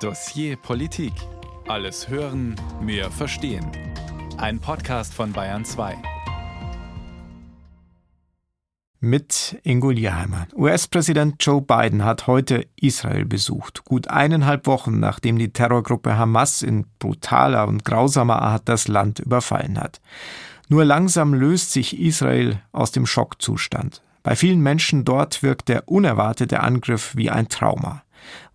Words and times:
Dossier 0.00 0.56
Politik. 0.56 1.14
Alles 1.68 2.10
hören, 2.10 2.54
mehr 2.82 3.10
verstehen. 3.10 3.66
Ein 4.36 4.60
Podcast 4.60 5.14
von 5.14 5.32
Bayern 5.32 5.64
2. 5.64 5.96
Mit 9.00 9.58
Ingo 9.62 9.88
Lierheimer. 9.88 10.48
US-Präsident 10.54 11.36
Joe 11.40 11.62
Biden 11.62 12.04
hat 12.04 12.26
heute 12.26 12.66
Israel 12.76 13.24
besucht. 13.24 13.84
Gut 13.86 14.08
eineinhalb 14.08 14.66
Wochen 14.66 15.00
nachdem 15.00 15.38
die 15.38 15.54
Terrorgruppe 15.54 16.18
Hamas 16.18 16.60
in 16.60 16.84
brutaler 16.98 17.66
und 17.66 17.86
grausamer 17.86 18.42
Art 18.42 18.68
das 18.68 18.88
Land 18.88 19.20
überfallen 19.20 19.80
hat. 19.80 20.02
Nur 20.68 20.84
langsam 20.84 21.32
löst 21.32 21.72
sich 21.72 21.98
Israel 21.98 22.60
aus 22.70 22.92
dem 22.92 23.06
Schockzustand. 23.06 24.02
Bei 24.22 24.36
vielen 24.36 24.60
Menschen 24.60 25.06
dort 25.06 25.42
wirkt 25.42 25.68
der 25.70 25.88
unerwartete 25.88 26.60
Angriff 26.60 27.16
wie 27.16 27.30
ein 27.30 27.48
Trauma. 27.48 28.02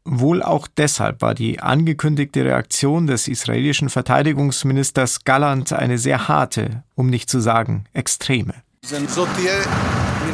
Wohl 0.04 0.42
auch 0.42 0.68
deshalb 0.68 1.22
war 1.22 1.36
die 1.36 1.60
angekündigte 1.60 2.44
Reaktion 2.44 3.06
des 3.06 3.28
israelischen 3.28 3.90
Verteidigungsministers 3.90 5.24
Galland 5.26 5.74
eine 5.74 6.00
sehr 6.00 6.28
harte, 6.28 6.84
um 6.96 7.08
nicht 7.08 7.30
zu 7.30 7.40
sagen 7.40 7.86
extreme. 7.94 8.56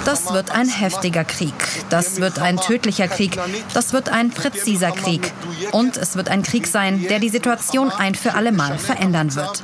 Das 0.06 0.34
wird 0.34 0.52
ein 0.52 0.70
heftiger 0.70 1.26
Krieg. 1.26 1.54
Das 1.90 2.22
wird 2.22 2.40
ein 2.40 2.58
tödlicher 2.58 3.10
Krieg. 3.10 3.38
Das 3.74 3.92
wird 3.92 4.08
ein 4.08 4.30
präziser 4.30 4.92
Krieg. 4.92 5.34
Und 5.74 5.98
es 5.98 6.16
wird 6.16 6.30
ein 6.30 6.44
Krieg 6.44 6.66
sein, 6.66 7.06
der 7.10 7.20
die 7.20 7.30
Situation 7.30 7.90
ein 7.90 8.16
für 8.16 8.36
allemal 8.36 8.78
verändern 8.78 9.36
wird. 9.36 9.64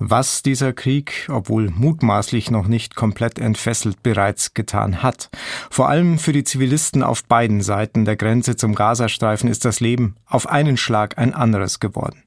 Was 0.00 0.42
dieser 0.42 0.72
Krieg, 0.72 1.28
obwohl 1.28 1.70
mutmaßlich 1.70 2.52
noch 2.52 2.68
nicht 2.68 2.94
komplett 2.94 3.40
entfesselt, 3.40 4.02
bereits 4.04 4.54
getan 4.54 5.02
hat. 5.02 5.28
Vor 5.70 5.88
allem 5.88 6.20
für 6.20 6.32
die 6.32 6.44
Zivilisten 6.44 7.02
auf 7.02 7.24
beiden 7.24 7.62
Seiten 7.62 8.04
der 8.04 8.14
Grenze 8.14 8.54
zum 8.54 8.76
Gazastreifen 8.76 9.50
ist 9.50 9.64
das 9.64 9.80
Leben 9.80 10.14
auf 10.26 10.48
einen 10.48 10.76
Schlag 10.76 11.18
ein 11.18 11.34
anderes 11.34 11.80
geworden. 11.80 12.22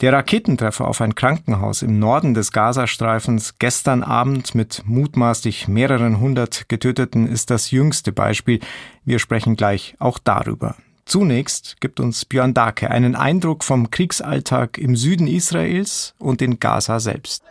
Der 0.00 0.12
Raketentreffer 0.12 0.86
auf 0.88 1.00
ein 1.00 1.14
Krankenhaus 1.14 1.82
im 1.82 1.98
Norden 1.98 2.34
des 2.34 2.50
Gazastreifens 2.50 3.58
gestern 3.58 4.02
Abend 4.02 4.54
mit 4.54 4.82
mutmaßlich 4.84 5.68
mehreren 5.68 6.18
hundert 6.18 6.68
Getöteten 6.68 7.28
ist 7.28 7.50
das 7.50 7.70
jüngste 7.70 8.12
Beispiel. 8.12 8.58
Wir 9.04 9.20
sprechen 9.20 9.54
gleich 9.54 9.94
auch 10.00 10.18
darüber. 10.18 10.74
Zunächst 11.06 11.80
gibt 11.80 12.00
uns 12.00 12.24
Björn 12.24 12.52
Dake 12.52 12.90
einen 12.90 13.14
Eindruck 13.14 13.62
vom 13.62 13.90
Kriegsalltag 13.90 14.76
im 14.76 14.96
Süden 14.96 15.28
Israels 15.28 16.14
und 16.18 16.42
in 16.42 16.58
Gaza 16.58 16.98
selbst. 16.98 17.44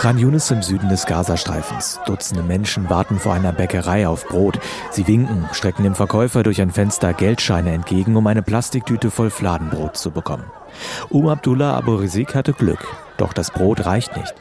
Khan 0.00 0.18
Yunis 0.18 0.50
im 0.50 0.62
Süden 0.62 0.88
des 0.88 1.04
Gazastreifens. 1.04 2.00
Dutzende 2.06 2.42
Menschen 2.42 2.88
warten 2.88 3.18
vor 3.18 3.34
einer 3.34 3.52
Bäckerei 3.52 4.08
auf 4.08 4.26
Brot. 4.26 4.58
Sie 4.90 5.06
winken, 5.06 5.46
strecken 5.52 5.84
dem 5.84 5.94
Verkäufer 5.94 6.42
durch 6.42 6.60
ein 6.62 6.70
Fenster 6.70 7.12
Geldscheine 7.12 7.72
entgegen, 7.72 8.16
um 8.16 8.26
eine 8.26 8.42
Plastiktüte 8.42 9.10
voll 9.10 9.30
Fladenbrot 9.30 9.96
zu 9.96 10.10
bekommen. 10.10 10.44
Um 11.10 11.28
Abdullah 11.28 11.76
Abu 11.76 11.96
Rizik 11.96 12.34
hatte 12.34 12.54
Glück. 12.54 12.86
Doch 13.18 13.32
das 13.34 13.50
Brot 13.50 13.84
reicht 13.84 14.16
nicht. 14.16 14.34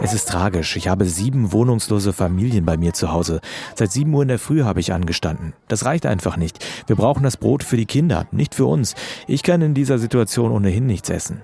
Es 0.00 0.14
ist 0.14 0.28
tragisch. 0.28 0.76
Ich 0.76 0.88
habe 0.88 1.04
sieben 1.04 1.52
wohnungslose 1.52 2.12
Familien 2.12 2.64
bei 2.64 2.76
mir 2.76 2.94
zu 2.94 3.12
Hause. 3.12 3.40
Seit 3.74 3.92
sieben 3.92 4.14
Uhr 4.14 4.22
in 4.22 4.28
der 4.28 4.38
Früh 4.38 4.62
habe 4.62 4.80
ich 4.80 4.92
angestanden. 4.92 5.52
Das 5.68 5.84
reicht 5.84 6.06
einfach 6.06 6.36
nicht. 6.36 6.64
Wir 6.86 6.96
brauchen 6.96 7.22
das 7.22 7.36
Brot 7.36 7.62
für 7.62 7.76
die 7.76 7.86
Kinder, 7.86 8.26
nicht 8.30 8.54
für 8.54 8.66
uns. 8.66 8.94
Ich 9.26 9.42
kann 9.42 9.60
in 9.60 9.74
dieser 9.74 9.98
Situation 9.98 10.52
ohnehin 10.52 10.86
nichts 10.86 11.10
essen. 11.10 11.42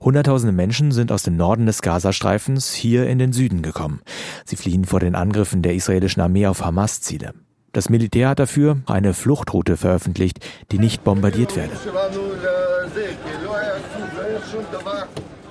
Hunderttausende 0.00 0.52
Menschen 0.52 0.90
sind 0.90 1.12
aus 1.12 1.22
dem 1.22 1.36
Norden 1.36 1.66
des 1.66 1.80
Gazastreifens 1.80 2.72
hier 2.72 3.06
in 3.06 3.18
den 3.18 3.32
Süden 3.32 3.62
gekommen. 3.62 4.00
Sie 4.44 4.56
fliehen 4.56 4.84
vor 4.84 4.98
den 4.98 5.14
Angriffen 5.14 5.62
der 5.62 5.74
israelischen 5.74 6.20
Armee 6.20 6.48
auf 6.48 6.64
Hamas-Ziele. 6.64 7.34
Das 7.72 7.88
Militär 7.88 8.28
hat 8.28 8.38
dafür 8.38 8.78
eine 8.86 9.14
Fluchtroute 9.14 9.76
veröffentlicht, 9.76 10.44
die 10.72 10.78
nicht 10.78 11.04
bombardiert 11.04 11.56
werde. 11.56 11.72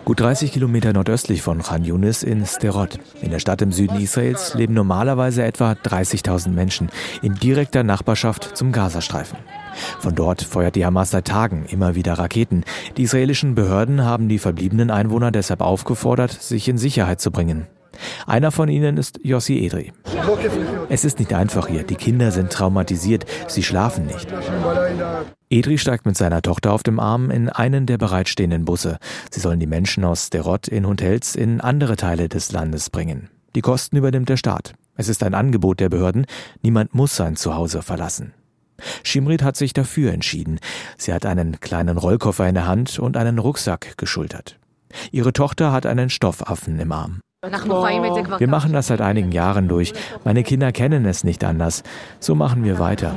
Gut 0.03 0.19
30 0.19 0.52
Kilometer 0.52 0.94
nordöstlich 0.94 1.42
von 1.42 1.62
Khan 1.62 1.84
Yunis 1.84 2.24
in 2.24 2.46
Sterot. 2.46 2.97
In 3.22 3.31
der 3.31 3.40
Stadt 3.40 3.62
im 3.62 3.72
Süden 3.72 4.00
Israels 4.00 4.56
leben 4.56 4.74
normalerweise 4.74 5.44
etwa 5.44 5.72
30.000 5.72 6.50
Menschen 6.50 6.90
in 7.22 7.36
direkter 7.36 7.84
Nachbarschaft 7.84 8.58
zum 8.58 8.72
Gazastreifen. 8.72 9.38
Von 10.00 10.16
dort 10.16 10.41
feuert 10.41 10.75
die 10.75 10.86
Hamas 10.86 11.12
seit 11.12 11.25
Tagen 11.25 11.66
immer 11.70 11.96
wieder 11.96 12.14
Raketen. 12.14 12.66
Die 12.97 13.03
israelischen 13.03 13.56
Behörden 13.56 14.03
haben 14.03 14.28
die 14.28 14.40
verbliebenen 14.40 14.91
Einwohner 14.91 15.31
deshalb 15.31 15.62
aufgefordert, 15.62 16.31
sich 16.31 16.68
in 16.68 16.78
Sicherheit 16.78 17.22
zu 17.22 17.31
bringen. 17.31 17.68
Einer 18.26 18.52
von 18.52 18.70
ihnen 18.70 18.98
ist 18.98 19.20
Yossi 19.24 19.66
Edri. 19.66 19.94
Es 20.90 21.06
ist 21.06 21.20
nicht 21.20 21.34
einfach 21.34 21.68
hier. 21.68 21.84
Die 21.84 21.96
Kinder 21.96 22.32
sind 22.32 22.52
traumatisiert. 22.52 23.26
Sie 23.48 23.64
schlafen 23.64 24.06
nicht. 24.06 24.28
Edri 25.50 25.78
steigt 25.78 26.06
mit 26.06 26.18
seiner 26.18 26.42
Tochter 26.42 26.72
auf 26.72 26.84
dem 26.84 27.00
Arm 27.00 27.32
in 27.32 27.50
einen 27.50 27.86
der 27.86 27.98
bereitstehenden 27.98 28.66
Busse. 28.66 28.98
Sie 29.32 29.40
sollen 29.40 29.60
die 29.60 29.68
Menschen 29.68 30.04
aus 30.06 30.30
Derot 30.30 30.68
in 30.68 30.88
Hotels 30.88 31.36
in 31.36 31.62
andere 31.62 31.96
Teile 31.96 32.30
des 32.30 32.52
Landes 32.52 32.90
bringen. 32.90 33.30
Die 33.56 33.62
Kosten 33.62 33.98
übernimmt 33.98 34.30
der 34.30 34.38
Staat. 34.38 34.74
Es 34.96 35.10
ist 35.10 35.24
ein 35.24 35.34
Angebot 35.34 35.80
der 35.80 35.90
Behörden. 35.90 36.26
Niemand 36.62 36.94
muss 36.94 37.16
sein 37.16 37.36
Zuhause 37.36 37.82
verlassen. 37.82 38.34
Shimrit 39.04 39.44
hat 39.44 39.58
sich 39.58 39.74
dafür 39.74 40.14
entschieden. 40.14 40.60
Sie 40.98 41.14
hat 41.14 41.26
einen 41.26 41.60
kleinen 41.60 41.98
Rollkoffer 41.98 42.48
in 42.48 42.56
der 42.56 42.68
Hand 42.68 43.00
und 43.00 43.18
einen 43.18 43.40
Rucksack 43.40 43.98
geschultert. 43.98 44.60
Ihre 45.12 45.34
Tochter 45.34 45.72
hat 45.72 45.86
einen 45.86 46.10
Stoffaffen 46.10 46.80
im 46.80 46.92
Arm. 46.92 47.20
Wir 47.44 48.47
machen 48.47 48.72
das 48.72 48.85
seit 48.85 49.02
einigen 49.02 49.31
Jahren 49.31 49.68
durch. 49.68 49.94
Meine 50.24 50.44
Kinder 50.44 50.72
kennen 50.72 51.07
es 51.07 51.24
nicht 51.24 51.44
anders. 51.44 51.81
So 52.19 52.35
machen 52.35 52.63
wir 52.63 52.78
weiter. 52.78 53.16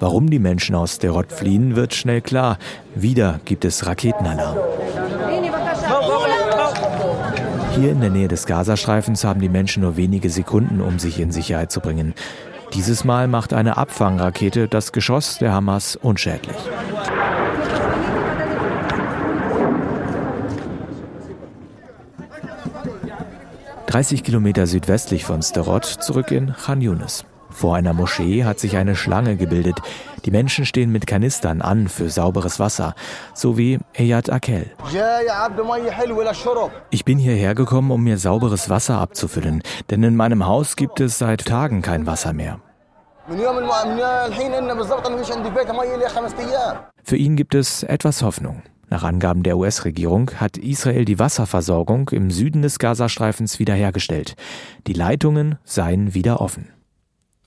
Warum 0.00 0.30
die 0.30 0.40
Menschen 0.40 0.74
aus 0.74 0.98
Derot 0.98 1.30
fliehen, 1.30 1.76
wird 1.76 1.94
schnell 1.94 2.22
klar. 2.22 2.58
Wieder 2.96 3.38
gibt 3.44 3.64
es 3.64 3.86
Raketenalarm. 3.86 4.56
Hier 7.76 7.92
in 7.92 8.00
der 8.00 8.10
Nähe 8.10 8.26
des 8.26 8.46
Gazastreifens 8.46 9.22
haben 9.22 9.40
die 9.40 9.48
Menschen 9.48 9.84
nur 9.84 9.96
wenige 9.96 10.28
Sekunden, 10.28 10.80
um 10.80 10.98
sich 10.98 11.20
in 11.20 11.30
Sicherheit 11.30 11.70
zu 11.70 11.78
bringen. 11.78 12.14
Dieses 12.74 13.04
Mal 13.04 13.28
macht 13.28 13.52
eine 13.52 13.76
Abfangrakete 13.76 14.66
das 14.66 14.90
Geschoss 14.90 15.38
der 15.38 15.52
Hamas 15.52 15.94
unschädlich. 15.94 16.56
30 23.90 24.22
Kilometer 24.22 24.68
südwestlich 24.68 25.24
von 25.24 25.42
Sterot 25.42 25.84
zurück 25.84 26.30
in 26.30 26.54
Khan 26.54 26.80
Yunis. 26.80 27.24
Vor 27.50 27.74
einer 27.74 27.92
Moschee 27.92 28.44
hat 28.44 28.60
sich 28.60 28.76
eine 28.76 28.94
Schlange 28.94 29.34
gebildet. 29.34 29.80
Die 30.24 30.30
Menschen 30.30 30.64
stehen 30.64 30.92
mit 30.92 31.08
Kanistern 31.08 31.60
an 31.60 31.88
für 31.88 32.08
sauberes 32.08 32.60
Wasser, 32.60 32.94
so 33.34 33.58
wie 33.58 33.80
Eyad 33.94 34.30
Akel. 34.30 34.70
Ich 36.90 37.04
bin 37.04 37.18
hierher 37.18 37.56
gekommen, 37.56 37.90
um 37.90 38.04
mir 38.04 38.16
sauberes 38.16 38.70
Wasser 38.70 38.98
abzufüllen, 39.00 39.60
denn 39.90 40.04
in 40.04 40.14
meinem 40.14 40.46
Haus 40.46 40.76
gibt 40.76 41.00
es 41.00 41.18
seit 41.18 41.44
Tagen 41.46 41.82
kein 41.82 42.06
Wasser 42.06 42.32
mehr. 42.32 42.60
Für 47.02 47.16
ihn 47.16 47.34
gibt 47.34 47.56
es 47.56 47.82
etwas 47.82 48.22
Hoffnung. 48.22 48.62
Nach 48.90 49.04
Angaben 49.04 49.44
der 49.44 49.56
US-Regierung 49.56 50.32
hat 50.36 50.56
Israel 50.56 51.04
die 51.04 51.20
Wasserversorgung 51.20 52.10
im 52.10 52.32
Süden 52.32 52.62
des 52.62 52.80
Gazastreifens 52.80 53.60
wiederhergestellt. 53.60 54.34
Die 54.88 54.92
Leitungen 54.92 55.58
seien 55.64 56.12
wieder 56.12 56.40
offen. 56.40 56.68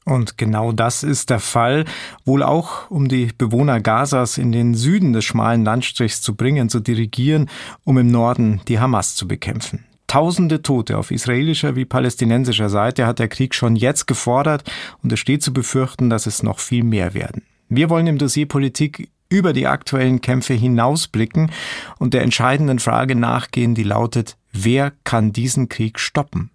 Und 0.06 0.38
genau 0.38 0.72
das 0.72 1.04
ist 1.04 1.30
der 1.30 1.40
Fall, 1.40 1.86
wohl 2.26 2.44
auch 2.44 2.90
um 2.90 3.08
die 3.10 3.30
Bewohner 3.38 3.82
Gazas 3.82 4.38
in 4.38 4.52
den 4.52 4.74
Süden 4.74 5.14
des 5.14 5.26
schmalen 5.26 5.64
Landstrichs 5.64 6.22
zu 6.22 6.36
bringen, 6.36 6.70
zu 6.70 6.80
dirigieren, 6.80 7.50
um 7.84 7.98
im 7.98 8.08
Norden 8.08 8.62
die 8.68 8.80
Hamas 8.80 9.16
zu 9.16 9.28
bekämpfen. 9.28 9.86
Tausende 10.08 10.62
Tote 10.62 10.98
auf 10.98 11.12
israelischer 11.12 11.76
wie 11.76 11.86
palästinensischer 11.86 12.70
Seite 12.70 13.06
hat 13.06 13.20
der 13.20 13.30
Krieg 13.30 13.56
schon 13.56 13.76
jetzt 13.76 14.06
gefordert 14.06 14.70
und 15.02 15.12
es 15.12 15.20
steht 15.20 15.42
zu 15.42 15.54
befürchten, 15.54 16.10
dass 16.10 16.26
es 16.26 16.44
noch 16.44 16.60
viel 16.60 16.84
mehr 16.84 17.14
werden. 17.14 17.44
Wir 17.70 17.90
wollen 17.90 18.08
im 18.08 18.18
Dossier 18.18 18.48
Politik 18.48 19.10
über 19.34 19.52
die 19.52 19.66
aktuellen 19.66 20.22
Kämpfe 20.22 20.54
hinausblicken 20.54 21.52
und 21.98 22.14
der 22.14 22.22
entscheidenden 22.22 22.78
Frage 22.78 23.16
nachgehen, 23.16 23.74
die 23.74 23.84
lautet, 23.84 24.38
wer 24.52 24.94
kann 25.04 25.34
diesen 25.34 25.70
Krieg 25.70 26.00
stoppen? 26.00 26.52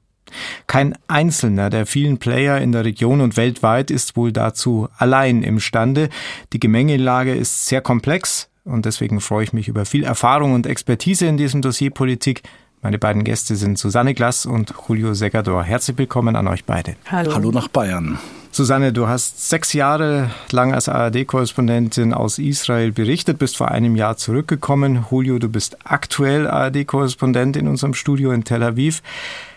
Kein 0.69 0.97
einzelner 1.09 1.71
der 1.71 1.87
vielen 1.87 2.19
Player 2.19 2.61
in 2.61 2.71
der 2.71 2.85
Region 2.85 3.21
und 3.21 3.37
weltweit 3.37 3.91
ist 3.91 4.17
wohl 4.17 4.31
dazu 4.31 4.89
allein 4.97 5.43
imstande. 5.43 6.09
Die 6.53 6.61
Gemengelage 6.61 7.35
ist 7.35 7.67
sehr 7.67 7.81
komplex 7.81 8.49
und 8.65 8.85
deswegen 8.85 9.21
freue 9.21 9.45
ich 9.45 9.53
mich 9.53 9.67
über 9.67 9.85
viel 9.85 10.05
Erfahrung 10.05 10.53
und 10.53 10.67
Expertise 10.67 11.27
in 11.27 11.37
diesem 11.37 11.63
Dossier 11.63 11.91
Politik. 11.91 12.43
Meine 12.81 12.99
beiden 12.99 13.25
Gäste 13.25 13.57
sind 13.57 13.77
Susanne 13.77 14.15
Glass 14.15 14.47
und 14.47 14.73
Julio 14.87 15.15
Segador. 15.15 15.65
Herzlich 15.65 15.99
willkommen 15.99 16.37
an 16.37 16.47
euch 16.47 16.65
beide. 16.65 16.95
Hallo. 17.11 17.35
Hallo 17.35 17.51
nach 17.51 17.67
Bayern. 17.67 18.19
Susanne, 18.51 18.93
du 18.93 19.07
hast 19.07 19.49
sechs 19.49 19.73
Jahre 19.73 20.31
lang 20.51 20.73
als 20.75 20.89
ARD-Korrespondentin 20.89 22.13
aus 22.13 22.39
Israel 22.39 22.91
berichtet, 22.91 23.39
bist 23.39 23.57
vor 23.57 23.71
einem 23.71 23.95
Jahr 23.95 24.17
zurückgekommen. 24.17 25.07
Julio, 25.11 25.39
du 25.39 25.49
bist 25.49 25.77
aktuell 25.85 26.49
ARD-Korrespondent 26.49 27.57
in 27.57 27.69
unserem 27.69 27.95
Studio 27.95 28.33
in 28.33 28.45
Tel 28.45 28.63
Aviv. 28.63 29.03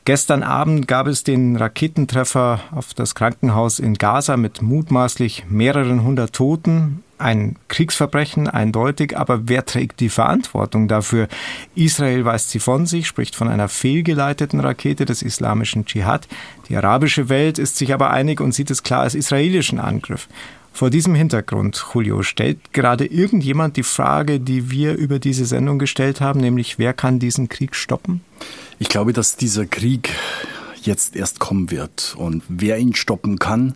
Gestern 0.05 0.43
Abend 0.43 0.87
gab 0.87 1.07
es 1.07 1.23
den 1.23 1.55
Raketentreffer 1.55 2.59
auf 2.71 2.93
das 2.93 3.15
Krankenhaus 3.15 3.79
in 3.79 3.95
Gaza 3.95 4.37
mit 4.37 4.61
mutmaßlich 4.61 5.45
mehreren 5.49 6.03
hundert 6.03 6.33
Toten. 6.33 7.03
Ein 7.21 7.55
Kriegsverbrechen, 7.67 8.47
eindeutig, 8.47 9.15
aber 9.15 9.47
wer 9.47 9.63
trägt 9.63 9.99
die 9.99 10.09
Verantwortung 10.09 10.87
dafür? 10.87 11.27
Israel 11.75 12.25
weist 12.25 12.49
sie 12.49 12.57
von 12.57 12.87
sich, 12.87 13.05
spricht 13.07 13.35
von 13.35 13.47
einer 13.47 13.69
fehlgeleiteten 13.69 14.59
Rakete 14.59 15.05
des 15.05 15.21
islamischen 15.21 15.85
Dschihad. 15.85 16.27
Die 16.67 16.75
arabische 16.75 17.29
Welt 17.29 17.59
ist 17.59 17.77
sich 17.77 17.93
aber 17.93 18.09
einig 18.09 18.41
und 18.41 18.53
sieht 18.53 18.71
es 18.71 18.81
klar 18.81 19.01
als 19.01 19.13
israelischen 19.13 19.79
Angriff. 19.79 20.27
Vor 20.73 20.89
diesem 20.89 21.13
Hintergrund, 21.13 21.85
Julio, 21.93 22.23
stellt 22.23 22.73
gerade 22.73 23.05
irgendjemand 23.05 23.77
die 23.77 23.83
Frage, 23.83 24.39
die 24.39 24.71
wir 24.71 24.95
über 24.95 25.19
diese 25.19 25.45
Sendung 25.45 25.77
gestellt 25.77 26.21
haben, 26.21 26.39
nämlich 26.39 26.79
wer 26.79 26.93
kann 26.93 27.19
diesen 27.19 27.49
Krieg 27.49 27.75
stoppen? 27.75 28.21
Ich 28.79 28.89
glaube, 28.89 29.13
dass 29.13 29.35
dieser 29.35 29.67
Krieg 29.67 30.09
jetzt 30.81 31.15
erst 31.15 31.39
kommen 31.39 31.69
wird 31.69 32.15
und 32.17 32.41
wer 32.47 32.79
ihn 32.79 32.95
stoppen 32.95 33.37
kann, 33.37 33.75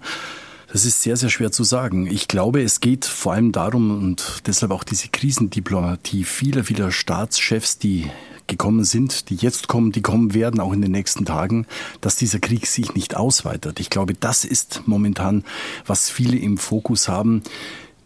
das 0.76 0.84
ist 0.84 1.04
sehr, 1.04 1.16
sehr 1.16 1.30
schwer 1.30 1.54
zu 1.54 1.64
sagen. 1.64 2.06
Ich 2.06 2.28
glaube, 2.28 2.62
es 2.62 2.82
geht 2.82 3.06
vor 3.06 3.32
allem 3.32 3.54
darum 3.54 3.92
und 3.92 4.42
deshalb 4.46 4.74
auch 4.74 4.84
diese 4.84 5.08
Krisendiplomatie 5.08 6.26
vieler, 6.26 6.66
vieler 6.66 6.92
Staatschefs, 6.92 7.78
die 7.78 8.12
gekommen 8.48 8.84
sind, 8.84 9.30
die 9.30 9.36
jetzt 9.36 9.70
kommen, 9.70 9.94
die 9.94 10.02
kommen 10.02 10.34
werden, 10.34 10.60
auch 10.60 10.74
in 10.74 10.82
den 10.82 10.92
nächsten 10.92 11.24
Tagen, 11.24 11.66
dass 12.02 12.18
dieser 12.18 12.40
Krieg 12.40 12.68
sich 12.68 12.94
nicht 12.94 13.16
ausweitet. 13.16 13.80
Ich 13.80 13.90
glaube, 13.90 14.16
das 14.16 14.44
ist 14.44 14.82
momentan, 14.86 15.46
was 15.86 16.10
viele 16.10 16.36
im 16.38 16.58
Fokus 16.58 17.08
haben 17.08 17.42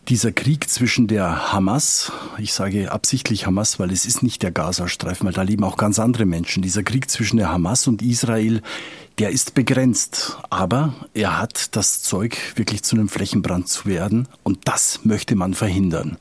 dieser 0.10 0.32
Krieg 0.32 0.68
zwischen 0.68 1.06
der 1.06 1.54
Hamas, 1.54 2.12
ich 2.40 2.54
sage 2.54 2.92
absichtlich 2.92 3.46
Hamas, 3.46 3.78
weil 3.78 3.92
es 3.92 4.08
ist 4.08 4.24
nicht 4.24 4.42
der 4.42 4.50
Gazastreifen, 4.50 5.28
weil 5.28 5.34
da 5.34 5.44
leben 5.44 5.64
auch 5.64 5.78
ganz 5.78 6.00
andere 6.00 6.26
Menschen. 6.26 6.64
Dieser 6.64 6.82
Krieg 6.82 7.12
zwischen 7.12 7.38
der 7.38 7.52
Hamas 7.52 7.88
und 7.88 8.02
Israel, 8.02 8.64
der 9.20 9.30
ist 9.30 9.54
begrenzt, 9.54 10.40
aber 10.50 10.96
er 11.14 11.38
hat 11.38 11.76
das 11.76 12.02
Zeug, 12.02 12.38
wirklich 12.56 12.82
zu 12.82 12.96
einem 12.96 13.08
Flächenbrand 13.08 13.70
zu 13.70 13.86
werden 13.86 14.28
und 14.42 14.68
das 14.68 15.02
möchte 15.04 15.36
man 15.36 15.54
verhindern. 15.54 16.18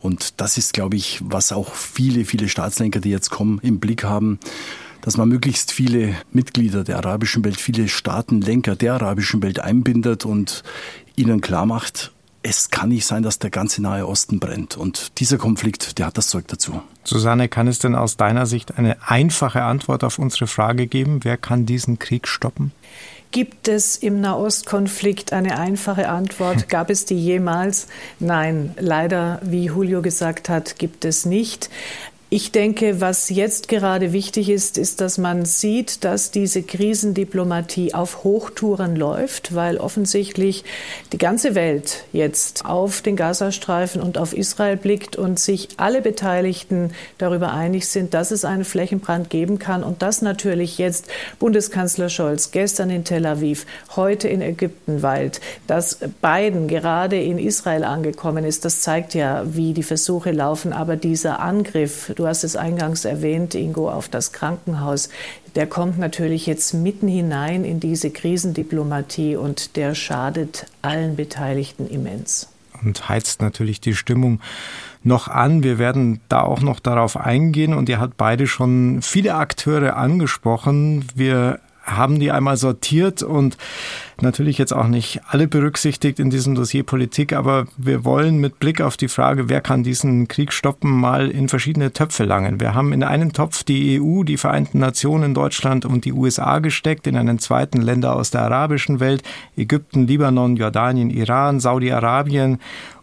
Und 0.00 0.40
das 0.40 0.56
ist, 0.56 0.72
glaube 0.72 0.96
ich, 0.96 1.20
was 1.22 1.52
auch 1.52 1.74
viele, 1.74 2.24
viele 2.24 2.48
Staatslenker, 2.48 3.00
die 3.00 3.10
jetzt 3.10 3.30
kommen, 3.30 3.58
im 3.62 3.78
Blick 3.78 4.04
haben 4.04 4.38
dass 5.00 5.16
man 5.16 5.28
möglichst 5.28 5.70
viele 5.70 6.16
Mitglieder 6.32 6.82
der 6.82 6.96
arabischen 6.96 7.42
Welt, 7.44 7.58
viele 7.58 7.88
Staatenlenker 7.88 8.74
der 8.74 8.94
arabischen 8.94 9.40
Welt 9.42 9.60
einbindet 9.60 10.26
und 10.26 10.64
ihnen 11.14 11.40
klar 11.40 11.66
macht, 11.66 12.12
es 12.42 12.70
kann 12.70 12.90
nicht 12.90 13.06
sein, 13.06 13.22
dass 13.22 13.38
der 13.38 13.50
ganze 13.50 13.82
Nahe 13.82 14.06
Osten 14.06 14.38
brennt. 14.38 14.76
Und 14.76 15.18
dieser 15.18 15.38
Konflikt, 15.38 15.98
der 15.98 16.06
hat 16.06 16.18
das 16.18 16.28
Zeug 16.28 16.46
dazu. 16.48 16.82
Susanne, 17.04 17.48
kann 17.48 17.68
es 17.68 17.78
denn 17.78 17.94
aus 17.94 18.16
deiner 18.16 18.46
Sicht 18.46 18.78
eine 18.78 18.96
einfache 19.06 19.62
Antwort 19.62 20.04
auf 20.04 20.18
unsere 20.18 20.46
Frage 20.46 20.86
geben? 20.86 21.20
Wer 21.24 21.36
kann 21.36 21.66
diesen 21.66 21.98
Krieg 21.98 22.28
stoppen? 22.28 22.72
Gibt 23.30 23.68
es 23.68 23.96
im 23.96 24.22
Nahostkonflikt 24.22 25.34
eine 25.34 25.58
einfache 25.58 26.08
Antwort? 26.08 26.68
Gab 26.70 26.88
es 26.88 27.04
die 27.04 27.18
jemals? 27.18 27.86
Nein, 28.20 28.74
leider, 28.78 29.40
wie 29.42 29.64
Julio 29.64 30.00
gesagt 30.00 30.48
hat, 30.48 30.78
gibt 30.78 31.04
es 31.04 31.26
nicht. 31.26 31.68
Ich 32.30 32.52
denke, 32.52 33.00
was 33.00 33.30
jetzt 33.30 33.68
gerade 33.68 34.12
wichtig 34.12 34.50
ist, 34.50 34.76
ist, 34.76 35.00
dass 35.00 35.16
man 35.16 35.46
sieht, 35.46 36.04
dass 36.04 36.30
diese 36.30 36.62
Krisendiplomatie 36.62 37.94
auf 37.94 38.22
Hochtouren 38.22 38.96
läuft, 38.96 39.54
weil 39.54 39.78
offensichtlich 39.78 40.62
die 41.12 41.16
ganze 41.16 41.54
Welt 41.54 42.04
jetzt 42.12 42.66
auf 42.66 43.00
den 43.00 43.16
Gazastreifen 43.16 44.02
und 44.02 44.18
auf 44.18 44.34
Israel 44.34 44.76
blickt 44.76 45.16
und 45.16 45.38
sich 45.38 45.68
alle 45.78 46.02
Beteiligten 46.02 46.90
darüber 47.16 47.54
einig 47.54 47.88
sind, 47.88 48.12
dass 48.12 48.30
es 48.30 48.44
einen 48.44 48.66
Flächenbrand 48.66 49.30
geben 49.30 49.58
kann 49.58 49.82
und 49.82 50.02
dass 50.02 50.20
natürlich 50.20 50.76
jetzt 50.76 51.06
Bundeskanzler 51.38 52.10
Scholz 52.10 52.50
gestern 52.50 52.90
in 52.90 53.04
Tel 53.04 53.24
Aviv, 53.24 53.64
heute 53.96 54.28
in 54.28 54.42
Ägypten 54.42 55.00
weilt, 55.00 55.40
dass 55.66 56.00
Biden 56.20 56.68
gerade 56.68 57.18
in 57.18 57.38
Israel 57.38 57.84
angekommen 57.84 58.44
ist. 58.44 58.66
Das 58.66 58.82
zeigt 58.82 59.14
ja, 59.14 59.44
wie 59.46 59.72
die 59.72 59.82
Versuche 59.82 60.30
laufen. 60.30 60.74
Aber 60.74 60.96
dieser 60.96 61.40
Angriff 61.40 62.12
Du 62.18 62.26
hast 62.26 62.42
es 62.42 62.56
eingangs 62.56 63.04
erwähnt, 63.04 63.54
Ingo, 63.54 63.88
auf 63.88 64.08
das 64.08 64.32
Krankenhaus. 64.32 65.08
Der 65.54 65.68
kommt 65.68 66.00
natürlich 66.00 66.46
jetzt 66.46 66.74
mitten 66.74 67.06
hinein 67.06 67.64
in 67.64 67.78
diese 67.78 68.10
Krisendiplomatie 68.10 69.36
und 69.36 69.76
der 69.76 69.94
schadet 69.94 70.66
allen 70.82 71.14
Beteiligten 71.14 71.86
immens. 71.86 72.48
Und 72.82 73.08
heizt 73.08 73.40
natürlich 73.40 73.80
die 73.80 73.94
Stimmung 73.94 74.40
noch 75.04 75.28
an. 75.28 75.62
Wir 75.62 75.78
werden 75.78 76.20
da 76.28 76.42
auch 76.42 76.60
noch 76.60 76.80
darauf 76.80 77.16
eingehen 77.16 77.72
und 77.72 77.88
ihr 77.88 78.00
habt 78.00 78.16
beide 78.16 78.48
schon 78.48 79.00
viele 79.00 79.34
Akteure 79.34 79.96
angesprochen. 79.96 81.04
Wir 81.14 81.60
haben 81.96 82.18
die 82.18 82.30
einmal 82.30 82.56
sortiert 82.56 83.22
und 83.22 83.56
natürlich 84.20 84.58
jetzt 84.58 84.72
auch 84.72 84.88
nicht 84.88 85.20
alle 85.28 85.46
berücksichtigt 85.46 86.18
in 86.18 86.30
diesem 86.30 86.54
Dossier 86.54 86.82
Politik, 86.82 87.32
aber 87.32 87.66
wir 87.76 88.04
wollen 88.04 88.38
mit 88.38 88.58
Blick 88.58 88.80
auf 88.80 88.96
die 88.96 89.08
Frage, 89.08 89.48
wer 89.48 89.60
kann 89.60 89.82
diesen 89.82 90.28
Krieg 90.28 90.52
stoppen, 90.52 90.90
mal 90.90 91.30
in 91.30 91.48
verschiedene 91.48 91.92
Töpfe 91.92 92.24
langen. 92.24 92.60
Wir 92.60 92.74
haben 92.74 92.92
in 92.92 93.02
einen 93.02 93.32
Topf 93.32 93.64
die 93.64 94.00
EU, 94.00 94.24
die 94.24 94.36
Vereinten 94.36 94.78
Nationen, 94.78 95.34
Deutschland 95.34 95.84
und 95.84 96.04
die 96.04 96.12
USA 96.12 96.58
gesteckt, 96.58 97.06
in 97.06 97.16
einen 97.16 97.38
zweiten 97.38 97.80
Länder 97.80 98.16
aus 98.16 98.30
der 98.30 98.42
arabischen 98.42 99.00
Welt, 99.00 99.22
Ägypten, 99.56 100.06
Libanon, 100.06 100.56
Jordanien, 100.56 101.10
Iran, 101.10 101.60
Saudi-Arabien 101.60 102.58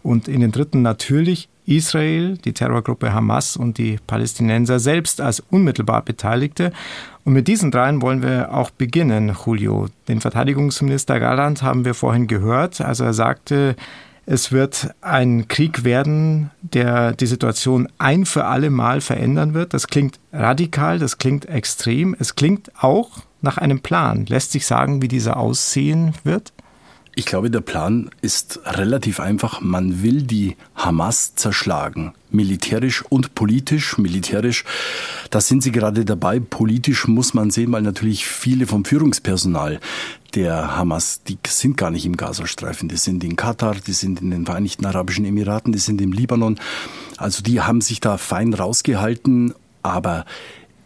und 0.06 0.28
in 0.28 0.42
den 0.42 0.52
dritten 0.52 0.84
natürlich 0.84 1.50
Israel, 1.66 2.38
die 2.38 2.54
Terrorgruppe 2.54 3.12
Hamas 3.12 3.57
und 3.57 3.80
die 3.80 3.98
Palästinenser 4.06 4.80
selbst 4.80 5.19
als 5.19 5.40
unmittelbar 5.50 6.04
Beteiligte. 6.04 6.72
Und 7.24 7.34
mit 7.34 7.48
diesen 7.48 7.72
dreien 7.72 8.04
wollen 8.04 8.22
wir 8.22 8.54
auch 8.54 8.69
beginnen, 8.69 9.36
Julio. 9.46 9.88
Den 10.07 10.22
Verteidigungsminister 10.22 11.19
Galland 11.19 11.63
haben 11.63 11.86
wir 11.86 11.96
vorhin 11.96 12.28
gehört. 12.28 12.81
Also 12.81 13.04
er 13.04 13.13
sagte, 13.13 13.75
es 14.28 14.52
wird 14.52 14.92
ein 15.02 15.48
Krieg 15.48 15.84
werden, 15.84 16.51
der 16.62 17.13
die 17.13 17.25
Situation 17.25 17.88
ein 17.98 18.28
für 18.28 18.46
alle 18.46 18.69
Mal 18.69 19.01
verändern 19.01 19.56
wird. 19.56 19.74
Das 19.74 19.88
klingt 19.88 20.19
radikal, 20.31 21.00
das 21.00 21.18
klingt 21.18 21.48
extrem. 21.48 22.16
Es 22.19 22.36
klingt 22.36 22.72
auch 22.80 23.10
nach 23.42 23.58
einem 23.58 23.80
Plan. 23.80 24.28
Lässt 24.28 24.51
sich 24.51 24.68
sagen, 24.68 25.01
wie 25.01 25.08
dieser 25.08 25.38
aussehen 25.38 26.13
wird? 26.24 26.54
Ich 27.18 27.26
glaube, 27.26 27.50
der 27.50 27.62
Plan 27.62 28.10
ist 28.22 28.60
relativ 28.66 29.22
einfach. 29.22 29.62
Man 29.62 30.04
will 30.04 30.24
die 30.24 30.58
Hamas 30.76 31.34
zerschlagen. 31.36 32.14
Militärisch 32.30 33.04
und 33.08 33.36
politisch. 33.36 33.98
Militärisch, 33.98 34.66
da 35.30 35.40
sind 35.40 35.64
sie 35.64 35.72
gerade 35.72 36.04
dabei. 36.04 36.42
Politisch 36.42 37.08
muss 37.08 37.34
man 37.34 37.52
sehen, 37.52 37.72
weil 37.72 37.84
natürlich 37.84 38.28
viele 38.28 38.68
vom 38.68 38.84
Führungspersonal 38.84 39.80
der 40.36 40.76
Hamas, 40.76 41.24
die 41.24 41.38
sind 41.48 41.78
gar 41.78 41.89
nicht 41.89 42.06
im 42.06 42.18
Gazastreifen. 42.18 42.89
Die 42.89 42.98
sind 42.98 43.24
in 43.24 43.38
Katar, 43.38 43.75
die 43.75 43.94
sind 43.94 44.22
in 44.22 44.32
den 44.32 44.46
Vereinigten 44.46 44.86
Arabischen 44.86 45.24
Emiraten, 45.24 45.72
die 45.72 45.80
sind 45.80 46.01
im 46.01 46.12
Libanon. 46.12 46.60
Also 47.16 47.42
die 47.42 47.62
haben 47.62 47.80
sich 47.80 48.01
da 48.01 48.18
fein 48.18 48.54
rausgehalten. 48.54 49.54
Aber 49.84 50.25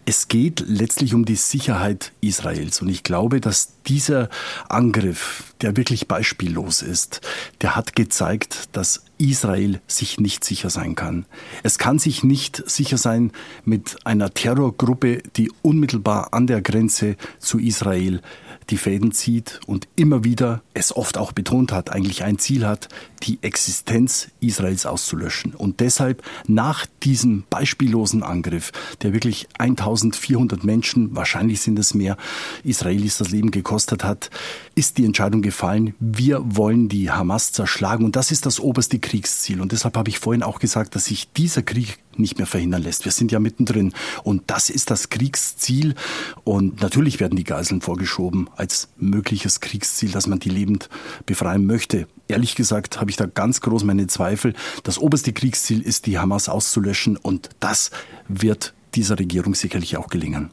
es 0.10 0.28
geht 0.28 0.64
letztlich 0.68 1.14
um 1.14 1.24
die 1.24 1.36
Sicherheit 1.36 2.14
Israels. 2.20 2.82
Und 2.82 2.90
ich 2.90 3.04
glaube, 3.04 3.40
dass 3.40 3.74
dieser 3.86 4.30
Angriff, 4.68 5.54
der 5.62 5.78
wirklich 5.78 6.08
beispiellos 6.08 6.82
ist, 6.82 7.22
der 7.62 7.76
hat 7.76 7.96
gezeigt, 7.96 8.70
dass 8.72 9.04
Israel 9.20 9.80
sich 9.86 10.20
nicht 10.20 10.44
sicher 10.44 10.72
sein 10.72 10.96
kann. 10.96 11.28
Es 11.62 11.78
kann 11.78 12.00
sich 12.00 12.24
nicht 12.24 12.64
sicher 12.68 12.98
sein 12.98 13.32
mit 13.66 13.98
einer 14.04 14.34
Terrorgruppe, 14.34 15.22
die 15.36 15.52
unmittelbar 15.62 16.34
an 16.34 16.48
der 16.48 16.64
Grenze 16.64 17.16
zu 17.38 17.60
Israel 17.60 18.22
die 18.70 18.78
Fäden 18.78 19.12
zieht 19.12 19.60
und 19.66 19.88
immer 19.96 20.24
wieder 20.24 20.62
es 20.74 20.96
oft 20.96 21.18
auch 21.18 21.32
betont 21.32 21.72
hat, 21.72 21.92
eigentlich 21.92 22.24
ein 22.24 22.38
Ziel 22.38 22.66
hat, 22.66 22.90
die 23.24 23.40
Existenz 23.42 24.30
Israels 24.40 24.86
auszulöschen. 24.86 25.54
Und 25.54 25.80
deshalb 25.80 26.24
nach 26.48 26.86
diesem 27.04 27.44
beispiellosen 27.50 28.24
Angriff, 28.24 28.72
der 29.02 29.14
wirklich 29.14 29.48
1400 29.58 30.64
Menschen, 30.64 31.16
wahrscheinlich 31.16 31.62
sind 31.62 31.80
es 31.80 31.94
mehr, 31.94 32.18
Israelis 32.64 33.18
das 33.18 33.30
Leben 33.30 33.52
gekostet 33.52 34.04
hat, 34.04 34.30
ist 34.76 34.98
die 34.98 35.06
Entscheidung 35.06 35.42
gefallen, 35.42 35.96
wir 36.00 36.42
wollen 36.56 36.90
die 36.90 37.12
Hamas 37.12 37.52
zerschlagen. 37.52 38.06
Und 38.06 38.16
das 38.16 38.32
ist 38.32 38.46
das 38.46 38.60
oberste 38.60 39.00
Kriegsziel. 39.00 39.62
Und 39.62 39.72
deshalb 39.72 39.98
habe 39.98 40.10
ich 40.10 40.20
vorhin 40.20 40.44
auch 40.44 40.60
gesagt, 40.60 40.96
dass 40.96 41.06
sich 41.06 41.32
dieser 41.34 41.62
Krieg 41.62 42.00
nicht 42.18 42.38
mehr 42.38 42.48
verhindern 42.48 42.84
lässt. 42.84 43.06
Wir 43.06 43.12
sind 43.12 43.32
ja 43.32 43.40
mittendrin. 43.40 43.94
Und 44.24 44.44
das 44.48 44.70
ist 44.70 44.92
das 44.92 45.10
Kriegsziel. 45.10 45.96
Und 46.44 46.82
natürlich 46.82 47.20
werden 47.20 47.36
die 47.36 47.44
Geiseln 47.44 47.82
vorgeschoben 47.82 48.50
als 48.56 48.90
mögliches 48.98 49.60
Kriegsziel, 49.60 50.12
dass 50.12 50.28
man 50.28 50.40
die 50.40 50.50
lebend 50.50 50.90
befreien 51.26 51.66
möchte. 51.66 52.08
Ehrlich 52.28 52.56
gesagt 52.56 53.00
habe 53.00 53.10
ich 53.10 53.18
da 53.18 53.26
ganz 53.26 53.62
groß 53.62 53.84
meine 53.84 54.08
Zweifel. 54.08 54.54
Das 54.84 54.98
oberste 54.98 55.34
Kriegsziel 55.34 55.82
ist, 55.82 56.06
die 56.06 56.20
Hamas 56.20 56.50
auszulöschen. 56.50 57.18
Und 57.18 57.50
das 57.60 57.92
wird 58.28 58.74
dieser 58.96 59.20
Regierung 59.20 59.56
sicherlich 59.56 59.98
auch 59.98 60.08
gelingen. 60.08 60.50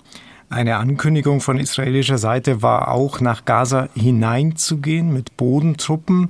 Eine 0.48 0.76
Ankündigung 0.76 1.40
von 1.40 1.58
israelischer 1.58 2.18
Seite 2.18 2.62
war 2.62 2.88
auch, 2.88 3.20
nach 3.20 3.44
Gaza 3.44 3.88
hineinzugehen 3.94 5.12
mit 5.12 5.36
Bodentruppen. 5.36 6.28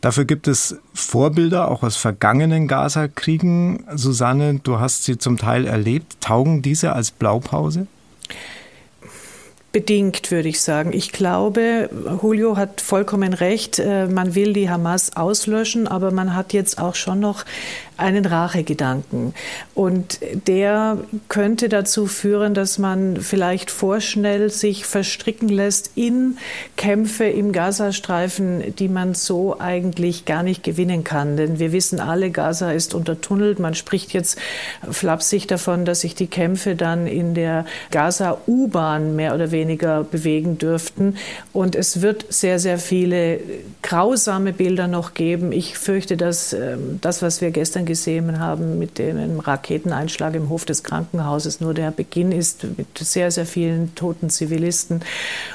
Dafür 0.00 0.24
gibt 0.24 0.48
es 0.48 0.76
Vorbilder 0.92 1.70
auch 1.70 1.84
aus 1.84 1.96
vergangenen 1.96 2.66
Gaza-Kriegen. 2.66 3.84
Susanne, 3.94 4.60
du 4.62 4.80
hast 4.80 5.04
sie 5.04 5.18
zum 5.18 5.38
Teil 5.38 5.66
erlebt. 5.66 6.20
Taugen 6.20 6.62
diese 6.62 6.92
als 6.94 7.12
Blaupause? 7.12 7.86
Bedingt, 9.74 10.30
würde 10.30 10.48
ich 10.48 10.60
sagen. 10.60 10.92
Ich 10.92 11.10
glaube, 11.10 11.90
Julio 12.22 12.56
hat 12.56 12.80
vollkommen 12.80 13.34
recht. 13.34 13.80
Äh, 13.80 14.06
man 14.06 14.36
will 14.36 14.52
die 14.52 14.70
Hamas 14.70 15.16
auslöschen, 15.16 15.88
aber 15.88 16.12
man 16.12 16.36
hat 16.36 16.52
jetzt 16.52 16.78
auch 16.78 16.94
schon 16.94 17.18
noch 17.18 17.44
einen 17.96 18.24
Rachegedanken. 18.24 19.34
Und 19.74 20.20
der 20.46 20.98
könnte 21.28 21.68
dazu 21.68 22.06
führen, 22.06 22.54
dass 22.54 22.78
man 22.78 23.16
vielleicht 23.16 23.70
vorschnell 23.70 24.50
sich 24.50 24.84
verstricken 24.84 25.48
lässt 25.48 25.90
in 25.96 26.38
Kämpfe 26.76 27.24
im 27.24 27.52
Gazastreifen, 27.52 28.76
die 28.76 28.88
man 28.88 29.14
so 29.14 29.58
eigentlich 29.58 30.24
gar 30.24 30.44
nicht 30.44 30.62
gewinnen 30.62 31.02
kann. 31.02 31.36
Denn 31.36 31.58
wir 31.58 31.72
wissen 31.72 31.98
alle, 31.98 32.30
Gaza 32.30 32.70
ist 32.70 32.94
untertunnelt. 32.94 33.58
Man 33.58 33.74
spricht 33.74 34.12
jetzt 34.12 34.38
flapsig 34.88 35.48
davon, 35.48 35.84
dass 35.84 36.00
sich 36.02 36.14
die 36.14 36.28
Kämpfe 36.28 36.76
dann 36.76 37.08
in 37.08 37.34
der 37.34 37.64
Gaza-U-Bahn 37.90 39.16
mehr 39.16 39.34
oder 39.34 39.50
weniger 39.50 39.63
bewegen 39.64 40.58
dürften. 40.58 41.16
Und 41.52 41.74
es 41.74 42.02
wird 42.02 42.26
sehr, 42.28 42.58
sehr 42.58 42.78
viele 42.78 43.40
grausame 43.82 44.52
Bilder 44.52 44.86
noch 44.86 45.14
geben. 45.14 45.52
Ich 45.52 45.78
fürchte, 45.78 46.16
dass 46.16 46.52
ähm, 46.52 46.98
das, 47.00 47.22
was 47.22 47.40
wir 47.40 47.50
gestern 47.50 47.86
gesehen 47.86 48.38
haben 48.38 48.78
mit 48.78 48.98
dem 48.98 49.40
Raketeneinschlag 49.40 50.34
im 50.34 50.48
Hof 50.48 50.64
des 50.64 50.82
Krankenhauses 50.82 51.60
nur 51.60 51.74
der 51.74 51.90
Beginn 51.90 52.32
ist 52.32 52.64
mit 52.76 52.98
sehr, 52.98 53.30
sehr 53.30 53.46
vielen 53.46 53.94
toten 53.94 54.30
Zivilisten. 54.30 55.00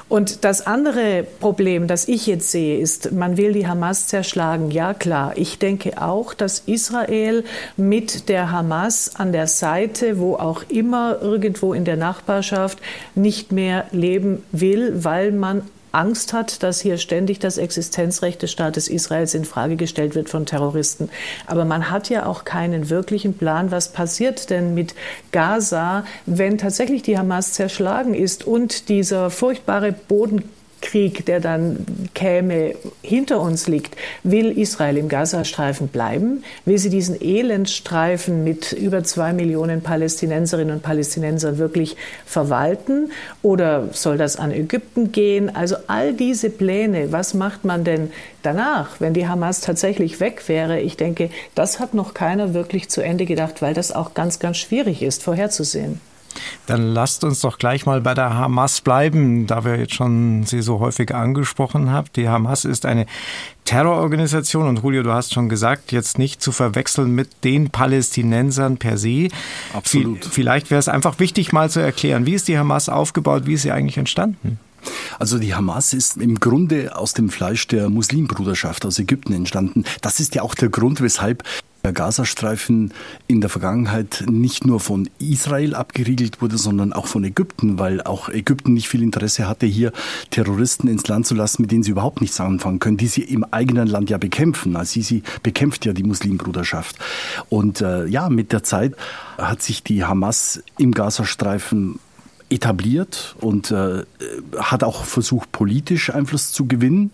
Und 0.08 0.44
das 0.44 0.66
andere 0.66 1.26
Problem, 1.40 1.88
das 1.88 2.08
ich 2.08 2.28
jetzt 2.28 2.52
sehe, 2.52 2.80
ist, 2.80 3.12
man 3.12 3.38
will 3.38 3.54
die 3.54 3.68
Hamas 3.68 4.08
zerschlagen. 4.08 4.72
Ja, 4.72 4.94
klar. 4.94 5.34
Ich 5.36 5.60
denke 5.60 6.02
auch, 6.02 6.34
dass 6.34 6.60
Israel 6.66 7.44
mit 7.78 8.30
der 8.30 8.52
Hamas 8.52 9.16
an 9.16 9.32
der 9.32 9.48
Seite, 9.48 10.20
wo 10.20 10.36
auch 10.36 10.64
immer 10.70 11.22
irgendwo 11.22 11.74
in 11.74 11.86
der 11.86 11.98
Nachbarschaft, 11.98 12.80
nicht 13.16 13.52
mehr 13.52 13.86
leben 14.00 14.44
will, 14.52 15.04
weil 15.04 15.32
man 15.32 15.64
Angst 15.92 16.34
hat, 16.34 16.62
dass 16.62 16.82
hier 16.82 16.98
ständig 16.98 17.40
das 17.40 17.58
Existenzrecht 17.58 18.42
des 18.42 18.52
Staates 18.52 18.88
Israels 18.88 19.34
in 19.34 19.46
Frage 19.46 19.76
gestellt 19.76 20.16
wird 20.16 20.30
von 20.30 20.46
Terroristen. 20.46 21.10
Aber 21.48 21.66
man 21.66 21.90
hat 21.90 22.10
ja 22.10 22.26
auch 22.26 22.46
keinen 22.46 22.90
wirklichen 22.90 23.34
Plan, 23.34 23.72
was 23.72 23.92
passiert 23.92 24.50
denn 24.50 24.74
mit 24.74 24.94
Gaza, 25.32 26.06
wenn 26.26 26.58
tatsächlich 26.58 27.02
die 27.02 27.18
Hamas 27.18 27.54
zerschlagen 27.54 28.14
ist 28.14 28.46
und 28.46 28.90
dieser 28.90 29.32
furchtbare 29.32 29.92
Boden 29.92 30.44
Krieg, 30.82 31.26
der 31.26 31.40
dann 31.40 31.86
käme, 32.14 32.76
hinter 33.02 33.42
uns 33.42 33.68
liegt, 33.68 33.96
will 34.24 34.58
Israel 34.58 34.98
im 34.98 35.10
Gazastreifen 35.10 35.88
bleiben? 35.88 36.44
Will 36.66 36.78
sie 36.78 36.90
diesen 36.90 37.20
Elendstreifen 37.20 38.44
mit 38.44 38.72
über 38.74 39.04
zwei 39.04 39.34
Millionen 39.34 39.82
Palästinenserinnen 39.82 40.76
und 40.76 40.84
Palästinensern 40.84 41.58
wirklich 41.58 41.98
verwalten? 42.26 43.12
Oder 43.42 43.90
soll 43.92 44.18
das 44.18 44.38
an 44.38 44.52
Ägypten 44.52 45.12
gehen? 45.12 45.56
Also 45.56 45.76
all 45.88 46.14
diese 46.14 46.50
Pläne, 46.50 47.12
was 47.12 47.34
macht 47.34 47.66
man 47.66 47.84
denn 47.84 48.12
danach, 48.42 49.00
wenn 49.00 49.14
die 49.14 49.28
Hamas 49.28 49.62
tatsächlich 49.62 50.20
weg 50.20 50.48
wäre? 50.48 50.80
Ich 50.80 50.98
denke, 50.98 51.30
das 51.56 51.80
hat 51.80 51.94
noch 51.94 52.14
keiner 52.14 52.54
wirklich 52.54 52.90
zu 52.90 53.02
Ende 53.02 53.26
gedacht, 53.26 53.62
weil 53.62 53.74
das 53.74 53.92
auch 53.92 54.14
ganz, 54.14 54.40
ganz 54.40 54.58
schwierig 54.58 55.04
ist, 55.04 55.24
vorherzusehen. 55.24 56.00
Dann 56.66 56.94
lasst 56.94 57.24
uns 57.24 57.42
doch 57.42 57.58
gleich 57.58 57.86
mal 57.86 58.02
bei 58.02 58.14
der 58.14 58.34
Hamas 58.34 58.82
bleiben, 58.82 59.48
da 59.48 59.66
wir 59.66 59.78
jetzt 59.78 59.94
schon 59.94 60.44
sie 60.46 60.62
so 60.62 60.80
häufig 60.80 61.14
angesprochen 61.14 61.92
haben. 61.92 62.08
Die 62.16 62.30
Hamas 62.30 62.66
ist 62.66 62.86
eine 62.86 63.06
Terrororganisation 63.66 64.68
und 64.68 64.82
Julio, 64.82 65.04
du 65.04 65.14
hast 65.14 65.34
schon 65.34 65.48
gesagt, 65.48 65.92
jetzt 65.92 66.18
nicht 66.18 66.42
zu 66.42 66.52
verwechseln 66.52 67.14
mit 67.14 67.44
den 67.44 67.70
Palästinensern 67.70 68.78
per 68.78 68.98
se. 68.98 69.28
Absolut. 69.74 70.26
Vielleicht 70.26 70.72
wäre 70.72 70.80
es 70.80 70.88
einfach 70.88 71.20
wichtig, 71.20 71.52
mal 71.54 71.70
zu 71.70 71.80
erklären, 71.80 72.26
wie 72.26 72.34
ist 72.34 72.48
die 72.48 72.58
Hamas 72.58 72.90
aufgebaut, 72.90 73.46
wie 73.46 73.54
ist 73.54 73.62
sie 73.62 73.72
eigentlich 73.72 73.98
entstanden? 73.98 74.60
Also 75.20 75.38
die 75.40 75.54
Hamas 75.54 75.94
ist 75.94 76.18
im 76.18 76.40
Grunde 76.40 76.96
aus 76.96 77.14
dem 77.14 77.30
Fleisch 77.30 77.68
der 77.68 77.90
Muslimbruderschaft 77.90 78.86
aus 78.86 79.00
Ägypten 79.00 79.34
entstanden. 79.34 79.84
Das 80.02 80.20
ist 80.20 80.36
ja 80.36 80.42
auch 80.42 80.56
der 80.56 80.70
Grund, 80.70 81.02
weshalb 81.02 81.44
der 81.84 81.94
Gazastreifen 81.94 82.94
in 83.28 83.42
der 83.42 83.50
Vergangenheit 83.50 84.26
nicht 84.30 84.66
nur 84.66 84.80
von 84.80 85.10
Israel 85.20 85.76
abgeriegelt 85.76 86.42
wurde, 86.42 86.58
sondern 86.58 86.94
auch 86.94 87.08
von 87.08 87.24
Ägypten, 87.24 87.80
weil 87.80 88.02
auch 88.02 88.30
Ägypten 88.30 88.74
nicht 88.74 88.90
viel 88.90 89.02
Interesse 89.02 89.48
hatte, 89.48 89.66
hier 89.66 89.92
Terroristen 90.30 90.88
ins 90.88 91.08
Land 91.08 91.28
zu 91.28 91.36
lassen, 91.36 91.62
mit 91.62 91.72
denen 91.72 91.84
sie 91.84 91.92
überhaupt 91.92 92.22
nichts 92.22 92.40
anfangen 92.40 92.80
können, 92.80 92.98
die 92.98 93.08
sie 93.08 93.22
im 93.22 93.44
eigenen 93.46 93.88
Land 93.88 94.10
ja 94.10 94.18
bekämpfen. 94.18 94.76
Also 94.76 94.94
sie, 94.94 95.02
sie 95.02 95.24
bekämpft 95.44 95.86
ja 95.86 95.94
die 95.94 96.04
Muslimbruderschaft. 96.04 96.98
Und 97.50 97.82
äh, 97.82 98.06
ja, 98.06 98.30
mit 98.30 98.52
der 98.52 98.64
Zeit 98.64 98.96
hat 99.38 99.62
sich 99.62 99.84
die 99.84 100.04
Hamas 100.04 100.62
im 100.78 100.94
Gazastreifen 100.94 102.00
etabliert 102.50 103.36
und 103.40 103.72
äh, 103.72 104.04
hat 104.58 104.84
auch 104.84 105.06
versucht, 105.06 105.52
politisch 105.52 106.10
Einfluss 106.10 106.52
zu 106.52 106.66
gewinnen 106.66 107.12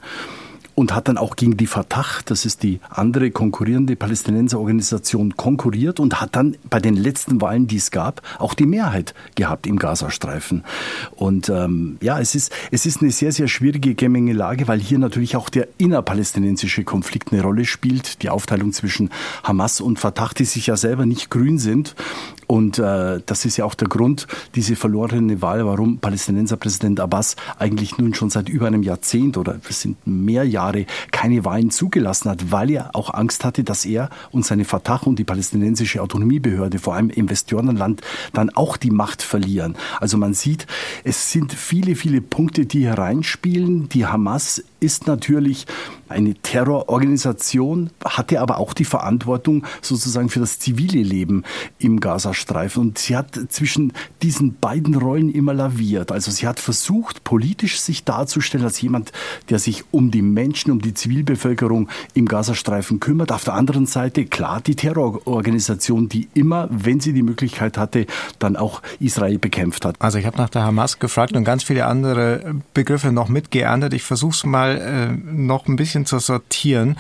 und 0.76 0.94
hat 0.94 1.08
dann 1.08 1.18
auch 1.18 1.36
gegen 1.38 1.58
die 1.58 1.68
Fatah, 1.68 2.06
das 2.26 2.46
ist 2.46 2.62
die 2.62 2.80
andere 2.90 3.32
konkurrierende 3.32 3.96
Palästinenserorganisation, 3.96 5.38
konkurriert 5.38 6.00
und 6.00 6.22
hat 6.22 6.36
dann 6.36 6.58
bei 6.70 6.80
den 6.80 6.96
letzten 6.96 7.42
Wahlen, 7.42 7.68
die 7.68 7.78
es 7.78 7.92
gab, 7.92 8.22
auch 8.40 8.54
die 8.54 8.66
Mehrheit 8.66 9.14
gehabt 9.36 9.68
im 9.68 9.80
Gazastreifen. 9.80 10.64
Und 11.16 11.50
ähm, 11.50 11.98
ja, 12.02 12.20
es 12.20 12.36
ist, 12.36 12.52
es 12.72 12.86
ist 12.86 13.02
eine 13.02 13.12
sehr, 13.12 13.32
sehr 13.32 13.48
schwierige 13.48 13.96
Gemengelage, 13.96 14.68
weil 14.68 14.80
hier 14.80 15.00
natürlich 15.00 15.36
auch 15.38 15.50
der 15.50 15.70
innerpalästinensische 15.78 16.84
Konflikt 16.84 17.32
eine 17.32 17.42
Rolle 17.42 17.66
spielt, 17.66 18.22
die 18.22 18.30
Aufteilung 18.30 18.74
zwischen 18.74 19.10
Hamas 19.44 19.80
und 19.80 19.98
Fatah, 19.98 20.30
die 20.38 20.46
sich 20.46 20.68
ja 20.68 20.76
selber 20.76 21.06
nicht 21.06 21.30
grün 21.30 21.58
sind. 21.58 21.96
Und 22.48 22.80
äh, 22.80 23.22
das 23.26 23.46
ist 23.46 23.58
ja 23.58 23.66
auch 23.66 23.76
der 23.76 23.88
Grund, 23.88 24.28
diese 24.56 24.76
verlorene 24.76 25.42
Wahl, 25.42 25.66
warum 25.66 25.98
Palästinenser 25.98 26.58
Präsident 26.58 27.00
Abbas 27.00 27.36
eigentlich 27.58 27.98
nun 27.98 28.14
schon 28.14 28.30
seit 28.30 28.50
über 28.50 28.68
einem 28.68 28.84
Jahrzehnt 28.84 29.38
oder 29.38 29.60
es 29.68 29.82
sind 29.82 29.98
mehr 30.06 30.44
Jahre 30.44 30.65
Jahre 30.66 30.86
keine 31.12 31.46
Wahlen 31.46 31.70
zugelassen 31.70 32.30
hat, 32.30 32.52
weil 32.52 32.72
er 32.72 32.96
auch 32.96 33.14
Angst 33.14 33.46
hatte, 33.46 33.64
dass 33.64 33.86
er 33.86 34.10
und 34.32 34.46
seine 34.46 34.66
Fatah 34.66 34.96
und 35.06 35.20
die 35.20 35.24
palästinensische 35.24 36.02
Autonomiebehörde, 36.02 36.80
vor 36.80 36.96
allem 36.96 37.10
im 37.10 37.30
Westjordanland, 37.30 38.02
dann 38.34 38.50
auch 38.50 38.78
die 38.78 38.92
Macht 38.92 39.22
verlieren. 39.22 39.76
Also 40.00 40.18
man 40.18 40.34
sieht, 40.34 40.68
es 41.04 41.32
sind 41.32 41.54
viele, 41.54 41.96
viele 41.96 42.22
Punkte, 42.22 42.66
die 42.66 42.86
hereinspielen. 42.86 43.90
Die 43.90 44.06
Hamas 44.06 44.64
ist 44.86 45.08
natürlich 45.08 45.66
eine 46.08 46.36
Terrororganisation, 46.36 47.90
hatte 48.04 48.40
aber 48.40 48.60
auch 48.60 48.74
die 48.74 48.86
Verantwortung 48.86 49.66
sozusagen 49.82 50.30
für 50.30 50.40
das 50.40 50.60
zivile 50.60 51.02
Leben 51.02 51.44
im 51.80 52.00
Gazastreifen. 52.00 52.82
Und 52.82 52.98
sie 53.00 53.18
hat 53.18 53.40
zwischen 53.50 53.92
diesen 54.22 54.56
beiden 54.56 54.94
Rollen 54.94 55.32
immer 55.32 55.54
laviert. 55.54 56.12
Also 56.12 56.30
sie 56.30 56.48
hat 56.48 56.60
versucht, 56.60 57.24
politisch 57.24 57.80
sich 57.80 58.04
darzustellen 58.04 58.66
als 58.66 58.80
jemand, 58.82 59.12
der 59.50 59.58
sich 59.58 59.84
um 59.92 60.12
die 60.12 60.22
Menschen, 60.22 60.72
um 60.72 60.82
die 60.82 60.94
Zivilbevölkerung 60.94 61.90
im 62.14 62.28
Gazastreifen 62.28 63.00
kümmert. 63.00 63.32
Auf 63.32 63.44
der 63.44 63.56
anderen 63.56 63.88
Seite, 63.88 64.26
klar, 64.26 64.62
die 64.62 64.76
Terrororganisation, 64.76 66.08
die 66.08 66.30
immer, 66.36 66.68
wenn 66.70 67.00
sie 67.00 67.14
die 67.14 67.24
Möglichkeit 67.24 67.80
hatte, 67.80 68.06
dann 68.38 68.56
auch 68.56 68.84
Israel 69.00 69.40
bekämpft 69.40 69.86
hat. 69.86 69.96
Also 70.00 70.20
ich 70.20 70.28
habe 70.28 70.38
nach 70.38 70.50
der 70.50 70.64
Hamas 70.64 71.00
gefragt 71.00 71.36
und 71.36 71.46
ganz 71.46 71.64
viele 71.64 71.88
andere 71.88 72.56
Begriffe 72.76 73.12
noch 73.12 73.28
mitgeerntet. 73.28 73.94
Ich 73.96 74.04
versuche 74.04 74.34
es 74.34 74.46
mal 74.46 74.75
äh, 74.76 75.12
noch 75.12 75.68
ein 75.68 75.76
bisschen 75.76 76.06
zu 76.06 76.20
sortieren. 76.20 76.98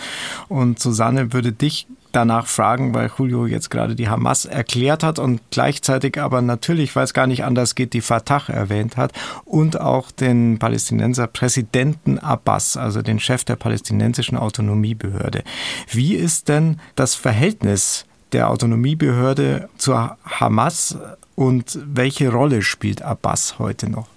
Und 0.48 0.79
Susanne 0.79 1.34
würde 1.34 1.51
dich 1.51 1.88
danach 2.15 2.48
fragen, 2.48 2.94
weil 2.94 3.12
Julio 3.17 3.46
jetzt 3.46 3.70
gerade 3.70 3.96
die 3.96 4.08
Hamas 4.08 4.46
erklärt 4.46 5.03
hat 5.03 5.20
und 5.20 5.41
gleichzeitig 5.51 6.20
aber 6.20 6.41
natürlich, 6.41 6.96
weil 6.96 7.03
es 7.03 7.13
gar 7.13 7.27
nicht 7.27 7.44
anders 7.44 7.75
geht, 7.75 7.94
die 7.94 8.01
Fatah 8.01 8.44
erwähnt 8.48 8.98
hat 8.98 9.12
und 9.44 9.79
auch 9.79 10.12
den 10.12 10.58
Palästinenser 10.58 11.27
Präsidenten 11.27 12.17
Abbas, 12.20 12.77
also 12.77 13.01
den 13.01 13.20
Chef 13.20 13.44
der 13.44 13.55
palästinensischen 13.55 14.38
Autonomiebehörde. 14.38 15.44
Wie 15.91 16.15
ist 16.15 16.48
denn 16.48 16.79
das 16.96 17.15
Verhältnis 17.15 18.05
der 18.32 18.50
Autonomiebehörde 18.50 19.70
zur 19.77 20.17
Hamas 20.24 20.98
und 21.36 21.77
welche 21.86 22.32
Rolle 22.32 22.62
spielt 22.62 23.01
Abbas 23.01 23.60
heute 23.60 23.89
noch? 23.89 24.14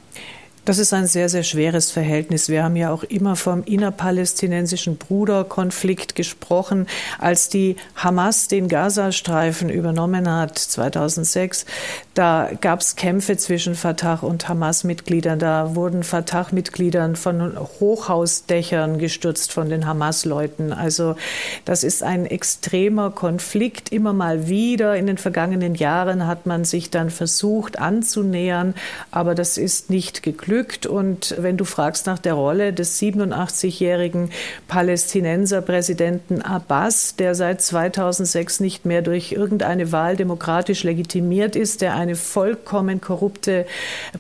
Das 0.69 0.77
ist 0.77 0.93
ein 0.93 1.07
sehr, 1.07 1.31
sehr 1.31 1.45
schweres 1.45 1.91
Verhältnis. 1.91 2.51
Wir 2.51 2.63
haben 2.63 2.77
ja 2.77 2.91
auch 2.91 3.03
immer 3.03 3.37
vom 3.37 3.65
innerpalästinensischen 3.65 4.99
Bruderkonflikt 4.99 6.15
gesprochen. 6.15 6.87
Als 7.19 7.49
die 7.49 7.77
Hamas 7.97 8.49
den 8.49 8.69
Gazastreifen 8.69 9.71
übernommen 9.71 10.31
hat, 10.31 10.59
2006, 10.59 11.65
da 12.13 12.51
gab 12.61 12.81
es 12.81 12.97
Kämpfe 12.97 13.39
zwischen 13.39 13.77
Fatah 13.77 14.19
und 14.21 14.47
Hamas-Mitgliedern. 14.51 15.39
Da 15.39 15.75
wurden 15.75 16.03
Fatah-Mitgliedern 16.03 17.17
von 17.17 17.59
Hochhausdächern 17.81 18.99
gestürzt 18.99 19.55
von 19.55 19.71
den 19.71 19.87
Hamas-Leuten. 19.87 20.75
Also 20.75 21.17
das 21.65 21.83
ist 21.83 22.03
ein 22.03 22.27
extremer 22.27 23.11
Konflikt. 23.11 23.91
Immer 23.91 24.13
mal 24.13 24.49
wieder 24.49 24.97
in 24.97 25.07
den 25.07 25.17
vergangenen 25.17 25.77
Jahren 25.77 26.27
hat 26.27 26.45
man 26.45 26.67
sich 26.67 26.91
dann 26.91 27.09
versucht 27.09 27.79
anzunähern, 27.79 28.75
aber 29.11 29.35
das 29.35 29.57
ist 29.57 29.89
nicht 29.89 30.23
geglückt 30.23 30.58
verfügt. 30.59 30.87
Und 30.87 31.35
wenn 31.39 31.57
du 31.57 31.65
fragst 31.65 32.07
nach 32.07 32.19
der 32.19 32.35
Rolle 32.35 32.73
des 32.73 33.01
87-jährigen 33.01 34.31
Palästinenserpräsidenten 34.67 36.43
Abbas, 36.43 37.17
der 37.17 37.35
seit 37.35 37.63
2006 37.63 38.61
nicht 38.61 38.85
mehr 38.85 39.03
durch 39.03 39.33
irgendeine 39.33 39.93
Wahl 39.93 40.17
demokratisch 40.17 40.85
legitimiert 40.85 41.57
ist, 41.57 41.81
der 41.81 41.95
eine 41.95 42.17
vollkommen 42.17 43.01
korrupte 43.01 43.67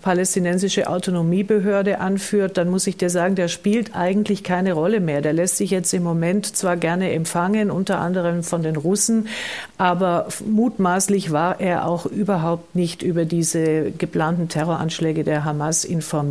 palästinensische 0.03 0.89
Autonomiebehörde 0.89 2.01
anführt, 2.01 2.57
dann 2.57 2.71
muss 2.71 2.87
ich 2.87 2.97
dir 2.97 3.11
sagen, 3.11 3.35
der 3.35 3.49
spielt 3.49 3.95
eigentlich 3.95 4.45
keine 4.45 4.73
Rolle 4.73 5.01
mehr. 5.01 5.21
Der 5.21 5.33
lässt 5.33 5.57
sich 5.57 5.71
jetzt 5.71 5.93
im 5.93 6.03
Moment 6.03 6.57
zwar 6.57 6.77
gerne 6.77 7.13
empfangen, 7.13 7.71
unter 7.71 7.99
anderem 7.99 8.43
von 8.43 8.63
den 8.63 8.77
Russen, 8.77 9.29
aber 9.77 10.29
mutmaßlich 10.45 11.33
war 11.33 11.61
er 11.61 11.87
auch 11.87 12.07
überhaupt 12.07 12.75
nicht 12.75 13.03
über 13.03 13.25
diese 13.25 13.91
geplanten 13.91 14.49
Terroranschläge 14.49 15.25
der 15.25 15.45
Hamas 15.45 15.85
informiert. 15.85 16.28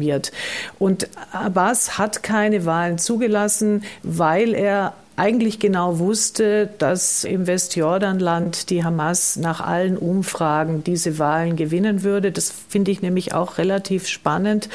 Und 0.79 1.09
Abbas 1.31 1.97
hat 1.97 2.23
keine 2.23 2.65
Wahlen 2.65 2.97
zugelassen, 2.97 3.83
weil 4.03 4.53
er 4.53 4.93
eigentlich 5.17 5.57
genau 5.59 5.97
wusste, 5.97 6.69
dass 6.77 7.23
im 7.23 7.47
Westjordanland 7.47 8.69
die 8.69 8.83
Hamas 8.83 9.35
nach 9.35 9.61
allen 9.61 9.97
Umfragen 9.97 10.83
diese 10.83 11.17
Wahlen 11.17 11.55
gewinnen 11.55 12.03
würde. 12.03 12.31
Das 12.31 12.53
finde 12.69 12.91
ich 12.91 13.01
nämlich 13.01 13.33
auch 13.33 13.57
relativ 13.57 14.07
spannend, 14.07 14.69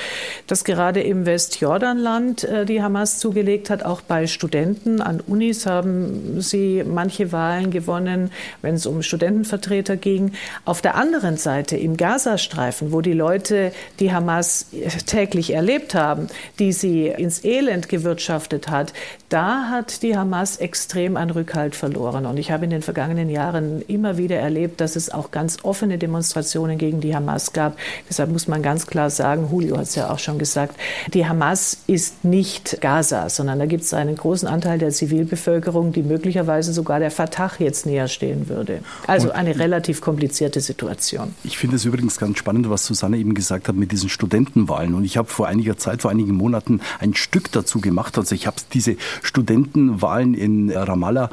dass 0.48 0.64
gerade 0.64 1.00
im 1.00 1.26
Westjordanland 1.26 2.42
äh, 2.42 2.66
die 2.66 2.82
Hamas 2.82 3.20
zugelegt 3.20 3.70
hat, 3.70 3.84
auch 3.84 4.00
bei 4.00 4.26
Studenten. 4.26 5.00
An 5.00 5.20
Unis 5.20 5.64
haben 5.64 6.40
sie 6.40 6.82
manche 6.84 7.30
Wahlen 7.30 7.70
gewonnen, 7.70 8.32
wenn 8.62 8.74
es 8.74 8.84
um 8.86 9.02
Studentenvertreter 9.02 9.96
ging. 9.96 10.32
Auf 10.64 10.82
der 10.82 10.96
anderen 10.96 11.36
Seite 11.36 11.76
im 11.76 11.96
Gazastreifen, 11.96 12.90
wo 12.90 13.00
die 13.00 13.12
Leute 13.12 13.70
die 14.00 14.12
Hamas 14.12 14.66
täglich 15.06 15.52
erlebt 15.54 15.94
haben, 15.94 16.26
die 16.58 16.72
sie 16.72 17.06
ins 17.06 17.44
Elend 17.44 17.88
gewirtschaftet 17.88 18.68
hat, 18.68 18.92
da 19.28 19.68
hat 19.70 20.02
die 20.02 20.16
Hamas 20.16 20.31
extrem 20.56 21.16
an 21.16 21.30
Rückhalt 21.30 21.76
verloren. 21.76 22.26
Und 22.26 22.36
ich 22.38 22.50
habe 22.50 22.64
in 22.64 22.70
den 22.70 22.82
vergangenen 22.82 23.30
Jahren 23.30 23.82
immer 23.82 24.16
wieder 24.16 24.36
erlebt, 24.36 24.80
dass 24.80 24.96
es 24.96 25.10
auch 25.10 25.30
ganz 25.30 25.58
offene 25.62 25.98
Demonstrationen 25.98 26.78
gegen 26.78 27.00
die 27.00 27.14
Hamas 27.14 27.52
gab. 27.52 27.76
Deshalb 28.08 28.30
muss 28.30 28.48
man 28.48 28.62
ganz 28.62 28.86
klar 28.86 29.10
sagen, 29.10 29.48
Julio 29.50 29.76
hat 29.76 29.84
es 29.84 29.94
ja 29.94 30.10
auch 30.10 30.18
schon 30.18 30.38
gesagt, 30.38 30.76
die 31.12 31.26
Hamas 31.26 31.78
ist 31.86 32.24
nicht 32.24 32.80
Gaza, 32.80 33.28
sondern 33.28 33.58
da 33.58 33.66
gibt 33.66 33.84
es 33.84 33.94
einen 33.94 34.16
großen 34.16 34.48
Anteil 34.48 34.78
der 34.78 34.90
Zivilbevölkerung, 34.90 35.92
die 35.92 36.02
möglicherweise 36.02 36.72
sogar 36.72 36.98
der 36.98 37.10
Fatah 37.10 37.52
jetzt 37.58 37.86
näher 37.86 38.08
stehen 38.08 38.48
würde. 38.48 38.80
Also 39.06 39.32
eine 39.32 39.58
relativ 39.58 40.00
komplizierte 40.00 40.60
Situation. 40.60 41.34
Ich 41.44 41.58
finde 41.58 41.76
es 41.76 41.84
übrigens 41.84 42.18
ganz 42.18 42.38
spannend, 42.38 42.70
was 42.70 42.86
Susanne 42.86 43.18
eben 43.18 43.34
gesagt 43.34 43.68
hat 43.68 43.74
mit 43.74 43.92
diesen 43.92 44.08
Studentenwahlen. 44.08 44.94
Und 44.94 45.04
ich 45.04 45.16
habe 45.16 45.28
vor 45.28 45.48
einiger 45.48 45.76
Zeit, 45.76 46.02
vor 46.02 46.10
einigen 46.10 46.34
Monaten 46.34 46.80
ein 47.00 47.14
Stück 47.14 47.50
dazu 47.52 47.80
gemacht. 47.80 48.16
Also 48.16 48.34
ich 48.34 48.46
habe 48.46 48.56
diese 48.72 48.96
Studentenwahlen 49.22 50.21
in 50.22 50.70
Ramallah 50.70 51.30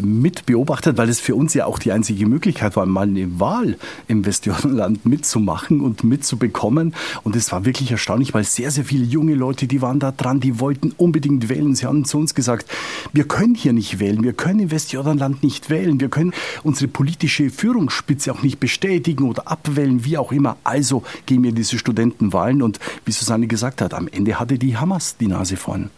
mit 0.00 0.46
beobachtet, 0.46 0.96
weil 0.98 1.08
es 1.08 1.20
für 1.20 1.34
uns 1.34 1.54
ja 1.54 1.66
auch 1.66 1.78
die 1.78 1.92
einzige 1.92 2.26
Möglichkeit 2.26 2.76
war, 2.76 2.86
mal 2.86 3.06
eine 3.06 3.40
Wahl 3.40 3.76
im 4.08 4.24
Westjordanland 4.24 5.06
mitzumachen 5.06 5.80
und 5.80 6.04
mitzubekommen. 6.04 6.94
Und 7.22 7.36
es 7.36 7.52
war 7.52 7.64
wirklich 7.64 7.90
erstaunlich, 7.90 8.34
weil 8.34 8.44
sehr, 8.44 8.70
sehr 8.70 8.84
viele 8.84 9.04
junge 9.04 9.34
Leute, 9.34 9.66
die 9.66 9.82
waren 9.82 9.98
da 9.98 10.12
dran, 10.12 10.40
die 10.40 10.60
wollten 10.60 10.92
unbedingt 10.96 11.48
wählen. 11.48 11.74
Sie 11.74 11.86
haben 11.86 12.04
zu 12.04 12.18
uns 12.18 12.34
gesagt, 12.34 12.70
wir 13.12 13.24
können 13.24 13.54
hier 13.54 13.72
nicht 13.72 13.98
wählen, 13.98 14.22
wir 14.22 14.32
können 14.32 14.60
im 14.60 14.70
Westjordanland 14.70 15.42
nicht 15.42 15.70
wählen, 15.70 16.00
wir 16.00 16.08
können 16.08 16.32
unsere 16.62 16.88
politische 16.88 17.50
Führungsspitze 17.50 18.32
auch 18.32 18.42
nicht 18.42 18.60
bestätigen 18.60 19.28
oder 19.28 19.50
abwählen, 19.50 20.04
wie 20.04 20.18
auch 20.18 20.32
immer. 20.32 20.56
Also 20.64 21.02
gehen 21.26 21.42
wir 21.42 21.52
diese 21.52 21.78
Studentenwahlen 21.78 22.62
und 22.62 22.78
wie 23.04 23.12
Susanne 23.12 23.46
gesagt 23.46 23.80
hat, 23.80 23.94
am 23.94 24.08
Ende 24.08 24.38
hatte 24.38 24.58
die 24.58 24.76
Hamas 24.76 25.16
die 25.16 25.28
Nase 25.28 25.56
vorn. 25.56 25.90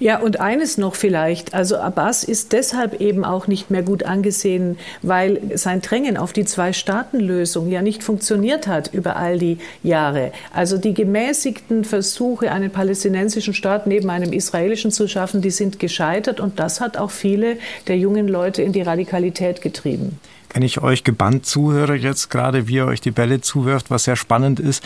Ja, 0.00 0.18
und 0.20 0.40
eines 0.40 0.78
noch 0.78 0.94
vielleicht. 0.94 1.54
Also 1.54 1.76
Abbas 1.76 2.24
ist 2.24 2.52
deshalb 2.52 3.00
eben 3.00 3.24
auch 3.24 3.46
nicht 3.46 3.70
mehr 3.70 3.82
gut 3.82 4.04
angesehen, 4.04 4.78
weil 5.02 5.40
sein 5.54 5.80
Drängen 5.80 6.16
auf 6.16 6.32
die 6.32 6.44
Zwei-Staaten-Lösung 6.44 7.68
ja 7.68 7.82
nicht 7.82 8.02
funktioniert 8.02 8.66
hat 8.66 8.92
über 8.92 9.16
all 9.16 9.38
die 9.38 9.58
Jahre. 9.82 10.32
Also 10.52 10.78
die 10.78 10.94
gemäßigten 10.94 11.84
Versuche, 11.84 12.52
einen 12.52 12.70
palästinensischen 12.70 13.54
Staat 13.54 13.86
neben 13.86 14.10
einem 14.10 14.32
israelischen 14.32 14.90
zu 14.90 15.08
schaffen, 15.08 15.42
die 15.42 15.50
sind 15.50 15.78
gescheitert 15.78 16.40
und 16.40 16.58
das 16.58 16.80
hat 16.80 16.96
auch 16.96 17.10
viele 17.10 17.56
der 17.88 17.98
jungen 17.98 18.28
Leute 18.28 18.62
in 18.62 18.72
die 18.72 18.82
Radikalität 18.82 19.62
getrieben 19.62 20.18
wenn 20.50 20.62
ich 20.62 20.80
euch 20.80 21.04
gebannt 21.04 21.44
zuhöre, 21.44 21.94
jetzt 21.94 22.30
gerade 22.30 22.68
wie 22.68 22.76
ihr 22.76 22.86
euch 22.86 23.02
die 23.02 23.10
Bälle 23.10 23.40
zuwirft, 23.40 23.90
was 23.90 24.04
sehr 24.04 24.16
spannend 24.16 24.60
ist, 24.60 24.82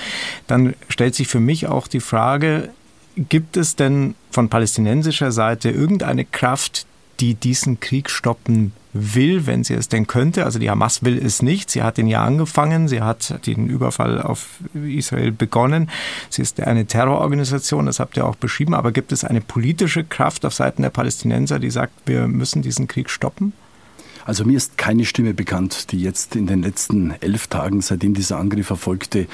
dann 0.46 0.74
stellt 0.88 1.14
sich 1.14 1.28
für 1.28 1.40
mich 1.40 1.68
auch 1.68 1.86
die 1.86 2.00
Frage, 2.00 2.70
Gibt 3.16 3.56
es 3.56 3.76
denn 3.76 4.14
von 4.30 4.48
palästinensischer 4.48 5.32
Seite 5.32 5.70
irgendeine 5.70 6.24
Kraft, 6.24 6.86
die 7.20 7.34
diesen 7.34 7.78
Krieg 7.78 8.08
stoppen 8.10 8.72
will, 8.94 9.46
wenn 9.46 9.64
sie 9.64 9.74
es 9.74 9.88
denn 9.88 10.06
könnte? 10.06 10.44
Also 10.44 10.58
die 10.58 10.70
Hamas 10.70 11.02
will 11.02 11.18
es 11.24 11.42
nicht. 11.42 11.70
Sie 11.70 11.82
hat 11.82 11.98
den 11.98 12.06
ja 12.06 12.24
angefangen. 12.24 12.88
Sie 12.88 13.00
hat 13.00 13.46
den 13.46 13.68
Überfall 13.68 14.20
auf 14.20 14.48
Israel 14.74 15.32
begonnen. 15.32 15.90
Sie 16.30 16.42
ist 16.42 16.60
eine 16.60 16.86
Terrororganisation, 16.86 17.86
das 17.86 18.00
habt 18.00 18.16
ihr 18.16 18.26
auch 18.26 18.36
beschrieben. 18.36 18.74
Aber 18.74 18.92
gibt 18.92 19.12
es 19.12 19.24
eine 19.24 19.40
politische 19.40 20.04
Kraft 20.04 20.44
auf 20.44 20.54
Seiten 20.54 20.82
der 20.82 20.90
Palästinenser, 20.90 21.58
die 21.58 21.70
sagt, 21.70 21.92
wir 22.06 22.28
müssen 22.28 22.62
diesen 22.62 22.88
Krieg 22.88 23.10
stoppen? 23.10 23.52
Also 24.24 24.44
mir 24.44 24.56
ist 24.56 24.78
keine 24.78 25.04
Stimme 25.04 25.34
bekannt, 25.34 25.90
die 25.90 26.00
jetzt 26.00 26.36
in 26.36 26.46
den 26.46 26.62
letzten 26.62 27.12
elf 27.20 27.48
Tagen, 27.48 27.80
seitdem 27.80 28.14
dieser 28.14 28.38
Angriff 28.38 28.70
erfolgte, 28.70 29.26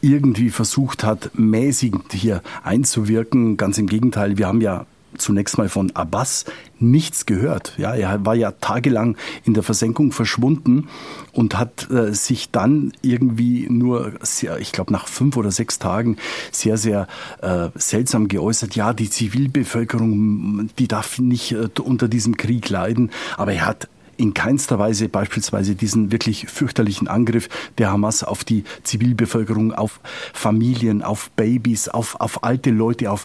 irgendwie 0.00 0.50
versucht 0.50 1.04
hat, 1.04 1.30
mäßigend 1.34 2.12
hier 2.12 2.42
einzuwirken. 2.62 3.56
Ganz 3.56 3.78
im 3.78 3.86
Gegenteil, 3.86 4.38
wir 4.38 4.46
haben 4.46 4.60
ja 4.60 4.86
zunächst 5.16 5.58
mal 5.58 5.68
von 5.68 5.90
Abbas 5.96 6.44
nichts 6.78 7.26
gehört. 7.26 7.74
Ja, 7.78 7.94
er 7.94 8.24
war 8.24 8.34
ja 8.34 8.52
tagelang 8.52 9.16
in 9.44 9.54
der 9.54 9.62
Versenkung 9.62 10.12
verschwunden 10.12 10.88
und 11.32 11.58
hat 11.58 11.90
äh, 11.90 12.12
sich 12.14 12.50
dann 12.50 12.92
irgendwie 13.02 13.66
nur, 13.68 14.12
sehr, 14.20 14.58
ich 14.58 14.72
glaube 14.72 14.92
nach 14.92 15.08
fünf 15.08 15.36
oder 15.36 15.50
sechs 15.50 15.78
Tagen 15.78 16.16
sehr, 16.52 16.76
sehr 16.76 17.08
äh, 17.42 17.68
seltsam 17.74 18.28
geäußert. 18.28 18.76
Ja, 18.76 18.92
die 18.92 19.10
Zivilbevölkerung, 19.10 20.70
die 20.78 20.88
darf 20.88 21.18
nicht 21.18 21.52
äh, 21.52 21.68
unter 21.80 22.08
diesem 22.08 22.36
Krieg 22.36 22.68
leiden. 22.68 23.10
Aber 23.36 23.52
er 23.52 23.66
hat 23.66 23.88
in 24.18 24.34
keinster 24.34 24.78
Weise 24.78 25.08
beispielsweise 25.08 25.74
diesen 25.74 26.12
wirklich 26.12 26.46
fürchterlichen 26.48 27.08
Angriff 27.08 27.48
der 27.78 27.90
Hamas 27.90 28.22
auf 28.24 28.44
die 28.44 28.64
Zivilbevölkerung, 28.82 29.72
auf 29.72 30.00
Familien, 30.34 31.02
auf 31.02 31.30
Babys, 31.30 31.88
auf, 31.88 32.20
auf 32.20 32.44
alte 32.44 32.70
Leute, 32.70 33.10
auf 33.10 33.24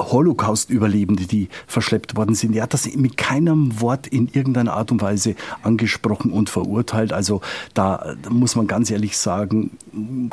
Holocaust-Überlebende, 0.00 1.26
die 1.26 1.48
verschleppt 1.66 2.16
worden 2.16 2.34
sind. 2.34 2.54
Er 2.56 2.64
hat 2.64 2.74
das 2.74 2.92
mit 2.94 3.16
keinem 3.16 3.80
Wort 3.80 4.06
in 4.06 4.28
irgendeiner 4.28 4.72
Art 4.74 4.90
und 4.90 5.02
Weise 5.02 5.34
angesprochen 5.62 6.32
und 6.32 6.50
verurteilt. 6.50 7.12
Also 7.12 7.40
da, 7.74 8.14
da 8.22 8.30
muss 8.30 8.56
man 8.56 8.66
ganz 8.66 8.90
ehrlich 8.90 9.16
sagen, 9.16 9.70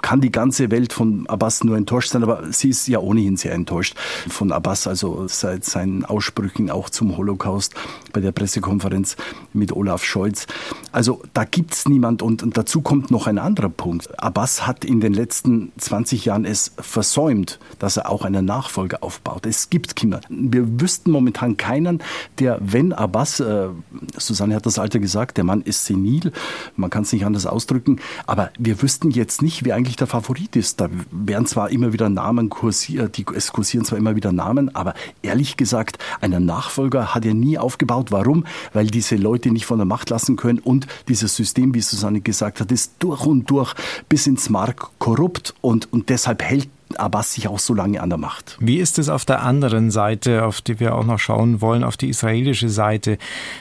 kann 0.01 0.21
die 0.21 0.31
ganze 0.31 0.71
Welt 0.71 0.93
von 0.93 1.27
Abbas 1.27 1.63
nur 1.63 1.77
enttäuscht 1.77 2.09
sein, 2.09 2.23
aber 2.23 2.51
sie 2.51 2.69
ist 2.69 2.87
ja 2.87 2.99
ohnehin 2.99 3.37
sehr 3.37 3.53
enttäuscht 3.53 3.95
von 4.29 4.51
Abbas, 4.51 4.87
also 4.87 5.27
seit 5.27 5.65
seinen 5.65 6.05
Aussprüchen 6.05 6.69
auch 6.69 6.89
zum 6.89 7.17
Holocaust 7.17 7.73
bei 8.13 8.21
der 8.21 8.31
Pressekonferenz 8.31 9.17
mit 9.53 9.71
Olaf 9.71 10.03
Scholz. 10.03 10.47
Also 10.91 11.21
da 11.33 11.43
gibt 11.43 11.73
es 11.73 11.87
niemand 11.87 12.21
und, 12.21 12.43
und 12.43 12.57
dazu 12.57 12.81
kommt 12.81 13.11
noch 13.11 13.27
ein 13.27 13.37
anderer 13.37 13.69
Punkt. 13.69 14.19
Abbas 14.19 14.65
hat 14.67 14.85
in 14.85 14.99
den 14.99 15.13
letzten 15.13 15.71
20 15.77 16.25
Jahren 16.25 16.45
es 16.45 16.71
versäumt, 16.77 17.59
dass 17.79 17.97
er 17.97 18.09
auch 18.09 18.23
einen 18.23 18.45
Nachfolger 18.45 19.03
aufbaut. 19.03 19.45
Es 19.45 19.56
es 19.57 19.69
gibt 19.69 19.95
Kinder. 19.95 20.21
Wir 20.29 20.79
wüssten 20.79 21.09
momentan 21.11 21.57
keinen, 21.57 22.01
der, 22.37 22.59
wenn 22.61 22.93
Abbas, 22.93 23.39
äh, 23.39 23.69
Susanne 24.15 24.55
hat 24.55 24.65
das 24.65 24.77
Alter 24.77 24.99
gesagt, 24.99 25.37
der 25.37 25.43
Mann 25.43 25.61
ist 25.61 25.85
senil, 25.85 26.31
man 26.75 26.89
kann 26.89 27.03
es 27.03 27.11
nicht 27.11 27.25
anders 27.25 27.47
ausdrücken, 27.47 27.99
aber 28.27 28.51
wir 28.59 28.81
wüssten 28.81 29.09
jetzt 29.09 29.41
nicht, 29.41 29.65
wer 29.65 29.75
eigentlich 29.75 29.95
der 29.95 30.07
Favorit 30.07 30.55
ist. 30.55 30.79
Da 30.79 30.89
werden 31.11 31.47
zwar 31.47 31.71
immer 31.71 31.91
wieder 31.91 32.09
Namen 32.09 32.49
kursiert, 32.49 33.17
die, 33.17 33.25
es 33.35 33.51
kursieren 33.51 33.83
zwar 33.83 33.97
immer 33.97 34.15
wieder 34.15 34.31
Namen, 34.31 34.73
aber 34.75 34.93
ehrlich 35.23 35.57
gesagt, 35.57 35.97
einen 36.21 36.45
Nachfolger 36.45 37.15
hat 37.15 37.25
er 37.25 37.33
nie 37.33 37.57
aufgebaut. 37.57 38.11
Warum? 38.11 38.45
Weil 38.73 38.87
diese 38.87 39.15
Leute 39.15 39.49
nicht 39.49 39.65
von 39.65 39.79
der 39.79 39.85
Macht 39.85 40.11
lassen 40.11 40.35
können 40.35 40.59
und 40.59 40.85
dieses 41.07 41.35
System, 41.35 41.73
wie 41.73 41.81
Susanne 41.81 42.21
gesagt 42.21 42.59
hat, 42.59 42.71
ist 42.71 42.93
durch 42.99 43.25
und 43.25 43.49
durch 43.49 43.73
bis 44.07 44.27
ins 44.27 44.49
Mark 44.49 44.91
korrupt 44.99 45.55
und, 45.61 45.91
und 45.91 46.09
deshalb 46.09 46.43
hält 46.43 46.69
Abbas 46.95 47.33
sich 47.33 47.47
auch 47.47 47.59
so 47.59 47.73
lange 47.73 48.01
an 48.01 48.09
der 48.09 48.17
Macht. 48.17 48.57
Wie 48.59 48.77
ist 48.77 48.99
es 48.99 49.09
auf 49.09 49.25
der 49.25 49.41
anderen 49.43 49.91
Seite, 49.91 50.45
auf 50.45 50.61
die 50.61 50.79
wir 50.79 50.95
auch 50.95 51.05
noch 51.05 51.19
schauen 51.19 51.61
wollen, 51.61 51.83
auf 51.83 51.97
die 51.97 52.09
israelische 52.09 52.69
Seite? 52.69 53.17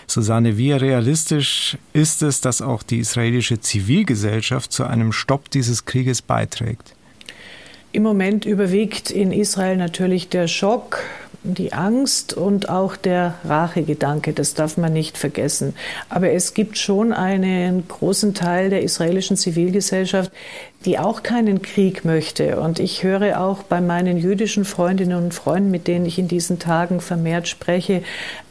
Susanne, 0.07 0.57
wie 0.57 0.73
realistisch 0.73 1.77
ist 1.93 2.23
es, 2.23 2.41
dass 2.41 2.63
auch 2.63 2.83
die 2.83 2.99
israelische 2.99 3.61
Zivilgesellschaft 3.61 4.73
zu 4.73 4.85
einem 4.85 5.13
Stopp 5.13 5.51
dieses 5.51 5.85
Krieges 5.85 6.23
beiträgt? 6.23 6.95
Im 7.93 8.03
Moment 8.03 8.45
überwiegt 8.45 9.11
in 9.11 9.33
Israel 9.33 9.77
natürlich 9.77 10.29
der 10.29 10.49
Schock, 10.49 11.03
die 11.55 11.73
Angst 11.73 12.35
und 12.35 12.69
auch 12.69 12.97
der 12.97 13.35
Rachegedanke, 13.45 14.33
das 14.33 14.55
darf 14.55 14.77
man 14.77 14.93
nicht 14.93 15.17
vergessen. 15.17 15.75
Aber 16.09 16.31
es 16.31 16.55
gibt 16.55 16.77
schon 16.77 17.13
einen 17.13 17.87
großen 17.87 18.35
Teil 18.35 18.71
der 18.71 18.83
israelischen 18.83 19.37
Zivilgesellschaft, 19.37 20.33
die 20.87 21.01
auch 21.01 21.25
keinen 21.25 21.63
Krieg 21.63 22.05
möchte. 22.05 22.61
Und 22.61 22.79
ich 22.79 23.03
höre 23.03 23.41
auch 23.41 23.65
bei 23.65 23.81
meinen 23.81 24.17
jüdischen 24.17 24.65
Freundinnen 24.65 25.19
und 25.25 25.35
Freunden, 25.35 25.73
mit 25.73 25.89
denen 25.89 26.07
ich 26.07 26.19
in 26.19 26.29
diesen 26.29 26.61
Tagen 26.61 27.01
vermehrt 27.01 27.49
spreche, 27.49 28.03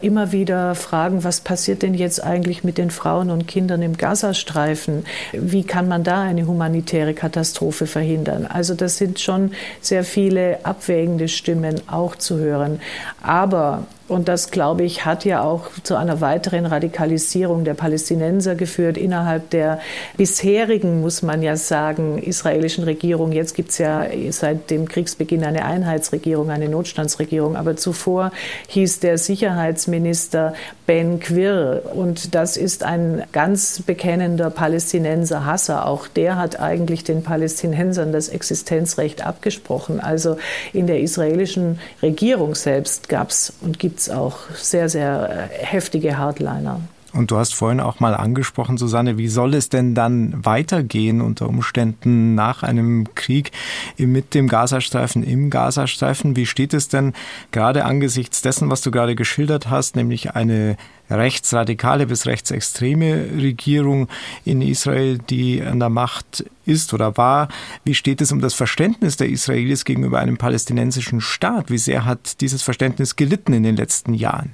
immer 0.01 0.33
wieder 0.33 0.75
fragen, 0.75 1.23
was 1.23 1.39
passiert 1.39 1.81
denn 1.81 1.93
jetzt 1.93 2.21
eigentlich 2.21 2.65
mit 2.65 2.77
den 2.77 2.91
Frauen 2.91 3.31
und 3.31 3.47
Kindern 3.47 3.81
im 3.81 3.95
Gazastreifen? 3.95 5.05
Wie 5.31 5.63
kann 5.63 5.87
man 5.87 6.03
da 6.03 6.23
eine 6.23 6.45
humanitäre 6.45 7.13
Katastrophe 7.13 7.87
verhindern? 7.87 8.45
Also 8.45 8.75
das 8.75 8.97
sind 8.97 9.19
schon 9.21 9.51
sehr 9.79 10.03
viele 10.03 10.65
abwägende 10.65 11.29
Stimmen 11.29 11.81
auch 11.87 12.17
zu 12.17 12.37
hören. 12.37 12.81
Aber 13.23 13.87
und 14.07 14.27
das, 14.27 14.51
glaube 14.51 14.83
ich, 14.83 15.03
hat 15.03 15.25
ja 15.25 15.41
auch 15.41 15.69
zu 15.81 15.95
einer 15.95 16.21
weiteren 16.21 16.67
Radikalisierung 16.67 17.63
der 17.63 17.73
Palästinenser 17.73 18.53
geführt 18.53 18.97
innerhalb 18.97 19.49
der 19.49 19.79
bisherigen, 20.15 21.01
muss 21.01 21.23
man 21.23 21.41
ja 21.41 21.55
sagen, 21.55 22.19
israelischen 22.19 22.83
Regierung. 22.83 23.31
Jetzt 23.31 23.55
gibt 23.55 23.71
es 23.71 23.79
ja 23.79 24.05
seit 24.29 24.69
dem 24.69 24.87
Kriegsbeginn 24.87 25.43
eine 25.43 25.65
Einheitsregierung, 25.65 26.51
eine 26.51 26.69
Notstandsregierung. 26.69 27.55
Aber 27.55 27.77
zuvor 27.77 28.31
hieß 28.67 28.99
der 28.99 29.17
Sicherheitsminister 29.17 30.53
Ben 30.85 31.19
Quir. 31.19 31.81
Und 31.95 32.35
das 32.35 32.57
ist 32.57 32.83
ein 32.83 33.23
ganz 33.31 33.81
bekennender 33.81 34.51
Palästinenser 34.51 35.45
Hasser. 35.45 35.87
Auch 35.87 36.07
der 36.07 36.37
hat 36.37 36.59
eigentlich 36.59 37.03
den 37.03 37.23
Palästinensern 37.23 38.11
das 38.11 38.29
Existenzrecht 38.29 39.25
abgesprochen. 39.25 39.99
Also 39.99 40.37
in 40.73 40.85
der 40.85 40.99
israelischen 40.99 41.79
Regierung 42.03 42.53
selbst 42.53 43.09
gab 43.09 43.31
es 43.31 43.53
und 43.61 43.79
gibt 43.79 43.94
gibt 43.95 44.01
es 44.01 44.09
auch 44.09 44.39
sehr, 44.53 44.89
sehr 44.89 45.49
äh, 45.53 45.65
heftige 45.65 46.17
Hardliner. 46.17 46.81
Und 47.15 47.31
du 47.31 47.37
hast 47.37 47.55
vorhin 47.55 47.79
auch 47.79 48.01
mal 48.01 48.13
angesprochen, 48.13 48.77
Susanne, 48.77 49.17
wie 49.17 49.29
soll 49.29 49.53
es 49.53 49.69
denn 49.69 49.95
dann 49.95 50.45
weitergehen 50.45 51.21
unter 51.21 51.47
Umständen 51.47 52.35
nach 52.35 52.61
einem 52.61 53.07
Krieg 53.15 53.51
mit 53.97 54.33
dem 54.33 54.49
Gazastreifen, 54.49 55.23
im 55.23 55.49
Gazastreifen? 55.49 56.35
Wie 56.35 56.45
steht 56.45 56.73
es 56.73 56.89
denn 56.89 57.13
gerade 57.51 57.85
angesichts 57.85 58.41
dessen, 58.41 58.69
was 58.69 58.81
du 58.81 58.91
gerade 58.91 59.15
geschildert 59.15 59.69
hast, 59.69 59.95
nämlich 59.95 60.35
eine 60.35 60.75
rechtsradikale 61.09 62.07
bis 62.07 62.25
rechtsextreme 62.25 63.29
Regierung 63.37 64.09
in 64.43 64.61
Israel, 64.61 65.17
die 65.17 65.61
an 65.61 65.79
der 65.79 65.89
Macht 65.89 66.43
ist 66.65 66.93
oder 66.93 67.15
war. 67.15 67.47
Wie 67.83 67.93
steht 67.93 68.21
es 68.21 68.31
um 68.31 68.41
das 68.41 68.55
Verständnis 68.55 69.15
der 69.15 69.29
Israelis 69.29 69.85
gegenüber 69.85 70.19
einem 70.19 70.37
palästinensischen 70.37 71.21
Staat? 71.21 71.69
Wie 71.69 71.77
sehr 71.77 72.05
hat 72.05 72.41
dieses 72.41 72.63
Verständnis 72.63 73.15
gelitten 73.15 73.53
in 73.53 73.63
den 73.63 73.75
letzten 73.75 74.13
Jahren? 74.13 74.53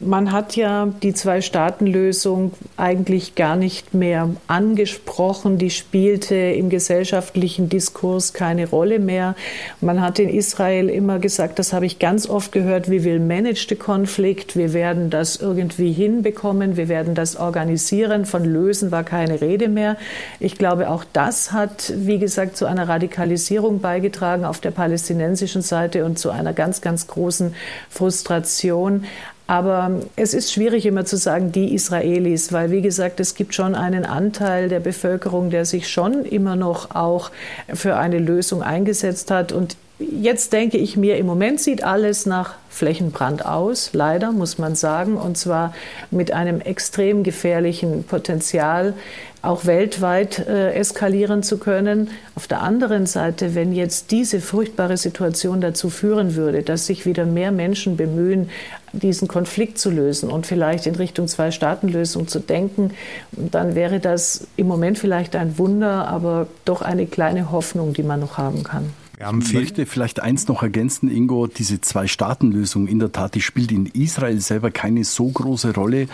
Man 0.00 0.32
hat 0.32 0.56
ja 0.56 0.86
die 1.02 1.12
Zwei-Staaten-Lösung 1.12 2.52
eigentlich 2.76 3.34
gar 3.34 3.56
nicht 3.56 3.94
mehr 3.94 4.30
angesprochen. 4.46 5.58
Die 5.58 5.70
spielte 5.70 6.34
im 6.34 6.70
gesellschaftlichen 6.70 7.68
Diskurs 7.68 8.32
keine 8.32 8.68
Rolle 8.68 8.98
mehr. 8.98 9.34
Man 9.80 10.00
hat 10.00 10.18
in 10.18 10.28
Israel 10.28 10.88
immer 10.88 11.18
gesagt, 11.18 11.58
das 11.58 11.72
habe 11.72 11.86
ich 11.86 11.98
ganz 11.98 12.28
oft 12.28 12.52
gehört, 12.52 12.90
wir 12.90 13.04
will 13.04 13.20
manage 13.20 13.66
the 13.68 13.76
Konflikt, 13.76 14.56
wir 14.56 14.72
werden 14.72 15.10
das 15.10 15.36
irgendwie 15.36 15.92
hinbekommen, 15.92 16.76
wir 16.76 16.88
werden 16.88 17.14
das 17.14 17.36
organisieren. 17.36 18.24
Von 18.24 18.44
lösen 18.44 18.90
war 18.90 19.04
keine 19.04 19.40
Rede 19.40 19.68
mehr. 19.68 19.96
Ich 20.40 20.56
glaube, 20.56 20.90
auch 20.90 21.04
das 21.12 21.52
hat, 21.52 21.92
wie 21.96 22.18
gesagt, 22.18 22.56
zu 22.56 22.66
einer 22.66 22.88
Radikalisierung 22.88 23.80
beigetragen 23.80 24.44
auf 24.44 24.60
der 24.60 24.70
palästinensischen 24.70 25.62
Seite 25.62 26.04
und 26.04 26.18
zu 26.18 26.30
einer 26.30 26.52
ganz, 26.52 26.80
ganz 26.80 27.06
großen 27.06 27.54
Frustration. 27.90 29.04
Aber 29.48 30.02
es 30.14 30.34
ist 30.34 30.52
schwierig 30.52 30.84
immer 30.84 31.06
zu 31.06 31.16
sagen, 31.16 31.52
die 31.52 31.74
Israelis, 31.74 32.52
weil 32.52 32.70
wie 32.70 32.82
gesagt, 32.82 33.18
es 33.18 33.34
gibt 33.34 33.54
schon 33.54 33.74
einen 33.74 34.04
Anteil 34.04 34.68
der 34.68 34.78
Bevölkerung, 34.78 35.48
der 35.48 35.64
sich 35.64 35.88
schon 35.88 36.26
immer 36.26 36.54
noch 36.54 36.94
auch 36.94 37.30
für 37.72 37.96
eine 37.96 38.18
Lösung 38.18 38.62
eingesetzt 38.62 39.30
hat. 39.30 39.52
Und 39.52 39.76
Jetzt 40.00 40.52
denke 40.52 40.78
ich 40.78 40.96
mir, 40.96 41.16
im 41.16 41.26
Moment 41.26 41.60
sieht 41.60 41.82
alles 41.82 42.24
nach 42.24 42.54
Flächenbrand 42.70 43.44
aus, 43.44 43.90
leider 43.94 44.30
muss 44.30 44.56
man 44.56 44.76
sagen, 44.76 45.16
und 45.16 45.36
zwar 45.36 45.74
mit 46.12 46.30
einem 46.30 46.60
extrem 46.60 47.24
gefährlichen 47.24 48.04
Potenzial, 48.04 48.94
auch 49.42 49.66
weltweit 49.66 50.46
äh, 50.46 50.72
eskalieren 50.74 51.42
zu 51.42 51.58
können. 51.58 52.10
Auf 52.36 52.46
der 52.46 52.62
anderen 52.62 53.06
Seite, 53.06 53.56
wenn 53.56 53.72
jetzt 53.72 54.12
diese 54.12 54.40
furchtbare 54.40 54.96
Situation 54.96 55.60
dazu 55.60 55.90
führen 55.90 56.36
würde, 56.36 56.62
dass 56.62 56.86
sich 56.86 57.04
wieder 57.04 57.24
mehr 57.24 57.50
Menschen 57.50 57.96
bemühen, 57.96 58.50
diesen 58.92 59.28
Konflikt 59.28 59.78
zu 59.78 59.90
lösen 59.90 60.30
und 60.30 60.46
vielleicht 60.46 60.86
in 60.86 60.94
Richtung 60.94 61.28
Zwei-Staaten-Lösung 61.28 62.28
zu 62.28 62.40
denken, 62.40 62.92
dann 63.32 63.74
wäre 63.74 64.00
das 64.00 64.46
im 64.56 64.66
Moment 64.66 64.98
vielleicht 64.98 65.36
ein 65.36 65.58
Wunder, 65.58 66.08
aber 66.08 66.46
doch 66.64 66.82
eine 66.82 67.06
kleine 67.06 67.50
Hoffnung, 67.50 67.92
die 67.92 68.02
man 68.02 68.20
noch 68.20 68.38
haben 68.38 68.62
kann. 68.62 68.90
Ich 69.20 69.52
möchte 69.52 69.84
vielleicht 69.84 70.20
eins 70.20 70.46
noch 70.46 70.62
ergänzen, 70.62 71.10
Ingo, 71.10 71.48
diese 71.48 71.80
Zwei-Staaten-Lösung 71.80 72.86
in 72.86 73.00
der 73.00 73.10
Tat, 73.10 73.34
die 73.34 73.40
spielt 73.40 73.72
in 73.72 73.86
Israel 73.86 74.40
selber 74.40 74.70
keine 74.70 75.02
so 75.02 75.26
große 75.26 75.74
Rolle 75.74 76.06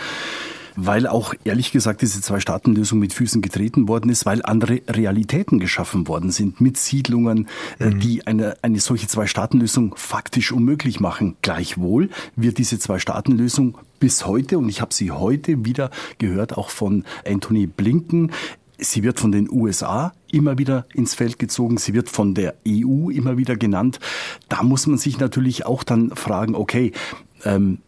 weil 0.75 1.07
auch 1.07 1.33
ehrlich 1.43 1.71
gesagt 1.71 2.01
diese 2.01 2.21
Zwei-Staaten-Lösung 2.21 2.99
mit 2.99 3.13
Füßen 3.13 3.41
getreten 3.41 3.87
worden 3.87 4.09
ist, 4.09 4.25
weil 4.25 4.41
andere 4.43 4.81
Realitäten 4.87 5.59
geschaffen 5.59 6.07
worden 6.07 6.31
sind 6.31 6.61
mit 6.61 6.77
Siedlungen, 6.77 7.47
äh, 7.79 7.89
mhm. 7.89 7.99
die 7.99 8.27
eine, 8.27 8.57
eine 8.61 8.79
solche 8.79 9.07
Zwei-Staaten-Lösung 9.07 9.95
faktisch 9.97 10.51
unmöglich 10.51 10.99
machen. 10.99 11.37
Gleichwohl 11.41 12.09
wird 12.35 12.57
diese 12.57 12.79
Zwei-Staaten-Lösung 12.79 13.77
bis 13.99 14.25
heute, 14.25 14.57
und 14.57 14.69
ich 14.69 14.81
habe 14.81 14.93
sie 14.93 15.11
heute 15.11 15.65
wieder 15.65 15.89
gehört, 16.17 16.57
auch 16.57 16.69
von 16.69 17.05
Anthony 17.25 17.67
Blinken, 17.67 18.31
Sie 18.77 19.03
wird 19.03 19.21
von 19.21 19.31
den 19.31 19.49
USA 19.49 20.11
immer 20.31 20.57
wieder 20.57 20.85
ins 20.93 21.15
Feld 21.15 21.39
gezogen. 21.39 21.77
Sie 21.77 21.93
wird 21.93 22.09
von 22.09 22.33
der 22.33 22.55
EU 22.67 23.09
immer 23.09 23.37
wieder 23.37 23.55
genannt. 23.55 23.99
Da 24.49 24.63
muss 24.63 24.85
man 24.85 24.97
sich 24.97 25.17
natürlich 25.17 25.65
auch 25.65 25.83
dann 25.83 26.11
fragen, 26.13 26.55
okay, 26.55 26.91
ähm, 27.45 27.79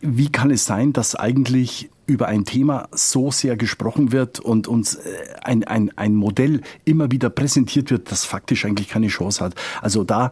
wie 0.00 0.28
kann 0.28 0.50
es 0.50 0.64
sein, 0.64 0.92
dass 0.92 1.14
eigentlich 1.14 1.90
über 2.06 2.28
ein 2.28 2.44
Thema 2.44 2.88
so 2.92 3.30
sehr 3.30 3.56
gesprochen 3.56 4.12
wird 4.12 4.38
und 4.38 4.68
uns 4.68 4.94
äh, 4.94 5.00
ein, 5.42 5.64
ein, 5.64 5.90
ein 5.96 6.14
Modell 6.14 6.60
immer 6.84 7.10
wieder 7.10 7.30
präsentiert 7.30 7.90
wird, 7.90 8.10
das 8.10 8.24
faktisch 8.24 8.64
eigentlich 8.64 8.88
keine 8.88 9.08
Chance 9.08 9.44
hat. 9.44 9.54
Also 9.82 10.04
da 10.04 10.30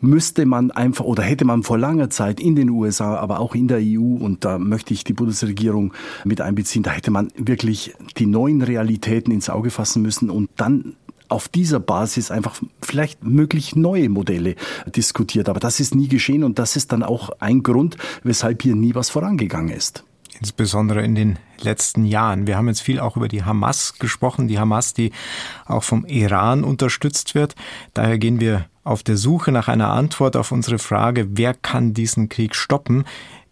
müsste 0.00 0.44
man 0.44 0.70
einfach 0.70 1.04
oder 1.04 1.22
hätte 1.22 1.44
man 1.44 1.62
vor 1.62 1.78
langer 1.78 2.10
Zeit 2.10 2.40
in 2.40 2.56
den 2.56 2.68
USA, 2.70 3.16
aber 3.16 3.40
auch 3.40 3.54
in 3.54 3.68
der 3.68 3.78
EU, 3.80 4.22
und 4.22 4.44
da 4.44 4.58
möchte 4.58 4.92
ich 4.92 5.04
die 5.04 5.14
Bundesregierung 5.14 5.94
mit 6.24 6.40
einbeziehen, 6.40 6.82
da 6.82 6.90
hätte 6.90 7.10
man 7.10 7.32
wirklich 7.36 7.94
die 8.18 8.26
neuen 8.26 8.62
Realitäten 8.62 9.32
ins 9.32 9.48
Auge 9.48 9.70
fassen 9.70 10.02
müssen 10.02 10.30
und 10.30 10.50
dann 10.56 10.94
auf 11.28 11.48
dieser 11.48 11.78
Basis 11.78 12.30
einfach 12.30 12.60
vielleicht 12.80 13.22
möglich 13.22 13.76
neue 13.76 14.08
Modelle 14.08 14.54
diskutiert. 14.86 15.48
Aber 15.48 15.60
das 15.60 15.78
ist 15.78 15.94
nie 15.94 16.08
geschehen 16.08 16.42
und 16.42 16.58
das 16.58 16.74
ist 16.74 16.92
dann 16.92 17.02
auch 17.02 17.30
ein 17.38 17.62
Grund, 17.62 17.98
weshalb 18.22 18.62
hier 18.62 18.74
nie 18.74 18.94
was 18.94 19.10
vorangegangen 19.10 19.74
ist 19.74 20.04
insbesondere 20.40 21.02
in 21.02 21.14
den 21.14 21.38
letzten 21.60 22.04
Jahren. 22.04 22.46
Wir 22.46 22.56
haben 22.56 22.68
jetzt 22.68 22.80
viel 22.80 23.00
auch 23.00 23.16
über 23.16 23.28
die 23.28 23.44
Hamas 23.44 23.94
gesprochen, 23.98 24.48
die 24.48 24.58
Hamas, 24.58 24.94
die 24.94 25.12
auch 25.66 25.82
vom 25.82 26.04
Iran 26.06 26.64
unterstützt 26.64 27.34
wird. 27.34 27.54
Daher 27.94 28.18
gehen 28.18 28.40
wir 28.40 28.66
auf 28.84 29.02
der 29.02 29.16
Suche 29.16 29.52
nach 29.52 29.68
einer 29.68 29.90
Antwort 29.90 30.36
auf 30.36 30.50
unsere 30.50 30.78
Frage, 30.78 31.36
wer 31.36 31.52
kann 31.52 31.92
diesen 31.92 32.28
Krieg 32.28 32.54
stoppen, 32.54 33.04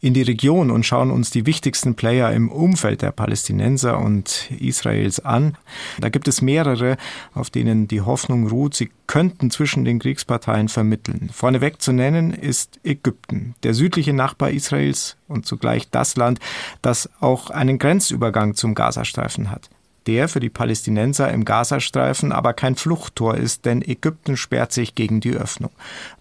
in 0.07 0.15
die 0.15 0.23
Region 0.23 0.71
und 0.71 0.87
schauen 0.87 1.11
uns 1.11 1.31
die 1.31 1.47
wichtigsten 1.47 1.97
Player 1.97 2.33
im 2.33 2.49
Umfeld 2.49 3.03
der 3.03 3.11
Palästinenser 3.11 3.99
und 3.99 4.53
Israels 4.57 5.19
an. 5.19 5.59
Da 5.99 6.11
gibt 6.11 6.29
es 6.29 6.41
mehrere, 6.41 6.97
auf 7.35 7.51
denen 7.51 7.89
die 7.89 8.03
Hoffnung 8.03 8.47
ruht, 8.47 8.77
sie 8.77 8.89
könnten 9.09 9.51
zwischen 9.51 9.85
den 9.85 9.99
Kriegsparteien 9.99 10.69
vermitteln. 10.69 11.29
Vorneweg 11.33 11.83
zu 11.83 11.93
nennen 11.93 12.33
ist 12.33 12.79
Ägypten, 12.85 13.57
der 13.65 13.75
südliche 13.75 14.13
Nachbar 14.13 14.51
Israels 14.51 15.17
und 15.27 15.45
zugleich 15.45 15.91
das 15.91 16.15
Land, 16.15 16.39
das 16.83 17.11
auch 17.19 17.51
einen 17.51 17.79
Grenzübergang 17.79 18.55
zum 18.55 18.77
Gazastreifen 18.77 19.51
hat 19.51 19.71
der 20.07 20.29
für 20.29 20.39
die 20.39 20.51
Palästinenser 20.51 21.33
im 21.33 21.45
Gazastreifen 21.45 22.31
aber 22.31 22.53
kein 22.53 22.77
Fluchttor 22.77 23.35
ist, 23.37 23.65
denn 23.65 23.83
Ägypten 23.83 24.37
sperrt 24.37 24.71
sich 24.71 24.95
gegen 24.95 25.19
die 25.19 25.33
Öffnung. 25.33 25.73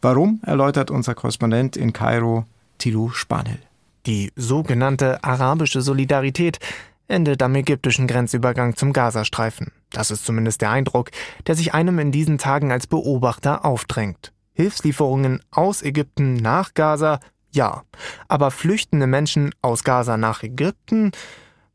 Warum, 0.01 0.41
erläutert 0.43 0.89
unser 0.89 1.13
Korrespondent 1.13 1.77
in 1.77 1.93
Kairo, 1.93 2.45
Tilo 2.79 3.09
Spanel. 3.09 3.59
Die 4.05 4.31
sogenannte 4.35 5.23
arabische 5.23 5.81
Solidarität 5.81 6.59
endet 7.07 7.41
am 7.41 7.55
ägyptischen 7.55 8.07
Grenzübergang 8.07 8.75
zum 8.75 8.93
Gazastreifen. 8.93 9.71
Das 9.91 10.11
ist 10.11 10.25
zumindest 10.25 10.61
der 10.61 10.71
Eindruck, 10.71 11.11
der 11.47 11.55
sich 11.55 11.73
einem 11.73 11.97
in 11.99 12.11
diesen 12.11 12.37
Tagen 12.37 12.71
als 12.71 12.87
Beobachter 12.87 13.65
aufdrängt. 13.65 14.31
Hilfslieferungen 14.53 15.41
aus 15.51 15.81
Ägypten 15.81 16.35
nach 16.35 16.73
Gaza, 16.73 17.19
ja. 17.51 17.83
Aber 18.27 18.51
flüchtende 18.51 19.07
Menschen 19.07 19.53
aus 19.61 19.83
Gaza 19.83 20.17
nach 20.17 20.43
Ägypten, 20.43 21.11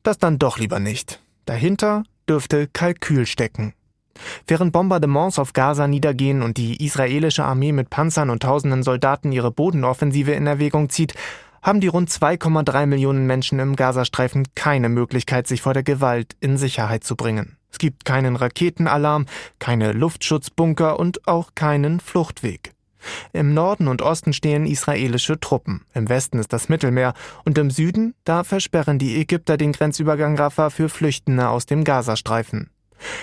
das 0.02 0.18
dann 0.18 0.38
doch 0.38 0.58
lieber 0.58 0.78
nicht. 0.78 1.20
Dahinter 1.46 2.04
dürfte 2.28 2.68
Kalkül 2.68 3.26
stecken. 3.26 3.74
Während 4.46 4.72
Bombardements 4.72 5.38
auf 5.38 5.52
Gaza 5.52 5.88
niedergehen 5.88 6.42
und 6.42 6.58
die 6.58 6.84
israelische 6.84 7.44
Armee 7.44 7.72
mit 7.72 7.90
Panzern 7.90 8.30
und 8.30 8.42
tausenden 8.42 8.82
Soldaten 8.82 9.32
ihre 9.32 9.50
Bodenoffensive 9.50 10.32
in 10.32 10.46
Erwägung 10.46 10.90
zieht, 10.90 11.14
haben 11.62 11.80
die 11.80 11.88
rund 11.88 12.10
2,3 12.10 12.86
Millionen 12.86 13.26
Menschen 13.26 13.58
im 13.58 13.76
Gazastreifen 13.76 14.46
keine 14.54 14.88
Möglichkeit, 14.88 15.46
sich 15.46 15.62
vor 15.62 15.74
der 15.74 15.82
Gewalt 15.82 16.36
in 16.40 16.56
Sicherheit 16.56 17.04
zu 17.04 17.16
bringen. 17.16 17.56
Es 17.72 17.78
gibt 17.78 18.04
keinen 18.04 18.36
Raketenalarm, 18.36 19.26
keine 19.58 19.92
Luftschutzbunker 19.92 20.98
und 20.98 21.26
auch 21.28 21.54
keinen 21.54 22.00
Fluchtweg. 22.00 22.72
Im 23.32 23.54
Norden 23.54 23.88
und 23.88 24.02
Osten 24.02 24.32
stehen 24.32 24.66
israelische 24.66 25.40
Truppen, 25.40 25.86
im 25.94 26.08
Westen 26.08 26.38
ist 26.38 26.52
das 26.52 26.68
Mittelmeer 26.68 27.14
und 27.44 27.56
im 27.56 27.70
Süden, 27.70 28.14
da 28.24 28.44
versperren 28.44 28.98
die 28.98 29.18
Ägypter 29.18 29.56
den 29.56 29.72
Grenzübergang 29.72 30.36
Rafah 30.36 30.70
für 30.70 30.88
Flüchtende 30.88 31.48
aus 31.48 31.66
dem 31.66 31.84
Gazastreifen. 31.84 32.70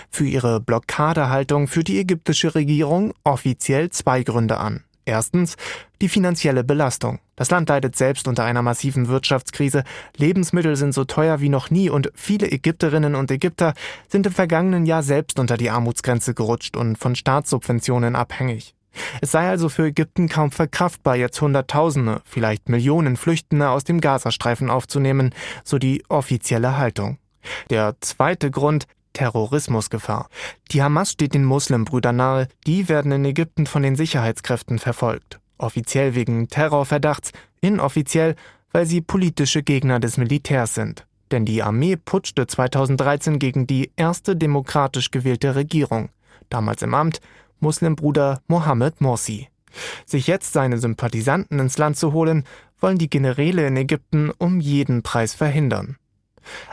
Für 0.09 0.25
ihre 0.25 0.59
Blockadehaltung 0.59 1.67
führt 1.67 1.87
die 1.87 1.99
ägyptische 1.99 2.55
Regierung 2.55 3.13
offiziell 3.23 3.91
zwei 3.91 4.23
Gründe 4.23 4.57
an. 4.57 4.83
Erstens 5.07 5.55
die 6.01 6.09
finanzielle 6.09 6.65
Belastung. 6.65 7.19
Das 7.37 7.49
Land 7.49 7.69
leidet 7.69 7.95
selbst 7.95 8.27
unter 8.27 8.43
einer 8.43 8.61
massiven 8.61 9.07
Wirtschaftskrise. 9.07 9.85
Lebensmittel 10.17 10.75
sind 10.75 10.93
so 10.93 11.05
teuer 11.05 11.39
wie 11.39 11.47
noch 11.47 11.69
nie 11.69 11.89
und 11.89 12.11
viele 12.13 12.51
Ägypterinnen 12.51 13.15
und 13.15 13.31
Ägypter 13.31 13.73
sind 14.09 14.25
im 14.25 14.33
vergangenen 14.33 14.85
Jahr 14.85 15.03
selbst 15.03 15.39
unter 15.39 15.55
die 15.55 15.69
Armutsgrenze 15.69 16.33
gerutscht 16.33 16.75
und 16.75 16.97
von 16.97 17.15
Staatssubventionen 17.15 18.17
abhängig. 18.17 18.75
Es 19.21 19.31
sei 19.31 19.47
also 19.47 19.69
für 19.69 19.85
Ägypten 19.85 20.27
kaum 20.27 20.51
verkraftbar, 20.51 21.15
jetzt 21.15 21.39
Hunderttausende, 21.39 22.19
vielleicht 22.25 22.67
Millionen 22.67 23.15
Flüchtende 23.15 23.69
aus 23.69 23.85
dem 23.85 24.01
Gazastreifen 24.01 24.69
aufzunehmen, 24.69 25.33
so 25.63 25.77
die 25.77 26.03
offizielle 26.09 26.77
Haltung. 26.77 27.17
Der 27.69 27.95
zweite 28.01 28.51
Grund, 28.51 28.87
Terrorismusgefahr. 29.17 30.29
Die 30.71 30.83
Hamas 30.83 31.13
steht 31.13 31.33
den 31.33 31.43
Muslimbrüdern 31.43 32.17
nahe, 32.17 32.47
die 32.67 32.87
werden 32.87 33.11
in 33.11 33.25
Ägypten 33.25 33.65
von 33.65 33.81
den 33.81 33.95
Sicherheitskräften 33.95 34.77
verfolgt. 34.77 35.39
Offiziell 35.57 36.13
wegen 36.13 36.49
Terrorverdachts, 36.49 37.31
inoffiziell, 37.59 38.35
weil 38.71 38.85
sie 38.85 39.01
politische 39.01 39.63
Gegner 39.63 39.99
des 39.99 40.17
Militärs 40.17 40.75
sind. 40.75 41.07
Denn 41.31 41.45
die 41.45 41.63
Armee 41.63 41.95
putschte 41.95 42.45
2013 42.45 43.39
gegen 43.39 43.65
die 43.65 43.91
erste 43.95 44.35
demokratisch 44.35 45.09
gewählte 45.09 45.55
Regierung. 45.55 46.09
Damals 46.49 46.83
im 46.83 46.93
Amt 46.93 47.19
Muslimbruder 47.59 48.41
Mohammed 48.47 49.01
Morsi. 49.01 49.47
Sich 50.05 50.27
jetzt 50.27 50.53
seine 50.53 50.77
Sympathisanten 50.77 51.57
ins 51.57 51.79
Land 51.79 51.97
zu 51.97 52.13
holen, 52.13 52.43
wollen 52.79 52.99
die 52.99 53.09
Generäle 53.09 53.65
in 53.65 53.77
Ägypten 53.77 54.29
um 54.37 54.59
jeden 54.59 55.01
Preis 55.01 55.33
verhindern. 55.33 55.97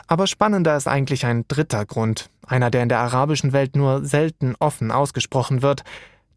Aber 0.07 0.27
spannender 0.27 0.75
ist 0.75 0.87
eigentlich 0.87 1.25
ein 1.25 1.45
dritter 1.47 1.85
Grund, 1.85 2.29
einer, 2.45 2.71
der 2.71 2.83
in 2.83 2.89
der 2.89 2.99
arabischen 2.99 3.53
Welt 3.53 3.75
nur 3.75 4.05
selten 4.05 4.55
offen 4.59 4.91
ausgesprochen 4.91 5.61
wird. 5.61 5.83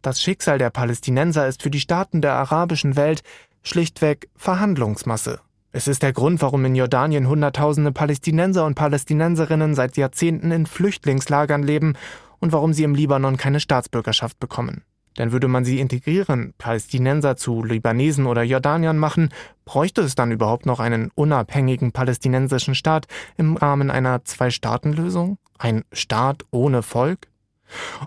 Das 0.03 0.23
Schicksal 0.23 0.59
der 0.59 0.71
Palästinenser 0.71 1.49
ist 1.49 1.63
für 1.63 1.71
die 1.71 1.81
Staaten 1.81 2.21
der 2.21 2.35
arabischen 2.35 2.97
Welt 2.97 3.23
schlichtweg 3.63 4.29
Verhandlungsmasse. 4.37 5.41
Es 5.71 5.87
ist 5.87 6.03
der 6.03 6.13
Grund, 6.13 6.41
warum 6.41 6.65
in 6.65 6.75
Jordanien 6.75 7.29
Hunderttausende 7.29 7.93
Palästinenser 7.93 8.65
und 8.65 8.75
Palästinenserinnen 8.75 9.75
seit 9.75 9.97
Jahrzehnten 9.97 10.51
in 10.51 10.67
Flüchtlingslagern 10.67 11.63
leben 11.63 11.95
und 12.39 12.53
warum 12.53 12.73
sie 12.73 12.85
im 12.85 12.95
Libanon 12.95 13.37
keine 13.37 13.61
Staatsbürgerschaft 13.61 14.41
bekommen. 14.41 14.83
Denn 15.19 15.33
würde 15.33 15.49
man 15.49 15.65
sie 15.65 15.81
integrieren, 15.81 16.55
Palästinenser 16.59 17.37
zu 17.37 17.65
Libanesen 17.65 18.27
oder 18.27 18.43
Jordaniern 18.43 18.99
machen, 18.99 19.31
bräuchte 19.69 20.01
es 20.01 20.15
dann 20.15 20.33
überhaupt 20.33 20.65
noch 20.65 20.81
einen 20.81 21.11
unabhängigen 21.15 21.93
palästinensischen 21.93 22.75
Staat 22.75 23.07
im 23.37 23.59
Rahmen 23.59 23.91
einer 23.91 24.25
Zwei-Staaten-Lösung? 24.25 25.37
Ein 25.59 25.85
Staat 25.93 26.47
ohne 26.51 26.83
Volk? 26.83 27.29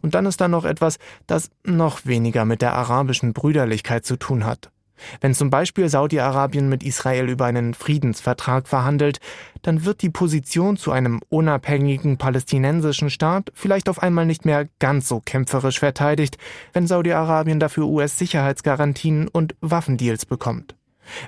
Und 0.02 0.16
dann 0.16 0.26
ist 0.26 0.42
da 0.42 0.48
noch 0.48 0.66
etwas, 0.66 0.98
das 1.28 1.52
noch 1.64 2.04
weniger 2.08 2.46
mit 2.46 2.64
der 2.64 2.74
arabischen 2.74 3.34
Brüderlichkeit 3.34 4.06
zu 4.08 4.18
tun 4.18 4.44
hat. 4.44 4.72
Wenn 5.20 5.36
zum 5.36 5.52
Beispiel 5.52 5.88
Saudi-Arabien 5.88 6.68
mit 6.68 6.82
Israel 6.82 7.30
über 7.30 7.46
einen 7.46 7.76
Friedensvertrag 7.76 8.68
verhandelt, 8.68 9.20
dann 9.62 9.86
wird 9.86 10.02
die 10.02 10.10
Position 10.10 10.78
zu 10.78 10.92
einem 10.92 11.20
unabhängigen 11.30 12.18
palästinensischen 12.18 13.12
Staat 13.12 13.52
vielleicht 13.54 13.88
auf 13.88 14.02
einmal 14.02 14.26
nicht 14.26 14.46
mehr 14.46 14.68
ganz 14.80 15.08
so 15.08 15.20
kämpferisch 15.24 15.78
verteidigt, 15.78 16.40
wenn 16.74 16.88
Saudi-Arabien 16.88 17.60
dafür 17.60 17.86
US-Sicherheitsgarantien 17.86 19.28
und 19.28 19.56
Waffendeals 19.62 20.26
bekommt. 20.26 20.76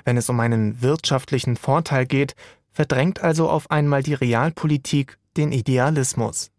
Wenn 0.04 0.16
es 0.16 0.28
um 0.28 0.40
einen 0.40 0.82
wirtschaftlichen 0.82 1.56
Vorteil 1.56 2.06
geht, 2.06 2.34
verdrängt 2.72 3.22
also 3.22 3.48
auf 3.48 3.70
einmal 3.70 4.02
die 4.02 4.14
Realpolitik 4.14 5.18
den 5.36 5.52
Idealismus. 5.52 6.50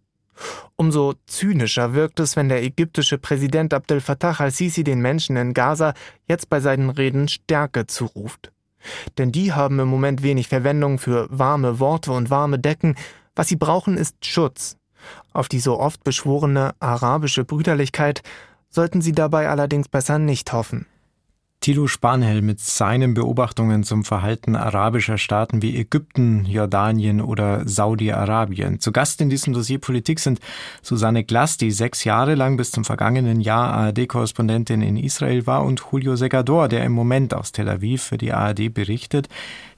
Umso 0.75 1.13
zynischer 1.27 1.93
wirkt 1.93 2.19
es, 2.19 2.35
wenn 2.35 2.49
der 2.49 2.63
ägyptische 2.63 3.17
Präsident 3.17 3.73
Abdel 3.73 4.01
Fattah 4.01 4.35
al-Sisi 4.37 4.83
den 4.83 5.01
Menschen 5.01 5.37
in 5.37 5.53
Gaza 5.53 5.93
jetzt 6.27 6.49
bei 6.49 6.59
seinen 6.59 6.89
Reden 6.89 7.27
Stärke 7.27 7.87
zuruft. 7.87 8.51
Denn 9.17 9.31
die 9.31 9.53
haben 9.53 9.79
im 9.79 9.87
Moment 9.87 10.23
wenig 10.23 10.47
Verwendung 10.47 10.99
für 10.99 11.27
warme 11.31 11.79
Worte 11.79 12.11
und 12.11 12.29
warme 12.29 12.59
Decken, 12.59 12.95
was 13.35 13.47
sie 13.47 13.55
brauchen 13.55 13.97
ist 13.97 14.25
Schutz. 14.25 14.77
Auf 15.33 15.47
die 15.47 15.59
so 15.59 15.79
oft 15.79 16.03
beschworene 16.03 16.73
arabische 16.79 17.45
Brüderlichkeit 17.45 18.21
sollten 18.69 19.01
sie 19.01 19.13
dabei 19.13 19.49
allerdings 19.49 19.87
besser 19.87 20.19
nicht 20.19 20.51
hoffen. 20.51 20.85
Tilo 21.61 21.87
Spanhell 21.87 22.43
mit 22.43 22.59
seinen 22.59 23.15
Beobachtungen 23.15 23.83
zum 23.83 24.05
Verhalten 24.05 24.55
arabischer 24.55 25.17
Staaten 25.17 25.63
wie 25.63 25.75
Ägypten, 25.75 26.45
Jordanien 26.45 27.21
oder 27.21 27.67
Saudi-Arabien. 27.67 28.79
Zu 28.79 28.91
Gast 28.91 29.19
in 29.19 29.31
diesem 29.31 29.53
Dossier 29.53 29.79
Politik 29.79 30.19
sind 30.19 30.39
Susanne 30.83 31.23
Glass, 31.23 31.57
die 31.57 31.71
sechs 31.71 32.03
Jahre 32.03 32.35
lang 32.35 32.55
bis 32.55 32.69
zum 32.69 32.85
vergangenen 32.85 33.41
Jahr 33.41 33.73
ARD-Korrespondentin 33.73 34.83
in 34.83 34.95
Israel 34.95 35.47
war, 35.47 35.65
und 35.65 35.83
Julio 35.91 36.15
Segador, 36.15 36.67
der 36.67 36.83
im 36.83 36.91
Moment 36.91 37.33
aus 37.33 37.51
Tel 37.51 37.67
Aviv 37.67 38.03
für 38.03 38.19
die 38.19 38.31
ARD 38.31 38.71
berichtet. 38.71 39.27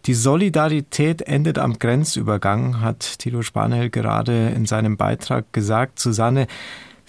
Die 0.08 0.13
Solidarität 0.13 1.22
endet 1.22 1.58
am 1.58 1.80
Grenzübergang, 1.80 2.82
hat 2.82 3.20
Tilo 3.20 3.44
Spanhell 3.44 3.90
gerade 3.90 4.50
in 4.50 4.66
seinem 4.66 4.98
Beitrag 4.98 5.54
gesagt. 5.54 6.00
Susanne, 6.00 6.48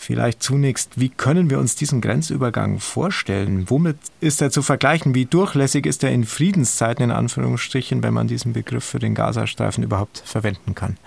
Vielleicht 0.00 0.44
zunächst, 0.44 1.00
wie 1.00 1.08
können 1.08 1.50
wir 1.50 1.58
uns 1.58 1.74
diesen 1.74 2.00
Grenzübergang 2.00 2.78
vorstellen? 2.78 3.68
Womit 3.68 3.96
ist 4.20 4.40
er 4.40 4.52
zu 4.52 4.62
vergleichen? 4.62 5.12
Wie 5.16 5.26
durchlässig 5.26 5.86
ist 5.86 6.04
er 6.04 6.12
in 6.12 6.24
Friedenszeiten 6.24 7.02
in 7.02 7.10
Anführungsstrichen, 7.10 8.04
wenn 8.04 8.14
man 8.14 8.28
diesen 8.28 8.52
Begriff 8.52 8.84
für 8.84 9.00
den 9.00 9.16
Gazastreifen 9.16 9.82
überhaupt 9.82 10.22
verwenden 10.24 10.76
kann? 10.76 10.98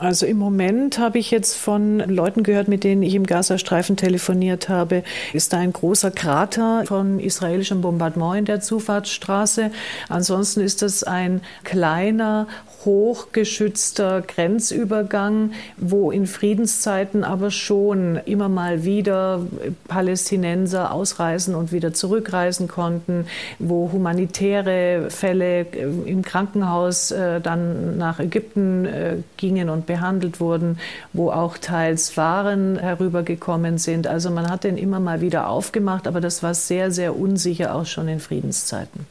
Also 0.00 0.24
im 0.24 0.38
Moment 0.38 0.98
habe 0.98 1.18
ich 1.18 1.30
jetzt 1.30 1.58
von 1.58 1.98
Leuten 1.98 2.42
gehört, 2.42 2.68
mit 2.68 2.84
denen 2.84 3.02
ich 3.02 3.14
im 3.14 3.26
Gazastreifen 3.26 3.98
telefoniert 3.98 4.70
habe, 4.70 5.02
ist 5.34 5.52
da 5.52 5.58
ein 5.58 5.74
großer 5.74 6.10
Krater 6.10 6.84
von 6.86 7.20
israelischem 7.20 7.82
Bombardement 7.82 8.38
in 8.38 8.44
der 8.46 8.62
Zufahrtsstraße. 8.62 9.70
Ansonsten 10.08 10.62
ist 10.62 10.82
es 10.82 11.04
ein 11.04 11.42
kleiner, 11.64 12.46
hochgeschützter 12.84 14.22
Grenzübergang, 14.22 15.52
wo 15.76 16.10
in 16.10 16.26
Friedenszeiten 16.26 17.24
aber 17.24 17.50
schon 17.50 18.18
immer 18.24 18.48
mal 18.48 18.84
wieder 18.84 19.42
Palästinenser 19.86 20.92
ausreisen 20.92 21.54
und 21.54 21.72
wieder 21.72 21.92
zurückreisen 21.92 22.68
konnten, 22.68 23.26
wo 23.58 23.90
humanitäre 23.92 25.10
Fälle 25.10 25.66
im 26.06 26.22
Krankenhaus 26.22 27.10
äh, 27.10 27.40
dann 27.42 27.98
nach 27.98 28.18
Ägypten 28.18 28.86
äh, 28.86 29.16
gingen 29.36 29.68
und 29.68 29.86
behandelt 29.90 30.38
wurden, 30.38 30.78
wo 31.12 31.32
auch 31.32 31.58
teils 31.58 32.16
Waren 32.16 32.78
herübergekommen 32.78 33.76
sind. 33.78 34.06
Also 34.06 34.30
man 34.30 34.48
hat 34.48 34.62
den 34.62 34.76
immer 34.76 35.00
mal 35.00 35.20
wieder 35.20 35.48
aufgemacht, 35.48 36.06
aber 36.06 36.20
das 36.20 36.44
war 36.44 36.54
sehr, 36.54 36.92
sehr 36.92 37.18
unsicher 37.18 37.74
auch 37.74 37.86
schon 37.86 38.06
in 38.06 38.20
Friedenszeiten. 38.20 39.06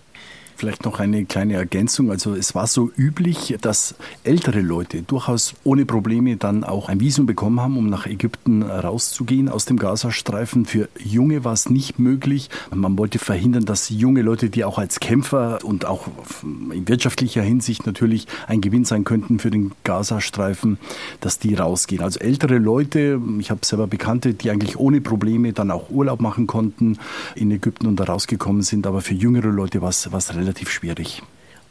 Vielleicht 0.59 0.83
noch 0.83 0.99
eine 0.99 1.23
kleine 1.23 1.53
Ergänzung. 1.53 2.11
Also 2.11 2.35
es 2.35 2.53
war 2.53 2.67
so 2.67 2.91
üblich, 2.97 3.55
dass 3.61 3.95
ältere 4.25 4.59
Leute 4.59 5.03
durchaus 5.03 5.53
ohne 5.63 5.85
Probleme 5.85 6.35
dann 6.35 6.65
auch 6.65 6.89
ein 6.89 6.99
Visum 6.99 7.25
bekommen 7.25 7.61
haben, 7.61 7.77
um 7.77 7.89
nach 7.89 8.05
Ägypten 8.05 8.63
rauszugehen 8.63 9.47
aus 9.47 9.63
dem 9.63 9.77
Gazastreifen. 9.77 10.65
Für 10.65 10.89
Junge 11.01 11.45
war 11.45 11.53
es 11.53 11.69
nicht 11.69 11.97
möglich. 11.97 12.49
Man 12.75 12.97
wollte 12.97 13.19
verhindern, 13.19 13.63
dass 13.63 13.87
junge 13.87 14.21
Leute, 14.21 14.49
die 14.49 14.65
auch 14.65 14.77
als 14.77 14.99
Kämpfer 14.99 15.59
und 15.63 15.85
auch 15.85 16.09
in 16.43 16.85
wirtschaftlicher 16.89 17.41
Hinsicht 17.41 17.85
natürlich 17.85 18.27
ein 18.47 18.59
Gewinn 18.59 18.83
sein 18.83 19.05
könnten 19.05 19.39
für 19.39 19.51
den 19.51 19.71
Gazastreifen, 19.85 20.77
dass 21.21 21.39
die 21.39 21.55
rausgehen. 21.55 22.03
Also 22.03 22.19
ältere 22.19 22.57
Leute, 22.57 23.21
ich 23.39 23.49
habe 23.49 23.61
selber 23.65 23.87
Bekannte, 23.87 24.33
die 24.33 24.51
eigentlich 24.51 24.77
ohne 24.77 24.99
Probleme 24.99 25.53
dann 25.53 25.71
auch 25.71 25.89
Urlaub 25.89 26.19
machen 26.19 26.47
konnten 26.47 26.97
in 27.35 27.49
Ägypten 27.49 27.87
und 27.87 27.97
da 27.97 28.03
rausgekommen 28.03 28.61
sind. 28.61 28.85
Aber 28.85 28.99
für 28.99 29.13
jüngere 29.13 29.51
Leute 29.51 29.81
war 29.81 29.87
es 29.87 30.35
relativ 30.35 30.48
relativ 30.49 30.71
schwierig. 30.71 31.21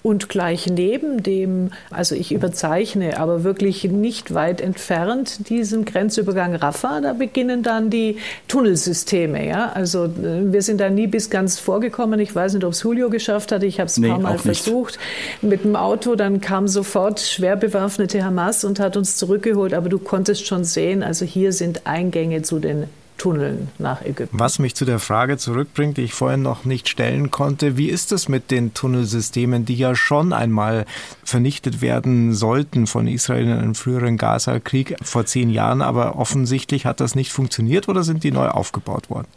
Und 0.00 0.28
gleich 0.28 0.68
neben 0.68 1.24
dem, 1.24 1.70
also 1.90 2.14
ich 2.14 2.30
überzeichne, 2.30 3.18
aber 3.18 3.42
wirklich 3.42 3.82
nicht 3.82 4.32
weit 4.32 4.60
entfernt, 4.60 5.48
diesem 5.48 5.84
Grenzübergang 5.84 6.54
Rafah, 6.54 7.00
da 7.00 7.12
beginnen 7.14 7.64
dann 7.64 7.90
die 7.90 8.18
Tunnelsysteme. 8.46 9.44
Ja? 9.44 9.72
Also 9.74 10.04
äh, 10.04 10.52
wir 10.52 10.62
sind 10.62 10.80
da 10.80 10.88
nie 10.88 11.08
bis 11.08 11.30
ganz 11.30 11.58
vorgekommen. 11.58 12.20
Ich 12.20 12.32
weiß 12.32 12.54
nicht, 12.54 12.64
ob 12.64 12.74
es 12.74 12.84
Julio 12.84 13.10
geschafft 13.10 13.50
hat. 13.50 13.64
Ich 13.64 13.80
habe 13.80 13.88
es 13.88 13.96
ein 13.96 14.02
nee, 14.02 14.08
paar 14.08 14.20
Mal 14.20 14.38
versucht 14.38 15.00
mit 15.42 15.64
dem 15.64 15.74
Auto. 15.74 16.14
Dann 16.14 16.40
kam 16.40 16.68
sofort 16.68 17.18
schwer 17.18 17.56
bewaffnete 17.56 18.24
Hamas 18.24 18.62
und 18.62 18.78
hat 18.78 18.96
uns 18.96 19.16
zurückgeholt. 19.16 19.74
Aber 19.74 19.88
du 19.88 19.98
konntest 19.98 20.46
schon 20.46 20.62
sehen, 20.62 21.02
also 21.02 21.24
hier 21.24 21.52
sind 21.52 21.88
Eingänge 21.88 22.42
zu 22.42 22.60
den 22.60 22.84
Tunneln 23.18 23.68
nach 23.78 24.02
Ägypten. 24.02 24.38
Was 24.38 24.58
mich 24.58 24.74
zu 24.74 24.84
der 24.84 24.98
Frage 24.98 25.36
zurückbringt, 25.36 25.96
die 25.96 26.02
ich 26.02 26.14
vorhin 26.14 26.42
noch 26.42 26.64
nicht 26.64 26.88
stellen 26.88 27.30
konnte, 27.30 27.76
wie 27.76 27.88
ist 27.88 28.12
es 28.12 28.28
mit 28.28 28.50
den 28.50 28.72
Tunnelsystemen, 28.72 29.64
die 29.64 29.74
ja 29.74 29.94
schon 29.94 30.32
einmal 30.32 30.86
vernichtet 31.24 31.82
werden 31.82 32.32
sollten 32.32 32.86
von 32.86 33.06
Israel 33.06 33.44
in 33.44 33.52
einem 33.52 33.74
früheren 33.74 34.16
Gaza-Krieg 34.16 34.96
vor 35.02 35.26
zehn 35.26 35.50
Jahren, 35.50 35.82
aber 35.82 36.16
offensichtlich 36.16 36.86
hat 36.86 37.00
das 37.00 37.14
nicht 37.14 37.32
funktioniert 37.32 37.88
oder 37.88 38.02
sind 38.02 38.24
die 38.24 38.32
neu 38.32 38.48
aufgebaut 38.48 39.10
worden? 39.10 39.28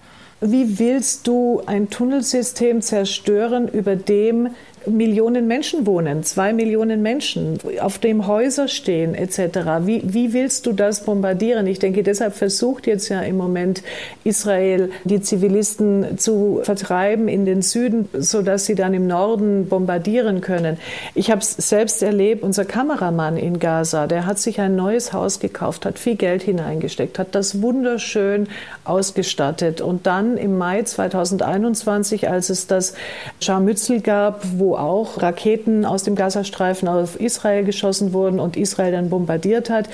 Wie 0.43 0.79
willst 0.79 1.27
du 1.27 1.61
ein 1.67 1.91
Tunnelsystem 1.91 2.81
zerstören, 2.81 3.67
über 3.67 3.95
dem 3.95 4.49
Millionen 4.85 5.47
Menschen 5.47 5.85
wohnen, 5.85 6.23
zwei 6.23 6.53
Millionen 6.53 7.01
Menschen, 7.01 7.59
auf 7.79 7.99
dem 7.99 8.27
Häuser 8.27 8.67
stehen 8.67 9.15
etc. 9.15 9.59
Wie, 9.81 10.01
wie 10.03 10.33
willst 10.33 10.65
du 10.65 10.73
das 10.73 11.05
bombardieren? 11.05 11.67
Ich 11.67 11.79
denke, 11.79 12.03
deshalb 12.03 12.35
versucht 12.35 12.87
jetzt 12.87 13.09
ja 13.09 13.21
im 13.21 13.37
Moment 13.37 13.83
Israel, 14.23 14.91
die 15.03 15.21
Zivilisten 15.21 16.17
zu 16.17 16.61
vertreiben 16.63 17.27
in 17.27 17.45
den 17.45 17.61
Süden, 17.61 18.09
sodass 18.13 18.65
sie 18.65 18.75
dann 18.75 18.93
im 18.93 19.07
Norden 19.07 19.67
bombardieren 19.67 20.41
können. 20.41 20.77
Ich 21.13 21.29
habe 21.29 21.41
es 21.41 21.53
selbst 21.53 22.01
erlebt, 22.01 22.43
unser 22.43 22.65
Kameramann 22.65 23.37
in 23.37 23.59
Gaza, 23.59 24.07
der 24.07 24.25
hat 24.25 24.39
sich 24.39 24.59
ein 24.59 24.75
neues 24.75 25.13
Haus 25.13 25.39
gekauft, 25.39 25.85
hat 25.85 25.99
viel 25.99 26.15
Geld 26.15 26.41
hineingesteckt, 26.41 27.19
hat 27.19 27.35
das 27.35 27.61
wunderschön 27.61 28.47
ausgestattet 28.83 29.81
und 29.81 30.07
dann 30.07 30.37
im 30.37 30.57
Mai 30.57 30.83
2021, 30.83 32.29
als 32.29 32.49
es 32.49 32.67
das 32.67 32.93
Scharmützel 33.39 34.01
gab, 34.01 34.43
wo 34.57 34.70
auch 34.75 35.21
Raketen 35.21 35.85
aus 35.85 36.03
dem 36.03 36.15
Gazastreifen 36.15 36.87
auf 36.87 37.19
Israel 37.19 37.63
geschossen 37.63 38.13
wurden 38.13 38.39
und 38.39 38.57
Israel 38.57 38.91
dann 38.91 39.09
bombardiert 39.09 39.69
hat. 39.69 39.89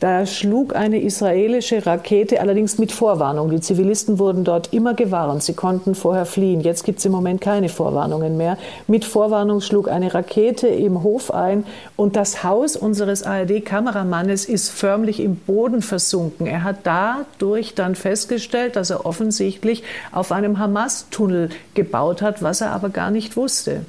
Da 0.00 0.26
schlug 0.26 0.74
eine 0.74 1.00
israelische 1.00 1.84
Rakete, 1.86 2.40
allerdings 2.40 2.78
mit 2.78 2.92
Vorwarnung. 2.92 3.50
Die 3.50 3.60
Zivilisten 3.60 4.18
wurden 4.18 4.44
dort 4.44 4.72
immer 4.72 4.94
gewarnt. 4.94 5.42
Sie 5.42 5.54
konnten 5.54 5.94
vorher 5.94 6.26
fliehen. 6.26 6.60
Jetzt 6.60 6.84
gibt 6.84 6.98
es 6.98 7.04
im 7.04 7.12
Moment 7.12 7.40
keine 7.40 7.68
Vorwarnungen 7.68 8.36
mehr. 8.36 8.56
Mit 8.86 9.04
Vorwarnung 9.04 9.60
schlug 9.60 9.88
eine 9.88 10.14
Rakete 10.14 10.68
im 10.68 11.02
Hof 11.02 11.32
ein 11.32 11.64
und 11.96 12.16
das 12.16 12.44
Haus 12.44 12.76
unseres 12.76 13.22
ARD-Kameramannes 13.22 14.44
ist 14.44 14.70
förmlich 14.70 15.20
im 15.20 15.36
Boden 15.36 15.82
versunken. 15.82 16.46
Er 16.46 16.64
hat 16.64 16.78
dadurch 16.84 17.74
dann 17.74 17.94
festgestellt, 17.94 18.76
dass 18.76 18.90
er 18.90 19.06
offensichtlich 19.06 19.82
auf 20.12 20.32
einem 20.32 20.58
Hamas-Tunnel 20.58 21.50
gebaut 21.74 22.22
hat, 22.22 22.42
was 22.42 22.60
er 22.60 22.72
aber 22.72 22.88
gar 22.88 23.10
nicht 23.10 23.36
wusste. 23.36 23.84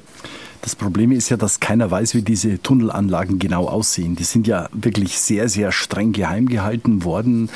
Das 0.62 0.76
Problem 0.76 1.10
ist 1.10 1.28
ja, 1.28 1.36
dass 1.36 1.58
keiner 1.58 1.90
weiß, 1.90 2.14
wie 2.14 2.22
diese 2.22 2.62
Tunnelanlagen 2.62 3.40
genau 3.40 3.66
aussehen. 3.66 4.14
Die 4.14 4.22
sind 4.22 4.46
ja 4.46 4.68
wirklich 4.72 5.18
sehr, 5.18 5.48
sehr 5.48 5.72
streng 5.72 6.12
geheim 6.12 6.46
gehalten 6.46 7.02
worden. 7.02 7.50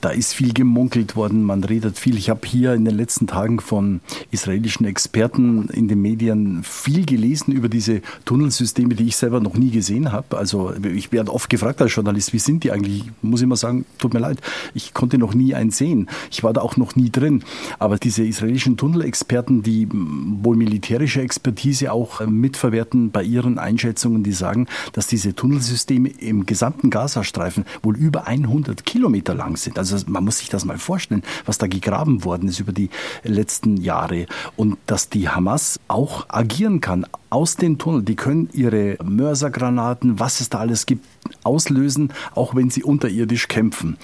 Da 0.00 0.10
ist 0.10 0.34
viel 0.34 0.52
gemunkelt 0.52 1.16
worden, 1.16 1.42
man 1.44 1.64
redet 1.64 1.98
viel. 1.98 2.18
Ich 2.18 2.28
habe 2.28 2.46
hier 2.46 2.74
in 2.74 2.84
den 2.84 2.94
letzten 2.94 3.26
Tagen 3.26 3.58
von 3.58 4.00
israelischen 4.30 4.84
Experten 4.84 5.68
in 5.70 5.88
den 5.88 6.02
Medien 6.02 6.62
viel 6.62 7.06
gelesen 7.06 7.52
über 7.52 7.70
diese 7.70 8.02
Tunnelsysteme, 8.26 8.94
die 8.94 9.06
ich 9.06 9.16
selber 9.16 9.40
noch 9.40 9.54
nie 9.54 9.70
gesehen 9.70 10.12
habe. 10.12 10.36
Also 10.36 10.74
ich 10.74 11.10
werde 11.10 11.32
oft 11.32 11.48
gefragt 11.48 11.80
als 11.80 11.94
Journalist, 11.94 12.34
wie 12.34 12.38
sind 12.38 12.64
die 12.64 12.70
eigentlich? 12.70 12.98
Ich 12.98 13.12
muss 13.22 13.40
immer 13.40 13.56
sagen, 13.56 13.86
tut 13.98 14.12
mir 14.12 14.20
leid, 14.20 14.42
ich 14.74 14.92
konnte 14.92 15.16
noch 15.16 15.32
nie 15.32 15.54
einen 15.54 15.70
sehen. 15.70 16.10
Ich 16.30 16.44
war 16.44 16.52
da 16.52 16.60
auch 16.60 16.76
noch 16.76 16.96
nie 16.96 17.10
drin. 17.10 17.42
Aber 17.78 17.96
diese 17.96 18.24
israelischen 18.24 18.76
Tunnelexperten, 18.76 19.62
die 19.62 19.88
wohl 19.90 20.56
militärische 20.56 21.22
Expertise 21.22 21.90
auch 21.90 22.20
mitverwerten 22.44 23.10
bei 23.10 23.22
ihren 23.22 23.58
Einschätzungen, 23.58 24.22
die 24.22 24.32
sagen, 24.32 24.66
dass 24.92 25.06
diese 25.06 25.34
Tunnelsysteme 25.34 26.10
im 26.10 26.44
gesamten 26.44 26.90
Gazastreifen 26.90 27.64
wohl 27.82 27.96
über 27.96 28.26
100 28.26 28.84
Kilometer 28.84 29.34
lang 29.34 29.56
sind. 29.56 29.78
Also 29.78 29.96
man 30.06 30.24
muss 30.24 30.38
sich 30.38 30.50
das 30.50 30.66
mal 30.66 30.76
vorstellen, 30.76 31.22
was 31.46 31.56
da 31.56 31.66
gegraben 31.66 32.24
worden 32.24 32.48
ist 32.48 32.60
über 32.60 32.72
die 32.72 32.90
letzten 33.22 33.78
Jahre 33.78 34.26
und 34.56 34.76
dass 34.86 35.08
die 35.08 35.30
Hamas 35.30 35.80
auch 35.88 36.26
agieren 36.28 36.82
kann 36.82 37.06
aus 37.30 37.56
den 37.56 37.78
Tunneln. 37.78 38.04
Die 38.04 38.14
können 38.14 38.50
ihre 38.52 38.98
Mörsergranaten, 39.02 40.20
was 40.20 40.40
es 40.40 40.50
da 40.50 40.58
alles 40.58 40.84
gibt, 40.84 41.06
auslösen, 41.44 42.12
auch 42.34 42.54
wenn 42.54 42.70
sie 42.70 42.82
unterirdisch 42.82 43.48
kämpfen. 43.48 43.96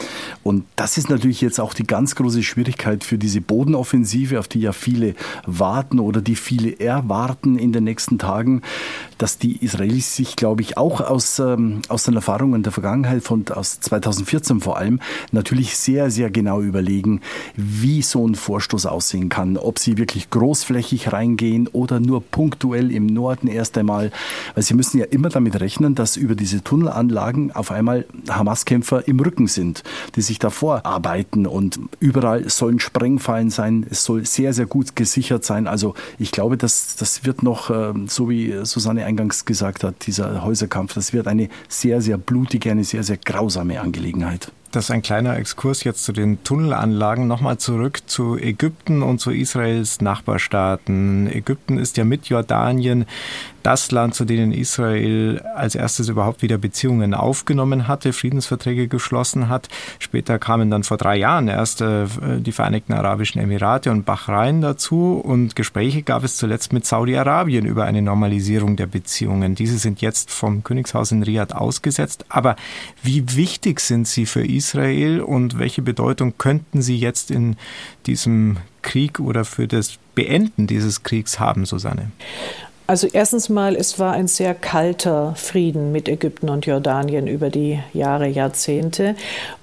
Und 0.43 0.65
das 0.77 0.99
ist 0.99 1.11
natürlich 1.11 1.41
jetzt 1.41 1.61
auch 1.61 1.75
die 1.75 1.87
ganz 1.87 2.15
große 2.15 2.43
Schwierigkeit 2.43 3.05
für 3.05 3.19
diese 3.19 3.41
Bodenoffensive, 3.41 4.39
auf 4.39 4.49
die 4.49 4.61
ja 4.61 4.73
viele 4.73 5.15
warten 5.47 5.99
oder 5.99 6.21
die 6.21 6.37
viele 6.37 6.79
erwarten 6.79 7.59
in 7.59 7.73
den 7.73 7.85
nächsten 7.85 8.19
Tagen, 8.19 8.63
dass 9.19 9.39
die 9.39 9.63
Israelis 9.65 10.17
sich, 10.17 10.37
glaube 10.37 10.63
ich, 10.63 10.77
auch 10.77 11.01
aus, 11.01 11.39
ähm, 11.39 11.83
aus 11.89 12.05
den 12.05 12.15
Erfahrungen 12.15 12.63
der 12.63 12.73
Vergangenheit, 12.73 13.23
von 13.23 13.45
aus 13.49 13.81
2014 13.81 14.61
vor 14.61 14.79
allem, 14.79 15.01
natürlich 15.33 15.77
sehr, 15.77 16.11
sehr 16.11 16.31
genau 16.31 16.61
überlegen, 16.63 17.21
wie 17.57 18.03
so 18.03 18.27
ein 18.27 18.35
Vorstoß 18.35 18.87
aussehen 18.87 19.29
kann. 19.29 19.57
Ob 19.57 19.79
sie 19.79 19.99
wirklich 19.99 20.31
großflächig 20.31 21.13
reingehen 21.13 21.69
oder 21.69 22.01
nur 22.01 22.23
punktuell 22.23 22.91
im 22.91 23.07
Norden 23.07 23.47
erst 23.47 23.77
einmal. 23.77 24.11
Weil 24.55 24.63
sie 24.63 24.75
müssen 24.75 24.99
ja 24.99 25.07
immer 25.07 25.29
damit 25.29 25.61
rechnen, 25.61 25.95
dass 25.95 26.17
über 26.17 26.35
diese 26.35 26.65
Tunnelanlagen 27.31 27.53
auf 27.53 27.71
einmal 27.71 28.07
Hamas-Kämpfer 28.29 29.07
im 29.09 29.21
Rücken 29.21 29.47
sind, 29.47 29.83
die 30.17 30.23
sich 30.23 30.39
davor 30.39 30.87
arbeiten 30.87 31.47
und 31.47 31.79
überall 31.99 32.49
sollen 32.49 32.81
Sprengfallen 32.81 33.51
sein. 33.51 33.87
Es 33.91 34.05
soll 34.05 34.27
sehr, 34.27 34.53
sehr 34.53 34.67
gut 34.67 34.97
gesichert 34.97 35.45
sein. 35.45 35.67
Also 35.67 35.95
ich 36.19 36.33
glaube, 36.33 36.57
dass 36.57 36.97
das 36.97 37.25
wird 37.25 37.43
noch, 37.43 37.71
ähm, 37.71 38.09
so 38.09 38.29
wie 38.29 38.55
Susanne 38.65 39.05
eingangs 39.05 39.45
gesagt 39.45 39.85
hat, 39.85 40.07
dieser 40.07 40.45
Häuserkampf, 40.45 40.95
das 40.95 41.13
wird 41.13 41.27
eine 41.27 41.49
sehr, 41.69 42.01
sehr 42.01 42.19
blutige, 42.19 42.71
eine 42.71 42.85
sehr, 42.85 43.03
sehr 43.03 43.17
grausame 43.17 43.81
Angelegenheit. 43.81 44.53
Das 44.73 44.85
ist 44.85 44.91
ein 44.93 45.03
kleiner 45.03 45.37
Exkurs 45.37 45.83
jetzt 45.83 46.05
zu 46.05 46.13
den 46.13 46.45
Tunnelanlagen. 46.45 47.27
Nochmal 47.27 47.59
zurück 47.59 48.03
zu 48.07 48.39
Ägypten 48.39 49.03
und 49.03 49.19
zu 49.19 49.33
Israels 49.33 50.01
Nachbarstaaten. 50.01 51.27
Ägypten 51.27 51.77
ist 51.77 51.97
ja 51.97 52.05
mit 52.05 52.27
Jordanien 52.27 53.05
das 53.65 53.91
Land, 53.91 54.15
zu 54.15 54.25
denen 54.25 54.53
Israel 54.53 55.41
als 55.55 55.75
erstes 55.75 56.09
überhaupt 56.09 56.41
wieder 56.41 56.57
Beziehungen 56.57 57.15
aufgenommen 57.15 57.89
hatte, 57.89 58.13
Friedensverträge 58.13 58.87
geschlossen 58.87 59.49
hat. 59.49 59.69
Später 59.99 60.39
kamen 60.39 60.71
dann 60.71 60.85
vor 60.85 60.97
drei 60.97 61.17
Jahren 61.17 61.49
erst 61.49 61.81
äh, 61.83 62.07
die 62.39 62.53
Vereinigten 62.53 62.93
Arabischen 62.93 63.41
Emirate 63.41 63.91
und 63.91 64.07
Bahrain 64.07 64.63
dazu 64.63 65.21
und 65.23 65.57
Gespräche 65.57 66.03
gab 66.03 66.23
es 66.23 66.37
zuletzt 66.37 66.73
mit 66.73 66.87
Saudi-Arabien 66.87 67.67
über 67.67 67.85
eine 67.85 68.03
Normalisierung 68.03 68.77
der 68.77 68.87
Beziehungen. 68.87 69.57
Diese 69.57 69.79
sind 69.79 70.01
jetzt 70.01 70.31
vom 70.31 70.63
Königshaus 70.63 71.11
in 71.11 71.25
Riyadh 71.25 71.55
ausgesetzt. 71.55 72.25
Aber 72.29 72.55
wie 73.03 73.37
wichtig 73.37 73.81
sind 73.81 74.07
sie 74.07 74.25
für 74.25 74.47
Israel 74.47 74.60
und 75.21 75.59
welche 75.59 75.83
Bedeutung 75.83 76.35
könnten 76.39 76.83
sie 76.83 76.97
jetzt 76.97 77.31
in 77.31 77.57
diesem 78.07 78.59
Krieg 78.83 79.21
oder 79.21 79.45
für 79.45 79.67
das 79.67 79.99
Beenden 80.15 80.67
dieses 80.67 81.03
Kriegs 81.03 81.39
haben, 81.41 81.65
Susanne? 81.65 82.11
Also 82.91 83.07
erstens 83.07 83.49
mal, 83.49 83.77
es 83.77 84.01
war 84.01 84.15
ein 84.15 84.27
sehr 84.27 84.53
kalter 84.53 85.37
Frieden 85.37 85.93
mit 85.93 86.09
Ägypten 86.09 86.49
und 86.49 86.67
Jordanien 86.67 87.29
über 87.29 87.49
die 87.49 87.79
Jahre, 87.93 88.27
Jahrzehnte. 88.27 89.15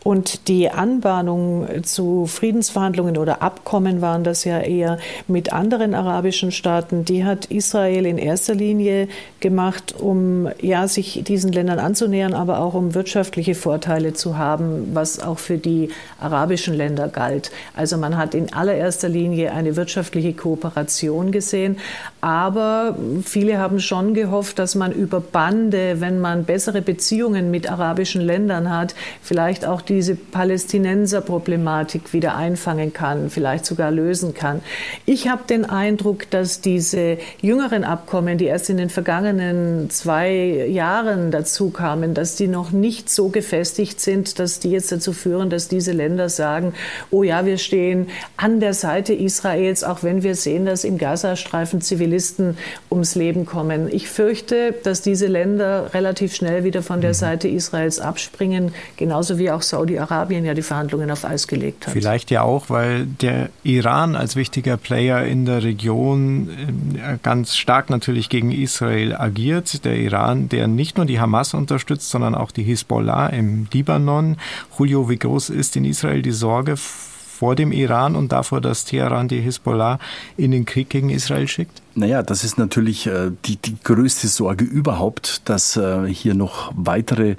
Und 0.01 0.47
die 0.47 0.69
Anbahnung 0.69 1.67
zu 1.83 2.25
Friedensverhandlungen 2.25 3.17
oder 3.17 3.41
Abkommen 3.41 3.99
waren 3.99 4.23
das 4.23 4.45
ja 4.45 4.61
eher 4.61 4.97
mit 5.27 5.51
anderen 5.51 5.93
arabischen 5.93 6.53
Staaten. 6.53 7.03
Die 7.03 7.25
hat 7.25 7.47
Israel 7.47 8.05
in 8.05 8.17
erster 8.17 8.55
Linie 8.55 9.09
gemacht, 9.41 9.95
um 9.99 10.47
ja, 10.61 10.87
sich 10.87 11.21
diesen 11.27 11.51
Ländern 11.51 11.79
anzunähern, 11.79 12.33
aber 12.33 12.61
auch 12.61 12.75
um 12.75 12.93
wirtschaftliche 12.93 13.55
Vorteile 13.55 14.13
zu 14.13 14.37
haben, 14.37 14.91
was 14.93 15.19
auch 15.19 15.39
für 15.39 15.57
die 15.57 15.89
arabischen 16.21 16.73
Länder 16.73 17.09
galt. 17.09 17.51
Also 17.75 17.97
man 17.97 18.15
hat 18.15 18.33
in 18.33 18.53
allererster 18.53 19.09
Linie 19.09 19.51
eine 19.51 19.75
wirtschaftliche 19.75 20.31
Kooperation 20.31 21.33
gesehen, 21.33 21.79
aber 22.21 22.95
viele 23.23 23.57
haben 23.57 23.79
schon 23.79 24.13
gehofft, 24.13 24.59
dass 24.59 24.75
man 24.75 24.91
über 24.91 25.19
Bande, 25.19 26.01
wenn 26.01 26.19
man 26.19 26.45
bessere 26.45 26.81
Beziehungen 26.81 27.51
mit 27.51 27.69
arabischen 27.69 28.21
Ländern 28.21 28.69
hat, 28.69 28.95
vielleicht 29.21 29.65
auch 29.65 29.81
diese 29.81 30.15
Palästinenser-Problematik 30.15 32.13
wieder 32.13 32.35
einfangen 32.35 32.93
kann, 32.93 33.29
vielleicht 33.29 33.65
sogar 33.65 33.91
lösen 33.91 34.33
kann. 34.33 34.61
Ich 35.05 35.27
habe 35.27 35.43
den 35.49 35.65
Eindruck, 35.65 36.29
dass 36.29 36.61
diese 36.61 37.17
jüngeren 37.41 37.83
Abkommen, 37.83 38.37
die 38.37 38.45
erst 38.45 38.69
in 38.69 38.77
den 38.77 38.89
vergangenen 38.89 39.89
zwei 39.89 40.67
Jahren 40.67 41.31
dazu 41.31 41.69
kamen, 41.69 42.13
dass 42.13 42.35
die 42.35 42.47
noch 42.47 42.71
nicht 42.71 43.09
so 43.09 43.29
gefestigt 43.29 43.99
sind, 43.99 44.39
dass 44.39 44.59
die 44.59 44.71
jetzt 44.71 44.91
dazu 44.91 45.13
führen, 45.13 45.49
dass 45.49 45.67
diese 45.67 45.91
Länder 45.91 46.29
sagen, 46.29 46.73
oh 47.11 47.23
ja, 47.23 47.45
wir 47.45 47.57
stehen 47.57 48.07
an 48.37 48.59
der 48.59 48.73
Seite 48.73 49.13
Israels, 49.13 49.83
auch 49.83 50.03
wenn 50.03 50.23
wir 50.23 50.35
sehen, 50.35 50.65
dass 50.65 50.83
im 50.83 50.97
Gazastreifen 50.97 51.81
Zivilisten 51.81 52.57
ums 52.89 53.06
Leben 53.15 53.45
kommen. 53.45 53.87
Ich 53.91 54.09
fürchte, 54.09 54.73
dass 54.83 55.01
diese 55.01 55.27
Länder 55.27 55.93
relativ 55.93 56.35
schnell 56.35 56.63
wieder 56.63 56.81
von 56.81 57.01
der 57.01 57.11
mhm. 57.11 57.15
Seite 57.15 57.47
Israels 57.47 57.99
abspringen, 57.99 58.73
genauso 58.97 59.37
wie 59.37 59.51
auch 59.51 59.61
Saudi-Arabien 59.61 60.45
ja 60.45 60.53
die 60.53 60.61
Verhandlungen 60.61 61.11
auf 61.11 61.25
Eis 61.25 61.47
gelegt 61.47 61.87
hat. 61.87 61.93
Vielleicht 61.93 62.31
ja 62.31 62.41
auch, 62.41 62.69
weil 62.69 63.05
der 63.05 63.49
Iran 63.63 64.15
als 64.15 64.35
wichtiger 64.35 64.77
Player 64.77 65.23
in 65.25 65.45
der 65.45 65.63
Region 65.63 66.49
äh, 66.95 67.17
ganz 67.21 67.55
stark 67.55 67.89
natürlich 67.89 68.29
gegen 68.29 68.51
Israel 68.51 69.15
agiert. 69.15 69.85
Der 69.85 69.95
Iran, 69.95 70.49
der 70.49 70.67
nicht 70.67 70.97
nur 70.97 71.05
die 71.05 71.19
Hamas 71.19 71.53
unterstützt, 71.53 72.09
sondern 72.09 72.35
auch 72.35 72.51
die 72.51 72.63
Hisbollah 72.63 73.27
im 73.27 73.67
Libanon. 73.71 74.37
Julio, 74.77 75.09
wie 75.09 75.17
groß 75.17 75.49
ist 75.49 75.75
in 75.75 75.85
Israel 75.85 76.21
die 76.21 76.31
Sorge 76.31 76.75
vor 76.77 77.55
dem 77.55 77.71
Iran 77.71 78.15
und 78.15 78.31
davor, 78.31 78.61
dass 78.61 78.85
Teheran 78.85 79.27
die 79.27 79.41
Hisbollah 79.41 79.99
in 80.37 80.51
den 80.51 80.65
Krieg 80.65 80.89
gegen 80.89 81.09
Israel 81.09 81.47
schickt? 81.47 81.81
Naja, 81.97 82.21
das 82.21 82.43
ist 82.43 82.59
natürlich 82.59 83.07
äh, 83.07 83.31
die, 83.45 83.55
die 83.55 83.75
größte 83.83 84.27
Sorge 84.27 84.63
überhaupt, 84.63 85.49
dass 85.49 85.77
äh, 85.77 86.05
hier 86.05 86.35
noch 86.35 86.71
weitere 86.75 87.37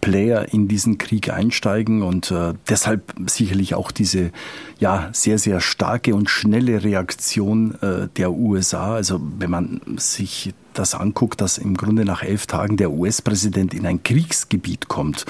Player 0.00 0.52
in 0.52 0.66
diesen 0.66 0.98
Krieg 0.98 1.32
einsteigen 1.32 2.02
und 2.02 2.32
äh, 2.32 2.54
deshalb 2.68 3.14
sicherlich 3.26 3.76
auch 3.76 3.92
diese 3.92 4.32
ja 4.80 5.08
sehr, 5.12 5.38
sehr 5.38 5.60
starke 5.60 6.16
und 6.16 6.28
schnelle 6.28 6.82
Reaktion 6.82 7.78
der 8.16 8.32
USA. 8.32 8.94
Also 8.94 9.20
wenn 9.38 9.50
man 9.50 9.80
sich 9.96 10.52
das 10.74 10.96
anguckt, 10.96 11.40
dass 11.40 11.58
im 11.58 11.76
Grunde 11.76 12.04
nach 12.04 12.24
elf 12.24 12.48
Tagen 12.48 12.76
der 12.76 12.90
US-Präsident 12.90 13.74
in 13.74 13.86
ein 13.86 14.02
Kriegsgebiet 14.02 14.88
kommt. 14.88 15.24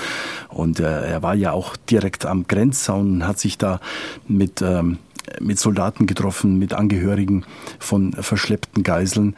Und 0.49 0.81
er 0.81 1.23
war 1.23 1.35
ja 1.35 1.53
auch 1.53 1.77
direkt 1.77 2.25
am 2.25 2.47
Grenzzaun, 2.47 3.27
hat 3.27 3.39
sich 3.39 3.59
da 3.59 3.81
mit 4.27 4.63
ähm, 4.63 4.97
mit 5.41 5.59
Soldaten 5.59 6.07
getroffen, 6.07 6.59
mit 6.59 6.73
Angehörigen 6.73 7.45
von 7.79 8.13
verschleppten 8.13 8.83
Geiseln, 8.83 9.37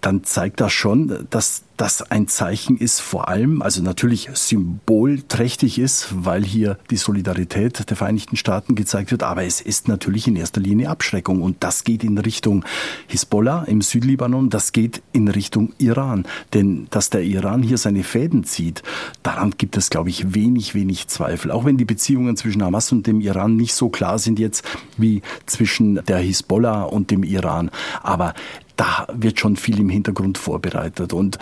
dann 0.00 0.24
zeigt 0.24 0.60
das 0.60 0.72
schon, 0.72 1.26
dass 1.30 1.64
das 1.76 2.10
ein 2.10 2.26
Zeichen 2.28 2.78
ist, 2.78 3.00
vor 3.00 3.28
allem, 3.28 3.60
also 3.60 3.82
natürlich 3.82 4.30
symbolträchtig 4.32 5.78
ist, 5.78 6.08
weil 6.12 6.44
hier 6.44 6.78
die 6.90 6.96
Solidarität 6.96 7.90
der 7.90 7.96
Vereinigten 7.96 8.36
Staaten 8.36 8.74
gezeigt 8.74 9.10
wird, 9.10 9.22
aber 9.22 9.44
es 9.44 9.60
ist 9.60 9.88
natürlich 9.88 10.26
in 10.26 10.36
erster 10.36 10.60
Linie 10.60 10.88
Abschreckung 10.88 11.42
und 11.42 11.56
das 11.60 11.84
geht 11.84 12.02
in 12.02 12.16
Richtung 12.18 12.64
Hisbollah 13.08 13.64
im 13.64 13.82
Südlibanon, 13.82 14.48
das 14.48 14.72
geht 14.72 15.02
in 15.12 15.28
Richtung 15.28 15.74
Iran, 15.78 16.24
denn 16.54 16.86
dass 16.90 17.10
der 17.10 17.22
Iran 17.22 17.62
hier 17.62 17.78
seine 17.78 18.04
Fäden 18.04 18.44
zieht, 18.44 18.82
daran 19.22 19.54
gibt 19.58 19.76
es, 19.76 19.90
glaube 19.90 20.08
ich, 20.08 20.34
wenig, 20.34 20.74
wenig 20.74 21.08
Zweifel, 21.08 21.50
auch 21.50 21.64
wenn 21.64 21.76
die 21.76 21.84
Beziehungen 21.84 22.36
zwischen 22.36 22.62
Hamas 22.62 22.90
und 22.90 23.06
dem 23.06 23.20
Iran 23.20 23.56
nicht 23.56 23.74
so 23.74 23.90
klar 23.90 24.18
sind 24.18 24.38
jetzt 24.38 24.64
wie 24.96 25.20
zwischen 25.44 25.96
der 26.06 26.18
Hisbollah 26.18 26.84
und 26.84 27.10
dem 27.10 27.22
Iran, 27.22 27.70
aber 28.02 28.34
da 28.76 29.06
wird 29.12 29.40
schon 29.40 29.56
viel 29.56 29.80
im 29.80 29.88
Hintergrund 29.88 30.38
vorbereitet. 30.38 31.12
Und 31.12 31.38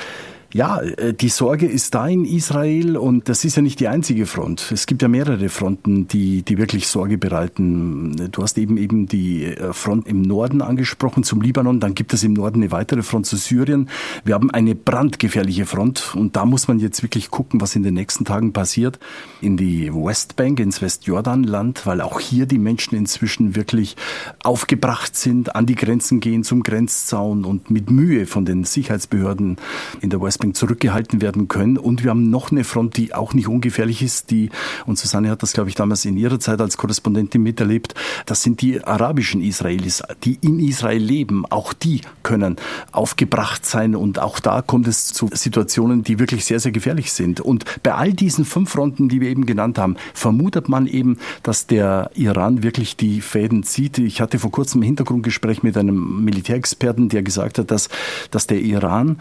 ja, 0.54 0.80
äh, 0.80 1.12
die 1.12 1.28
Sorge 1.30 1.66
ist 1.66 1.96
da 1.96 2.06
in 2.06 2.24
Israel 2.24 2.96
und 2.96 3.28
das 3.28 3.44
ist 3.44 3.56
ja 3.56 3.62
nicht 3.62 3.80
die 3.80 3.88
einzige 3.88 4.24
Front. 4.24 4.70
Es 4.72 4.86
gibt 4.86 5.02
ja 5.02 5.08
mehrere 5.08 5.48
Fronten, 5.48 6.06
die, 6.06 6.42
die 6.42 6.58
wirklich 6.58 6.86
Sorge 6.86 7.18
bereiten. 7.18 8.30
Du 8.30 8.40
hast 8.40 8.56
eben 8.56 8.76
eben 8.76 9.06
die 9.06 9.46
äh, 9.46 9.72
Front 9.72 10.06
im 10.06 10.22
Norden 10.22 10.62
angesprochen 10.62 11.24
zum 11.24 11.40
Libanon, 11.40 11.80
dann 11.80 11.94
gibt 11.94 12.14
es 12.14 12.22
im 12.22 12.34
Norden 12.34 12.62
eine 12.62 12.70
weitere 12.70 13.02
Front 13.02 13.26
zu 13.26 13.36
Syrien. 13.36 13.88
Wir 14.24 14.34
haben 14.34 14.52
eine 14.52 14.76
brandgefährliche 14.76 15.66
Front 15.66 16.14
und 16.14 16.36
da 16.36 16.46
muss 16.46 16.68
man 16.68 16.78
jetzt 16.78 17.02
wirklich 17.02 17.30
gucken, 17.30 17.60
was 17.60 17.74
in 17.74 17.82
den 17.82 17.94
nächsten 17.94 18.24
Tagen 18.24 18.52
passiert. 18.52 19.00
In 19.40 19.56
die 19.56 19.92
Westbank, 19.92 20.60
ins 20.60 20.80
Westjordanland, 20.80 21.84
weil 21.84 22.00
auch 22.00 22.20
hier 22.20 22.46
die 22.46 22.58
Menschen 22.58 22.94
inzwischen 22.96 23.56
wirklich 23.56 23.96
aufgebracht 24.44 25.16
sind, 25.16 25.56
an 25.56 25.66
die 25.66 25.74
Grenzen 25.74 26.20
gehen 26.20 26.44
zum 26.44 26.62
Grenzzaun 26.62 27.44
und 27.44 27.72
mit 27.72 27.90
Mühe 27.90 28.26
von 28.26 28.44
den 28.44 28.62
Sicherheitsbehörden 28.62 29.56
in 30.00 30.10
der 30.10 30.22
Westbank 30.22 30.43
Westbank 30.44 30.56
zurückgehalten 30.56 31.22
werden 31.22 31.48
können. 31.48 31.78
Und 31.78 32.04
wir 32.04 32.10
haben 32.10 32.30
noch 32.30 32.50
eine 32.50 32.64
Front, 32.64 32.96
die 32.96 33.14
auch 33.14 33.34
nicht 33.34 33.48
ungefährlich 33.48 34.02
ist, 34.02 34.30
die, 34.30 34.50
und 34.86 34.98
Susanne 34.98 35.30
hat 35.30 35.42
das, 35.42 35.52
glaube 35.52 35.68
ich, 35.68 35.74
damals 35.74 36.04
in 36.04 36.16
ihrer 36.16 36.38
Zeit 36.38 36.60
als 36.60 36.76
Korrespondentin 36.76 37.42
miterlebt, 37.42 37.94
das 38.26 38.42
sind 38.42 38.60
die 38.60 38.82
arabischen 38.82 39.40
Israelis, 39.40 40.02
die 40.24 40.38
in 40.40 40.58
Israel 40.60 41.02
leben. 41.02 41.44
Auch 41.46 41.72
die 41.72 42.02
können 42.22 42.56
aufgebracht 42.92 43.64
sein 43.64 43.94
und 43.94 44.18
auch 44.18 44.40
da 44.40 44.62
kommt 44.62 44.86
es 44.86 45.08
zu 45.08 45.30
Situationen, 45.32 46.02
die 46.02 46.18
wirklich 46.18 46.44
sehr, 46.44 46.60
sehr 46.60 46.72
gefährlich 46.72 47.12
sind. 47.12 47.40
Und 47.40 47.64
bei 47.82 47.94
all 47.94 48.12
diesen 48.12 48.44
fünf 48.44 48.70
Fronten, 48.70 49.08
die 49.08 49.20
wir 49.20 49.28
eben 49.28 49.46
genannt 49.46 49.78
haben, 49.78 49.96
vermutet 50.12 50.68
man 50.68 50.86
eben, 50.86 51.18
dass 51.42 51.66
der 51.66 52.10
Iran 52.14 52.62
wirklich 52.62 52.96
die 52.96 53.20
Fäden 53.20 53.62
zieht. 53.62 53.98
Ich 53.98 54.20
hatte 54.20 54.38
vor 54.38 54.50
kurzem 54.50 54.80
ein 54.80 54.84
Hintergrundgespräch 54.84 55.62
mit 55.62 55.76
einem 55.76 56.24
Militärexperten, 56.24 57.08
der 57.08 57.22
gesagt 57.22 57.58
hat, 57.58 57.70
dass, 57.70 57.88
dass 58.30 58.46
der 58.46 58.60
Iran 58.60 59.18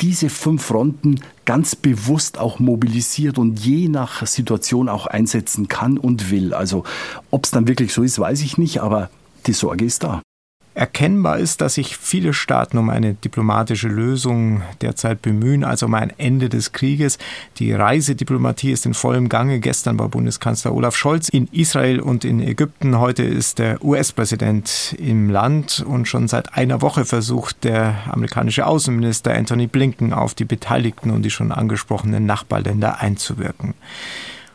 diese 0.00 0.28
fünf 0.30 0.64
Fronten 0.64 1.20
ganz 1.44 1.76
bewusst 1.76 2.38
auch 2.38 2.58
mobilisiert 2.58 3.38
und 3.38 3.60
je 3.60 3.88
nach 3.88 4.26
Situation 4.26 4.88
auch 4.88 5.06
einsetzen 5.06 5.68
kann 5.68 5.98
und 5.98 6.30
will. 6.30 6.54
Also 6.54 6.84
ob 7.30 7.44
es 7.44 7.50
dann 7.50 7.68
wirklich 7.68 7.92
so 7.92 8.02
ist, 8.02 8.18
weiß 8.18 8.42
ich 8.42 8.58
nicht, 8.58 8.80
aber 8.80 9.10
die 9.46 9.52
Sorge 9.52 9.84
ist 9.84 10.02
da. 10.02 10.22
Erkennbar 10.76 11.38
ist, 11.38 11.62
dass 11.62 11.76
sich 11.76 11.96
viele 11.96 12.34
Staaten 12.34 12.76
um 12.76 12.90
eine 12.90 13.14
diplomatische 13.14 13.88
Lösung 13.88 14.60
derzeit 14.82 15.22
bemühen, 15.22 15.64
also 15.64 15.86
um 15.86 15.94
ein 15.94 16.12
Ende 16.18 16.50
des 16.50 16.72
Krieges. 16.72 17.16
Die 17.56 17.72
Reisediplomatie 17.72 18.72
ist 18.72 18.84
in 18.84 18.92
vollem 18.92 19.30
Gange. 19.30 19.58
Gestern 19.58 19.98
war 19.98 20.10
Bundeskanzler 20.10 20.74
Olaf 20.74 20.94
Scholz 20.94 21.30
in 21.30 21.46
Israel 21.46 21.98
und 21.98 22.26
in 22.26 22.40
Ägypten. 22.40 22.98
Heute 22.98 23.22
ist 23.22 23.58
der 23.58 23.82
US-Präsident 23.82 24.94
im 24.98 25.30
Land 25.30 25.82
und 25.88 26.08
schon 26.08 26.28
seit 26.28 26.52
einer 26.58 26.82
Woche 26.82 27.06
versucht 27.06 27.64
der 27.64 27.94
amerikanische 28.10 28.66
Außenminister 28.66 29.34
Anthony 29.34 29.68
Blinken 29.68 30.12
auf 30.12 30.34
die 30.34 30.44
Beteiligten 30.44 31.10
und 31.10 31.22
die 31.22 31.30
schon 31.30 31.52
angesprochenen 31.52 32.26
Nachbarländer 32.26 33.00
einzuwirken. 33.00 33.72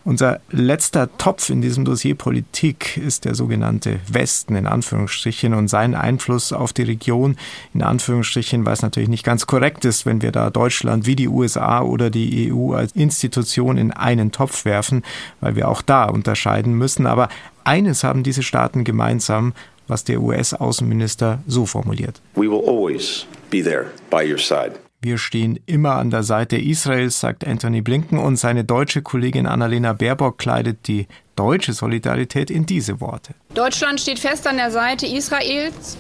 Unser 0.04 0.40
letzter 0.50 1.16
Topf 1.18 1.52
in 1.52 1.62
diesem 1.62 1.86
Dossier 1.86 2.16
Politik 2.16 2.98
ist 2.98 3.26
der 3.26 3.36
sogenannte 3.36 4.00
Westen 4.08 4.56
in 4.56 4.66
Anführungsstrichen 4.66 5.54
und 5.54 5.68
sein 5.68 5.94
Einfluss 5.94 6.54
auf 6.54 6.74
die 6.74 6.82
Region 6.82 7.38
in 7.76 7.84
Anführungsstrichen, 7.84 8.66
weil 8.66 8.74
es 8.74 8.82
natürlich 8.82 9.10
nicht 9.10 9.24
ganz 9.24 9.46
korrekt 9.46 9.86
ist, 9.86 10.08
wenn 10.08 10.24
wir 10.24 10.32
da 10.32 10.50
Deutschland 10.50 11.06
wie 11.06 11.16
die 11.16 11.28
USA 11.28 11.82
oder 11.82 12.10
die 12.10 12.52
EU 12.52 12.74
als 12.74 12.94
Institution 12.94 13.78
in 13.78 13.92
einen 13.92 14.32
Topf 14.32 14.66
werfen, 14.66 15.04
weil 15.40 15.56
wir 15.56 15.68
auch 15.68 15.84
da 15.84 16.06
unterscheiden 16.06 16.74
müssen. 16.74 17.06
Aber 17.06 17.30
eines 17.64 18.04
haben 18.04 18.24
diese 18.24 18.42
Staaten 18.42 18.84
gemeinsam, 18.84 19.54
was 19.88 20.04
der 20.04 20.22
US-Außenminister 20.22 21.44
so 21.46 21.68
formuliert. 21.68 22.22
We 22.34 22.50
will 22.50 22.64
always 22.68 23.28
be 23.52 23.62
there 23.62 23.92
by 24.10 24.24
your 24.24 24.40
side. 24.40 24.80
Wir 25.04 25.18
stehen 25.18 25.60
immer 25.66 25.96
an 25.96 26.12
der 26.12 26.22
Seite 26.22 26.58
Israels, 26.58 27.20
sagt 27.20 27.46
Anthony 27.48 27.82
Blinken, 27.82 28.20
und 28.20 28.36
seine 28.38 28.64
deutsche 28.64 29.02
Kollegin 29.02 29.48
Annalena 29.48 29.94
Baerbock 29.94 30.38
kleidet 30.38 30.88
die 30.88 31.08
deutsche 31.36 31.74
Solidarität 31.74 32.52
in 32.52 32.68
diese 32.68 33.02
Worte. 33.02 33.34
Deutschland 33.56 34.00
steht 34.00 34.20
fest 34.20 34.46
an 34.46 34.58
der 34.58 34.70
Seite 34.70 35.08
Israels. 35.08 35.98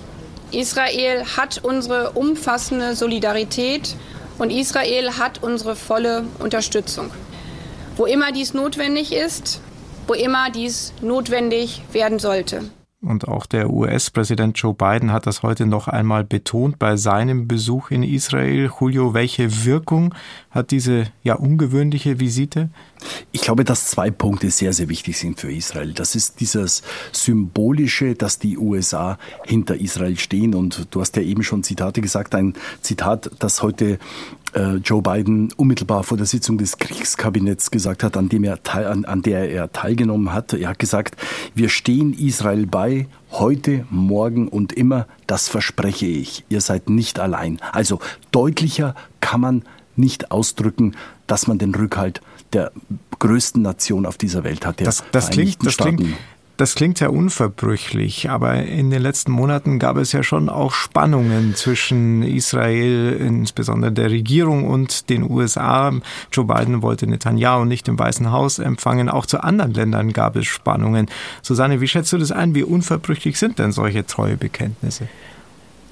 Israel 0.51 1.25
hat 1.35 1.63
unsere 1.63 2.11
umfassende 2.11 2.95
Solidarität 2.95 3.95
und 4.37 4.51
Israel 4.51 5.17
hat 5.17 5.41
unsere 5.41 5.75
volle 5.75 6.25
Unterstützung. 6.37 7.09
Wo 7.95 8.05
immer 8.05 8.31
dies 8.31 8.53
notwendig 8.53 9.13
ist, 9.13 9.61
wo 10.05 10.13
immer 10.13 10.51
dies 10.51 10.93
notwendig 11.01 11.81
werden 11.91 12.19
sollte. 12.19 12.69
Und 13.03 13.27
auch 13.27 13.47
der 13.47 13.71
US-Präsident 13.71 14.59
Joe 14.59 14.75
Biden 14.75 15.11
hat 15.11 15.25
das 15.25 15.41
heute 15.41 15.65
noch 15.65 15.87
einmal 15.87 16.23
betont 16.23 16.77
bei 16.77 16.97
seinem 16.97 17.47
Besuch 17.47 17.89
in 17.89 18.03
Israel. 18.03 18.69
Julio, 18.79 19.15
welche 19.15 19.65
Wirkung 19.65 20.13
hat 20.51 20.69
diese 20.69 21.07
ja 21.23 21.33
ungewöhnliche 21.33 22.19
Visite? 22.19 22.69
Ich 23.31 23.41
glaube, 23.41 23.63
dass 23.63 23.87
zwei 23.87 24.11
Punkte 24.11 24.51
sehr, 24.51 24.71
sehr 24.71 24.87
wichtig 24.87 25.17
sind 25.17 25.39
für 25.39 25.51
Israel. 25.51 25.93
Das 25.93 26.13
ist 26.13 26.39
dieses 26.41 26.83
Symbolische, 27.11 28.13
dass 28.13 28.37
die 28.37 28.59
USA 28.59 29.17
hinter 29.45 29.81
Israel 29.81 30.19
stehen. 30.19 30.53
Und 30.53 30.85
du 30.91 31.01
hast 31.01 31.15
ja 31.15 31.23
eben 31.23 31.41
schon 31.41 31.63
Zitate 31.63 32.01
gesagt. 32.01 32.35
Ein 32.35 32.53
Zitat, 32.81 33.31
das 33.39 33.63
heute 33.63 33.97
Joe 34.83 35.01
Biden 35.01 35.51
unmittelbar 35.55 36.03
vor 36.03 36.17
der 36.17 36.25
Sitzung 36.25 36.57
des 36.57 36.77
Kriegskabinetts 36.77 37.71
gesagt 37.71 38.03
hat, 38.03 38.17
an, 38.17 38.29
dem 38.29 38.43
er, 38.43 38.59
an, 38.73 39.05
an 39.05 39.21
der 39.21 39.49
er 39.49 39.71
teilgenommen 39.71 40.33
hat. 40.33 40.53
Er 40.53 40.69
hat 40.69 40.79
gesagt, 40.79 41.15
wir 41.55 41.69
stehen 41.69 42.13
Israel 42.13 42.67
bei, 42.67 43.07
heute, 43.31 43.85
morgen 43.89 44.47
und 44.47 44.73
immer, 44.73 45.07
das 45.27 45.47
verspreche 45.47 46.05
ich. 46.05 46.43
Ihr 46.49 46.61
seid 46.61 46.89
nicht 46.89 47.19
allein. 47.19 47.59
Also 47.71 47.99
deutlicher 48.31 48.95
kann 49.21 49.41
man 49.41 49.63
nicht 49.95 50.31
ausdrücken, 50.31 50.95
dass 51.27 51.47
man 51.47 51.57
den 51.57 51.73
Rückhalt 51.73 52.21
der 52.53 52.71
größten 53.19 53.61
Nation 53.61 54.05
auf 54.05 54.17
dieser 54.17 54.43
Welt 54.43 54.65
hat. 54.65 54.81
das, 54.81 55.03
das 55.11 55.29
klingt, 55.29 55.65
das 55.65 55.77
klingt, 55.77 56.01
das 56.61 56.75
klingt 56.75 56.99
ja 56.99 57.09
unverbrüchlich, 57.09 58.29
aber 58.29 58.53
in 58.61 58.91
den 58.91 59.01
letzten 59.01 59.31
Monaten 59.31 59.79
gab 59.79 59.97
es 59.97 60.11
ja 60.11 60.21
schon 60.21 60.47
auch 60.47 60.73
Spannungen 60.73 61.55
zwischen 61.55 62.21
Israel, 62.21 63.17
insbesondere 63.19 63.91
der 63.91 64.11
Regierung 64.11 64.69
und 64.69 65.09
den 65.09 65.27
USA. 65.27 65.91
Joe 66.31 66.45
Biden 66.45 66.83
wollte 66.83 67.07
Netanyahu 67.07 67.65
nicht 67.65 67.87
im 67.87 67.97
Weißen 67.97 68.31
Haus 68.31 68.59
empfangen. 68.59 69.09
Auch 69.09 69.25
zu 69.25 69.43
anderen 69.43 69.73
Ländern 69.73 70.13
gab 70.13 70.35
es 70.35 70.45
Spannungen. 70.45 71.07
Susanne, 71.41 71.81
wie 71.81 71.87
schätzt 71.87 72.13
du 72.13 72.19
das 72.19 72.31
ein? 72.31 72.53
Wie 72.53 72.63
unverbrüchlich 72.63 73.39
sind 73.39 73.57
denn 73.57 73.71
solche 73.71 74.05
Treuebekenntnisse? 74.05 75.07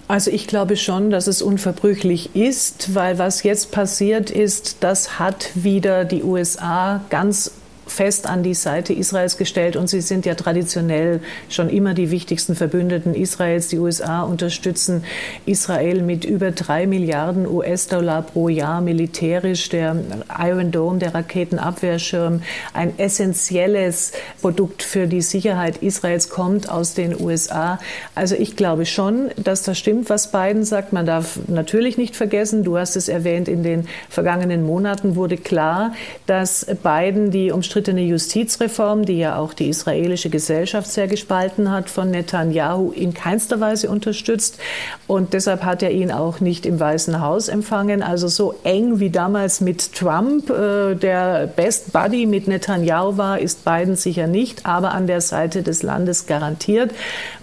Also 0.08 0.30
ich 0.30 0.46
glaube 0.46 0.78
schon, 0.78 1.10
dass 1.10 1.26
es 1.26 1.42
unverbrüchlich 1.42 2.36
ist, 2.36 2.94
weil 2.94 3.18
was 3.18 3.42
jetzt 3.42 3.72
passiert 3.72 4.30
ist, 4.30 4.78
das 4.82 5.18
hat 5.18 5.50
wieder 5.56 6.06
die 6.06 6.22
USA 6.22 7.02
ganz 7.10 7.54
fest 7.92 8.28
an 8.28 8.44
die 8.44 8.54
Seite 8.54 8.94
Israels 8.94 9.38
gestellt 9.38 9.76
und 9.76 9.88
sie 9.88 10.02
sind 10.02 10.26
ja 10.26 10.36
traditionell 10.36 11.22
schon 11.50 11.70
immer 11.70 11.94
die 11.94 12.12
wichtigsten 12.12 12.56
Verbündeten 12.56 13.14
Israels. 13.14 13.68
Die 13.68 13.80
USA 13.80 14.24
unterstützen 14.24 15.04
Israel 15.46 16.02
mit 16.02 16.26
über 16.26 16.52
drei 16.52 16.88
Milliarden 16.88 17.48
US-Dollar 17.48 18.22
pro 18.22 18.50
Jahr 18.50 18.82
militärisch. 18.82 19.70
Der 19.70 19.96
Iron 20.40 20.72
Dome, 20.72 21.00
der 21.00 21.14
Raketenabwehrschirm, 21.14 22.42
ein 22.74 22.98
essentielles 22.98 24.12
Produkt 24.42 24.84
für 24.84 25.08
die 25.08 25.22
Sicherheit 25.22 25.78
Israels 25.78 26.30
kommt 26.30 26.70
aus 26.70 26.94
den 26.94 27.20
USA. 27.20 27.80
Also 28.16 28.36
ich 28.36 28.56
glaube 28.56 28.86
schon, 28.86 29.30
dass 29.38 29.64
das 29.64 29.78
stimmt, 29.78 30.10
was 30.10 30.32
Biden 30.32 30.64
sagt. 30.64 30.94
Man 30.94 31.06
darf 31.06 31.40
natürlich 31.48 31.98
nicht 31.98 32.16
vergessen, 32.16 32.64
du 32.64 32.78
hast 32.78 32.96
es 32.96 33.08
erwähnt, 33.08 33.48
in 33.48 33.64
den 33.64 33.88
vergangenen 34.10 34.64
Monaten 34.64 35.16
wurde 35.16 35.38
klar, 35.38 35.94
dass 36.26 36.66
Biden 36.84 37.32
die 37.32 37.52
umstrittene 37.80 38.02
Justizreform, 38.02 39.06
die 39.06 39.20
ja 39.20 39.38
auch 39.38 39.54
die 39.54 39.70
israelische 39.70 40.30
Gesellschaft 40.30 40.92
sehr 40.92 41.08
gespalten 41.08 41.72
hat, 41.72 41.90
von 41.90 42.12
Netanyahu 42.12 42.92
in 42.92 43.14
keinster 43.14 43.62
Weise 43.62 43.90
unterstützt. 43.90 44.60
Und 45.08 45.34
deshalb 45.34 45.64
hat 45.64 45.82
er 45.82 45.92
ihn 45.92 46.12
auch 46.12 46.42
nicht 46.42 46.66
im 46.66 46.78
Weißen 46.78 47.22
Haus 47.22 47.48
empfangen. 47.48 48.04
Also 48.04 48.28
so 48.28 48.56
eng 48.64 49.00
wie 49.00 49.12
damals 49.12 49.62
mit 49.62 49.94
Trump, 49.94 50.50
äh, 50.50 50.96
der 50.96 51.48
Best 51.48 51.94
Buddy 51.94 52.26
mit 52.26 52.50
Netanyahu 52.50 53.16
war, 53.16 53.40
ist 53.40 53.64
Biden 53.64 53.96
sicher 53.96 54.28
nicht, 54.28 54.66
aber 54.66 54.92
an 54.92 55.08
der 55.08 55.22
Seite 55.22 55.64
des 55.64 55.82
Landes 55.82 56.26
garantiert. 56.26 56.92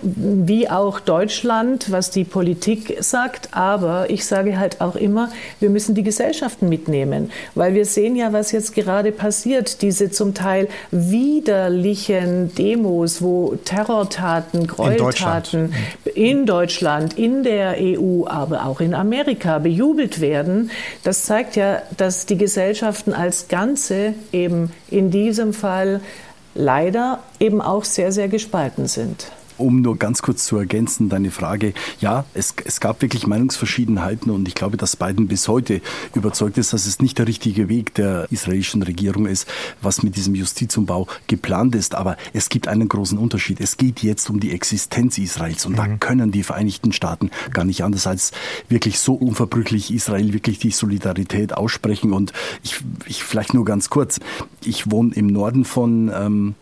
Wie 0.03 0.69
auch 0.69 1.01
Deutschland, 1.01 1.91
was 1.91 2.11
die 2.11 2.25
Politik 2.25 2.99
sagt. 3.01 3.49
Aber 3.53 4.11
ich 4.11 4.27
sage 4.27 4.59
halt 4.59 4.83
auch 4.83 4.97
immer, 4.97 5.31
wir 5.61 5.71
müssen 5.71 5.95
die 5.95 6.03
Gesellschaften 6.03 6.69
mitnehmen, 6.69 7.31
weil 7.55 7.73
wir 7.73 7.87
sehen 7.87 8.17
ja, 8.17 8.35
was 8.35 8.53
jetzt 8.53 8.75
gerade 8.75 9.13
passiert. 9.13 9.81
Diese 9.81 10.11
zum 10.11 10.26
Teil 10.35 10.69
widerlichen 10.91 12.55
Demos, 12.55 13.23
wo 13.23 13.57
Terrortaten, 13.65 14.67
Gräueltaten 14.67 15.73
in 16.15 16.47
Deutschland, 16.47 17.15
in, 17.15 17.17
Deutschland, 17.17 17.19
in 17.19 17.43
der 17.43 17.77
EU, 17.79 18.27
aber 18.27 18.67
auch 18.67 18.81
in 18.81 18.95
Amerika 18.95 19.59
bejubelt 19.59 20.21
werden. 20.21 20.71
Das 21.03 21.25
zeigt 21.25 21.57
ja, 21.57 21.83
dass 21.97 22.27
die 22.27 22.39
Gesellschaften 22.39 23.13
als 23.13 23.49
Ganze 23.49 24.15
eben 24.33 24.73
in 24.91 25.11
diesem 25.11 25.53
Fall 25.53 26.01
leider 26.55 27.21
eben 27.39 27.61
auch 27.61 27.85
sehr, 27.85 28.13
sehr 28.13 28.29
gespalten 28.29 28.87
sind. 28.87 29.31
Um 29.59 29.81
nur 29.83 29.97
ganz 29.97 30.23
kurz 30.23 30.45
zu 30.45 30.57
ergänzen, 30.57 31.09
deine 31.09 31.31
Frage. 31.31 31.75
Ja, 32.01 32.25
es, 32.35 32.55
es 32.65 32.81
gab 32.81 33.03
wirklich 33.03 33.27
Meinungsverschiedenheiten 33.27 34.31
und 34.31 34.47
ich 34.49 34.55
glaube, 34.55 34.77
dass 34.77 34.97
Biden 34.97 35.29
bis 35.29 35.49
heute 35.49 35.81
überzeugt 36.15 36.59
ist, 36.59 36.73
dass 36.73 36.87
es 36.87 37.01
nicht 37.01 37.19
der 37.19 37.27
richtige 37.27 37.69
Weg 37.69 37.95
der 37.95 38.27
israelischen 38.31 38.83
Regierung 38.83 39.27
ist, 39.27 39.49
was 39.81 40.03
mit 40.03 40.17
diesem 40.17 40.35
Justizumbau 40.35 41.07
geplant 41.27 41.75
ist. 41.75 41.95
Aber 41.95 42.17
es 42.33 42.49
gibt 42.49 42.69
einen 42.69 42.89
großen 42.89 43.19
Unterschied. 43.19 43.61
Es 43.61 43.77
geht 43.77 44.03
jetzt 44.03 44.29
um 44.31 44.41
die 44.41 44.53
Existenz 44.53 45.19
Israels 45.19 45.67
und 45.67 45.73
mhm. 45.73 45.77
da 45.77 45.89
können 45.97 46.33
die 46.33 46.43
Vereinigten 46.43 46.93
Staaten 46.93 47.31
gar 47.53 47.65
nicht 47.65 47.83
anders 47.83 48.07
als 48.07 48.33
wirklich 48.69 48.99
so 48.99 49.15
unverbrüchlich 49.15 49.93
Israel 49.93 50.33
wirklich 50.33 50.59
die 50.59 50.71
Solidarität 50.71 51.53
aussprechen. 51.53 52.13
Und 52.13 52.33
ich, 52.63 52.81
ich 53.07 53.25
vielleicht 53.25 53.55
nur 53.55 53.65
ganz 53.65 53.91
kurz. 53.91 54.21
Ich 54.65 54.91
wohne 54.91 55.15
im 55.15 55.27
Norden 55.27 55.65
von 55.65 56.11
ähm, 56.15 56.55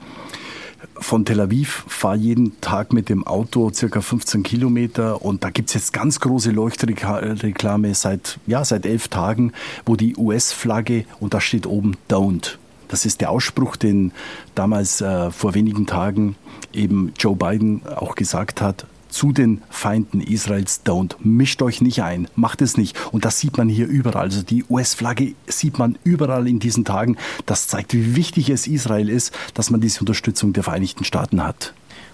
von 0.97 1.25
Tel 1.25 1.41
Aviv, 1.41 1.85
fahre 1.89 2.17
jeden 2.17 2.61
Tag 2.61 2.93
mit 2.93 3.09
dem 3.09 3.27
Auto 3.27 3.71
circa 3.73 4.01
15 4.01 4.43
Kilometer 4.43 5.23
und 5.23 5.45
da 5.45 5.51
gibt's 5.51 5.75
jetzt 5.75 5.93
ganz 5.93 6.21
große 6.21 6.51
Leuchtreklame 6.51 7.95
seit, 7.95 8.39
ja, 8.47 8.65
seit 8.65 8.87
elf 8.87 9.09
Tagen, 9.09 9.53
wo 9.87 9.97
die 9.97 10.17
US-Flagge 10.17 11.05
und 11.21 11.35
da 11.35 11.41
steht 11.41 11.67
oben 11.67 11.97
Don't. 12.09 12.57
Das 12.89 13.07
ist 13.07 13.21
der 13.21 13.31
Ausspruch, 13.31 13.77
den 13.77 14.13
damals 14.55 15.01
äh, 15.01 15.31
vor 15.31 15.55
wenigen 15.55 15.87
Tagen 15.87 16.37
eben 16.73 17.13
Joe 17.19 17.35
Biden 17.35 17.83
auch 17.87 18.15
gesagt 18.15 18.61
hat, 18.61 18.87
zu 19.15 19.33
den 19.33 19.63
Feinden 19.71 20.21
Israels 20.21 20.83
don't. 20.85 21.15
Mischt 21.21 21.63
euch 21.63 21.81
nicht 21.81 22.03
ein, 22.03 22.29
macht 22.35 22.61
es 22.61 22.77
nicht. 22.77 22.97
Und 23.13 23.25
das 23.25 23.39
sieht 23.39 23.57
man 23.57 23.69
hier 23.69 23.87
überall. 23.87 24.25
Also 24.25 24.43
die 24.43 24.65
US-Flagge 24.69 25.35
sieht 25.47 25.79
man 25.79 25.97
überall 26.03 26.49
in 26.49 26.59
diesen 26.59 26.85
Tagen. 26.85 27.17
Das 27.47 27.69
zeigt, 27.69 27.95
wie 27.95 28.17
wichtig 28.17 28.51
es 28.51 28.67
Israel 28.67 29.09
ist, 29.09 29.33
dass 29.55 29.71
man 29.71 29.81
diese 29.81 30.01
Unterstützung 30.01 30.53
der 30.53 30.65
Vereinigten 30.65 31.05
Staaten 31.05 31.45
hat. 31.45 31.73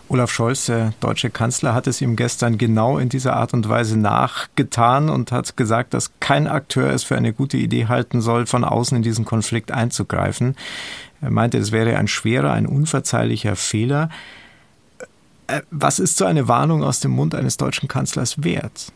Olaf 0.09 0.31
Scholz, 0.31 0.67
der 0.67 0.93
deutsche 1.01 1.31
Kanzler, 1.31 1.73
hat 1.73 1.87
es 1.87 2.01
ihm 2.03 2.17
gestern 2.17 2.59
genau 2.59 2.99
in 2.99 3.09
dieser 3.09 3.37
Art 3.37 3.55
und 3.55 3.69
Weise 3.69 3.97
nachgetan 3.97 5.09
und 5.09 5.33
hat 5.33 5.57
gesagt, 5.57 5.95
dass 5.95 6.11
kein 6.21 6.49
Akteur 6.49 6.91
es 6.91 7.05
für 7.05 7.17
eine 7.17 7.33
gute 7.33 7.57
Idee 7.57 7.87
halten 7.87 8.21
soll, 8.21 8.47
von 8.47 8.65
außen 8.65 8.97
in 8.97 9.03
diesen 9.03 9.25
Konflikt 9.25 9.71
einzugreifen. 9.71 10.57
Er 11.23 11.31
meinte, 11.31 11.59
es 11.59 11.71
wäre 11.71 11.97
ein 11.97 12.09
schwerer, 12.09 12.53
ein 12.53 12.67
unverzeihlicher 12.67 13.57
Fehler. 13.57 14.11
Äh, 15.51 15.63
was 15.71 15.99
ist 15.99 16.17
so 16.17 16.25
eine 16.25 16.49
Warnung 16.49 16.83
aus 16.83 17.01
dem 17.01 17.13
Mund 17.13 17.35
eines 17.35 17.57
deutschen 17.57 17.89
Kanzlers 17.89 18.43
wert? 18.45 18.93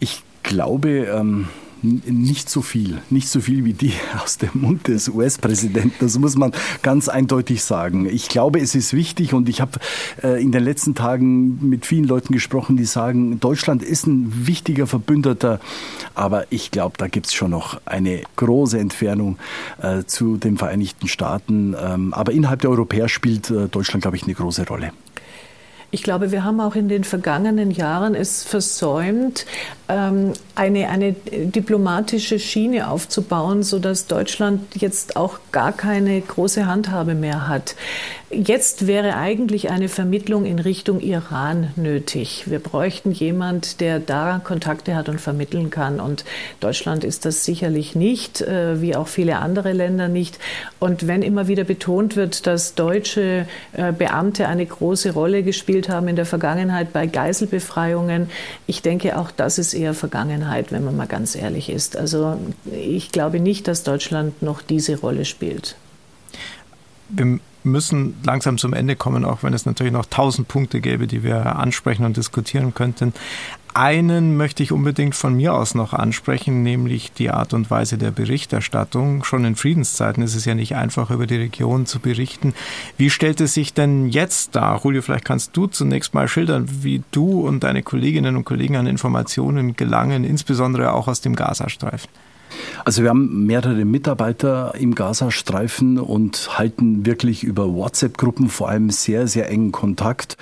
Ich 0.00 0.22
glaube, 0.42 1.06
ähm, 1.06 1.48
nicht 1.82 2.48
so 2.48 2.62
viel, 2.62 3.02
nicht 3.10 3.28
so 3.28 3.40
viel 3.40 3.64
wie 3.64 3.72
die 3.72 3.92
aus 4.22 4.38
dem 4.38 4.50
Mund 4.54 4.88
des 4.88 5.08
US-Präsidenten. 5.08 5.94
Das 6.00 6.18
muss 6.18 6.36
man 6.36 6.52
ganz 6.82 7.08
eindeutig 7.08 7.62
sagen. 7.62 8.06
Ich 8.08 8.28
glaube, 8.28 8.60
es 8.60 8.74
ist 8.74 8.92
wichtig 8.92 9.34
und 9.34 9.48
ich 9.48 9.60
habe 9.60 9.78
äh, 10.22 10.40
in 10.40 10.52
den 10.52 10.62
letzten 10.62 10.94
Tagen 10.94 11.68
mit 11.68 11.86
vielen 11.86 12.04
Leuten 12.04 12.32
gesprochen, 12.32 12.76
die 12.76 12.84
sagen, 12.84 13.40
Deutschland 13.40 13.82
ist 13.82 14.06
ein 14.06 14.46
wichtiger 14.46 14.86
Verbündeter, 14.86 15.60
aber 16.14 16.46
ich 16.50 16.70
glaube, 16.70 16.96
da 16.98 17.08
gibt 17.08 17.26
es 17.26 17.34
schon 17.34 17.50
noch 17.50 17.80
eine 17.84 18.22
große 18.36 18.78
Entfernung 18.78 19.38
äh, 19.80 20.04
zu 20.04 20.36
den 20.36 20.56
Vereinigten 20.56 21.08
Staaten. 21.08 21.74
Ähm, 21.80 22.14
aber 22.14 22.32
innerhalb 22.32 22.60
der 22.60 22.70
Europäer 22.70 23.08
spielt 23.08 23.50
Deutschland, 23.50 24.02
glaube 24.02 24.16
ich, 24.16 24.24
eine 24.24 24.34
große 24.34 24.66
Rolle. 24.66 24.92
Ich 25.94 26.02
glaube, 26.02 26.32
wir 26.32 26.42
haben 26.42 26.58
auch 26.60 26.74
in 26.74 26.88
den 26.88 27.04
vergangenen 27.04 27.70
Jahren 27.70 28.14
es 28.14 28.44
versäumt, 28.44 29.44
ähm, 29.90 30.32
eine, 30.54 30.88
eine 30.88 31.12
diplomatische 31.12 32.38
Schiene 32.38 32.88
aufzubauen, 32.88 33.62
sodass 33.62 34.06
Deutschland 34.06 34.74
jetzt 34.74 35.16
auch 35.16 35.38
gar 35.52 35.72
keine 35.72 36.18
große 36.18 36.66
Handhabe 36.66 37.14
mehr 37.14 37.46
hat. 37.46 37.76
Jetzt 38.34 38.86
wäre 38.86 39.16
eigentlich 39.16 39.68
eine 39.68 39.90
Vermittlung 39.90 40.46
in 40.46 40.58
Richtung 40.58 41.00
Iran 41.00 41.68
nötig. 41.76 42.44
Wir 42.46 42.60
bräuchten 42.60 43.12
jemand, 43.12 43.82
der 43.82 44.00
da 44.00 44.40
Kontakte 44.42 44.96
hat 44.96 45.10
und 45.10 45.20
vermitteln 45.20 45.68
kann. 45.68 46.00
Und 46.00 46.24
Deutschland 46.58 47.04
ist 47.04 47.26
das 47.26 47.44
sicherlich 47.44 47.94
nicht, 47.94 48.40
äh, 48.40 48.80
wie 48.80 48.96
auch 48.96 49.08
viele 49.08 49.36
andere 49.36 49.74
Länder 49.74 50.08
nicht. 50.08 50.38
Und 50.80 51.06
wenn 51.06 51.20
immer 51.20 51.46
wieder 51.46 51.64
betont 51.64 52.16
wird, 52.16 52.46
dass 52.46 52.74
deutsche 52.74 53.46
äh, 53.74 53.92
Beamte 53.92 54.48
eine 54.48 54.64
große 54.64 55.12
Rolle 55.12 55.42
gespielt 55.42 55.90
haben 55.90 56.08
in 56.08 56.16
der 56.16 56.26
Vergangenheit 56.26 56.94
bei 56.94 57.06
Geiselbefreiungen, 57.06 58.30
ich 58.66 58.80
denke, 58.80 59.18
auch 59.18 59.30
das 59.30 59.58
ist 59.58 59.74
eher 59.74 59.92
Vergangenheit, 59.92 60.72
wenn 60.72 60.84
man 60.84 60.96
mal 60.96 61.06
ganz 61.06 61.36
ehrlich 61.36 61.68
ist. 61.68 61.98
Also 61.98 62.38
ich 62.72 63.12
glaube 63.12 63.40
nicht, 63.40 63.68
dass 63.68 63.82
Deutschland 63.82 64.40
noch 64.40 64.62
diese 64.62 64.98
Rolle 64.98 65.26
spielt. 65.26 65.76
Wir 67.10 67.38
müssen 67.64 68.14
langsam 68.24 68.58
zum 68.58 68.72
Ende 68.72 68.96
kommen, 68.96 69.24
auch 69.24 69.42
wenn 69.42 69.54
es 69.54 69.66
natürlich 69.66 69.92
noch 69.92 70.06
tausend 70.06 70.48
Punkte 70.48 70.80
gäbe, 70.80 71.06
die 71.06 71.22
wir 71.22 71.56
ansprechen 71.56 72.04
und 72.04 72.16
diskutieren 72.16 72.74
könnten. 72.74 73.12
Einen 73.74 74.36
möchte 74.36 74.62
ich 74.62 74.70
unbedingt 74.70 75.14
von 75.14 75.34
mir 75.34 75.54
aus 75.54 75.74
noch 75.74 75.94
ansprechen, 75.94 76.62
nämlich 76.62 77.12
die 77.12 77.30
Art 77.30 77.54
und 77.54 77.70
Weise 77.70 77.96
der 77.96 78.10
Berichterstattung. 78.10 79.24
Schon 79.24 79.46
in 79.46 79.56
Friedenszeiten 79.56 80.22
ist 80.22 80.34
es 80.34 80.44
ja 80.44 80.54
nicht 80.54 80.76
einfach, 80.76 81.10
über 81.10 81.26
die 81.26 81.36
Region 81.36 81.86
zu 81.86 81.98
berichten. 81.98 82.52
Wie 82.98 83.08
stellt 83.08 83.40
es 83.40 83.54
sich 83.54 83.72
denn 83.72 84.08
jetzt 84.08 84.56
dar? 84.56 84.78
Julio, 84.84 85.00
vielleicht 85.00 85.24
kannst 85.24 85.56
du 85.56 85.68
zunächst 85.68 86.12
mal 86.12 86.28
schildern, 86.28 86.68
wie 86.82 87.02
du 87.12 87.46
und 87.46 87.64
deine 87.64 87.82
Kolleginnen 87.82 88.36
und 88.36 88.44
Kollegen 88.44 88.76
an 88.76 88.86
Informationen 88.86 89.74
gelangen, 89.74 90.24
insbesondere 90.24 90.92
auch 90.92 91.08
aus 91.08 91.22
dem 91.22 91.34
Gazastreifen. 91.34 92.10
Also 92.84 93.02
wir 93.02 93.10
haben 93.10 93.46
mehrere 93.46 93.84
Mitarbeiter 93.84 94.74
im 94.78 94.94
Gazastreifen 94.94 95.98
und 95.98 96.58
halten 96.58 97.06
wirklich 97.06 97.44
über 97.44 97.72
WhatsApp-Gruppen 97.72 98.48
vor 98.48 98.68
allem 98.68 98.90
sehr, 98.90 99.28
sehr 99.28 99.48
engen 99.48 99.72
Kontakt. 99.72 100.36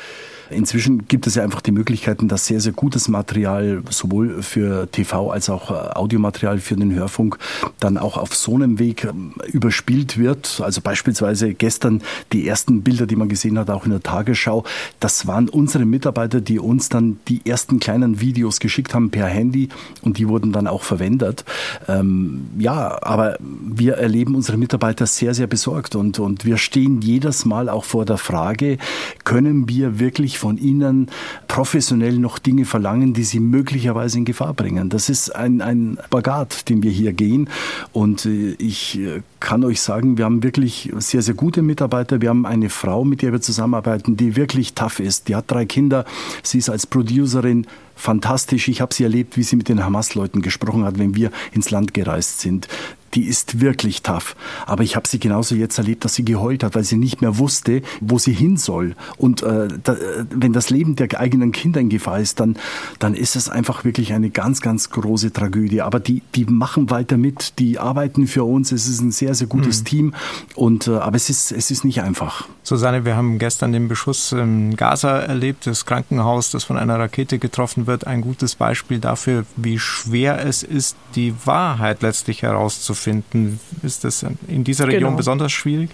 Inzwischen 0.51 1.07
gibt 1.07 1.26
es 1.26 1.36
ja 1.36 1.44
einfach 1.44 1.61
die 1.61 1.72
Möglichkeiten, 1.72 2.28
dass 2.28 2.46
sehr, 2.46 2.61
sehr 2.61 2.72
gutes 2.72 3.09
Material 3.09 3.82
sowohl 3.90 4.42
für 4.42 4.90
TV 4.90 5.30
als 5.30 5.48
auch 5.48 5.70
äh, 5.70 5.74
Audiomaterial 5.94 6.59
für 6.59 6.76
den 6.76 6.92
Hörfunk 6.92 7.38
dann 7.78 7.96
auch 7.96 8.16
auf 8.16 8.34
so 8.34 8.55
einem 8.55 8.78
Weg 8.78 9.05
ähm, 9.05 9.34
überspielt 9.53 10.18
wird. 10.18 10.61
Also 10.64 10.80
beispielsweise 10.80 11.55
gestern 11.55 12.03
die 12.32 12.48
ersten 12.48 12.82
Bilder, 12.82 13.07
die 13.07 13.16
man 13.16 13.28
gesehen 13.28 13.59
hat, 13.59 13.70
auch 13.70 13.84
in 13.84 13.92
der 13.92 14.03
Tagesschau, 14.03 14.64
das 14.98 15.26
waren 15.26 15.48
unsere 15.48 15.84
Mitarbeiter, 15.84 16.40
die 16.40 16.59
uns 16.59 16.88
dann 16.88 17.20
die 17.28 17.42
ersten 17.44 17.78
kleinen 17.78 18.20
Videos 18.20 18.61
geschickt 18.61 18.94
haben 18.94 19.11
per 19.11 19.26
Handy 19.26 19.68
und 20.03 20.18
die 20.18 20.28
wurden 20.28 20.53
dann 20.53 20.66
auch 20.66 20.82
verwendet. 20.82 21.44
Ähm, 21.88 22.48
ja, 22.59 22.98
aber 23.03 23.36
wir 23.40 23.94
erleben 23.94 24.34
unsere 24.34 24.59
Mitarbeiter 24.59 25.07
sehr, 25.07 25.34
sehr 25.34 25.46
besorgt 25.46 25.94
und, 25.94 26.18
und 26.18 26.44
wir 26.44 26.57
stehen 26.57 27.01
jedes 27.03 27.44
Mal 27.44 27.68
auch 27.68 27.84
vor 27.84 28.05
der 28.05 28.18
Frage, 28.18 28.78
können 29.24 29.68
wir 29.68 29.98
wirklich 29.98 30.39
von 30.41 30.59
ihnen 30.59 31.09
professionell 31.47 32.18
noch 32.18 32.38
Dinge 32.38 32.64
verlangen, 32.64 33.12
die 33.12 33.24
sie 33.24 33.41
möglicherweise 33.41 34.18
in 34.18 34.24
Gefahr 34.24 34.55
bringen. 34.55 34.88
Das 34.88 35.09
ist 35.09 35.34
ein, 35.34 35.61
ein 35.61 35.99
Bagat, 36.11 36.68
den 36.68 36.82
wir 36.82 36.91
hier 36.91 37.12
gehen. 37.12 37.49
Und 37.93 38.26
äh, 38.26 38.55
ich 38.59 38.99
äh, 38.99 39.22
kann 39.38 39.64
euch 39.64 39.80
sagen, 39.80 40.18
wir 40.18 40.24
haben 40.24 40.43
wirklich 40.43 40.91
sehr, 40.99 41.22
sehr 41.22 41.34
gute 41.34 41.62
Mitarbeiter. 41.62 42.20
Wir 42.20 42.30
haben 42.30 42.47
eine 42.47 42.70
Frau, 42.70 43.05
mit 43.05 43.22
der 43.22 43.32
wir 43.32 43.41
zusammenarbeiten, 43.41 44.16
die 44.16 44.34
wirklich 44.34 44.74
tough 44.74 44.99
ist. 44.99 45.28
Die 45.28 45.36
hat 45.36 45.45
drei 45.49 45.66
Kinder. 45.66 46.05
Sie 46.43 46.59
ist 46.59 46.70
als 46.70 46.86
Producerin 46.86 47.66
fantastisch. 47.95 48.68
Ich 48.68 48.80
habe 48.80 48.95
sie 48.95 49.05
erlebt, 49.05 49.36
wie 49.36 49.43
sie 49.43 49.57
mit 49.57 49.68
den 49.68 49.84
Hamas-Leuten 49.84 50.41
gesprochen 50.41 50.84
hat, 50.84 50.99
wenn 50.99 51.14
wir 51.14 51.30
ins 51.53 51.70
Land 51.70 51.93
gereist 51.93 52.41
sind 52.41 52.66
die 53.14 53.24
ist 53.24 53.61
wirklich 53.61 54.02
tough. 54.02 54.36
Aber 54.66 54.82
ich 54.82 54.96
habe 54.96 55.08
sie 55.08 55.18
genauso 55.18 55.54
jetzt 55.54 55.78
erlebt, 55.78 56.04
dass 56.04 56.14
sie 56.14 56.24
geheult 56.24 56.62
hat, 56.62 56.74
weil 56.74 56.84
sie 56.84 56.96
nicht 56.96 57.20
mehr 57.20 57.38
wusste, 57.38 57.82
wo 58.00 58.18
sie 58.18 58.32
hin 58.32 58.56
soll. 58.56 58.94
Und 59.16 59.42
äh, 59.42 59.68
da, 59.82 59.96
wenn 60.30 60.52
das 60.52 60.70
Leben 60.70 60.96
der 60.96 61.08
eigenen 61.18 61.52
Kinder 61.52 61.80
in 61.80 61.88
Gefahr 61.88 62.20
ist, 62.20 62.40
dann, 62.40 62.56
dann 62.98 63.14
ist 63.14 63.36
es 63.36 63.48
einfach 63.48 63.84
wirklich 63.84 64.12
eine 64.12 64.30
ganz, 64.30 64.61
ganz 64.61 64.90
große 64.90 65.32
Tragödie. 65.32 65.82
Aber 65.82 65.98
die, 65.98 66.22
die 66.34 66.44
machen 66.44 66.90
weiter 66.90 67.16
mit, 67.16 67.58
die 67.58 67.78
arbeiten 67.78 68.26
für 68.26 68.44
uns. 68.44 68.72
Es 68.72 68.88
ist 68.88 69.00
ein 69.00 69.11
sehr, 69.11 69.34
sehr 69.34 69.48
gutes 69.48 69.80
mhm. 69.80 69.84
Team. 69.84 70.14
Und, 70.54 70.86
äh, 70.86 70.92
aber 70.92 71.16
es 71.16 71.30
ist, 71.30 71.52
es 71.52 71.70
ist 71.70 71.84
nicht 71.84 72.02
einfach. 72.02 72.46
Susanne, 72.62 73.04
wir 73.04 73.16
haben 73.16 73.38
gestern 73.38 73.72
den 73.72 73.88
Beschuss 73.88 74.32
in 74.32 74.76
Gaza 74.76 75.18
erlebt, 75.18 75.66
das 75.66 75.84
Krankenhaus, 75.84 76.50
das 76.50 76.64
von 76.64 76.76
einer 76.76 76.98
Rakete 76.98 77.38
getroffen 77.38 77.86
wird. 77.86 78.06
Ein 78.06 78.20
gutes 78.20 78.54
Beispiel 78.54 79.00
dafür, 79.00 79.44
wie 79.56 79.78
schwer 79.78 80.44
es 80.46 80.62
ist, 80.62 80.96
die 81.16 81.34
Wahrheit 81.44 82.02
letztlich 82.02 82.42
herauszufinden 82.42 82.99
finden. 83.01 83.59
Ist 83.82 84.05
das 84.05 84.24
in 84.46 84.64
dieser 84.64 84.86
Region 84.86 85.03
genau. 85.03 85.16
besonders 85.16 85.53
schwierig? 85.53 85.90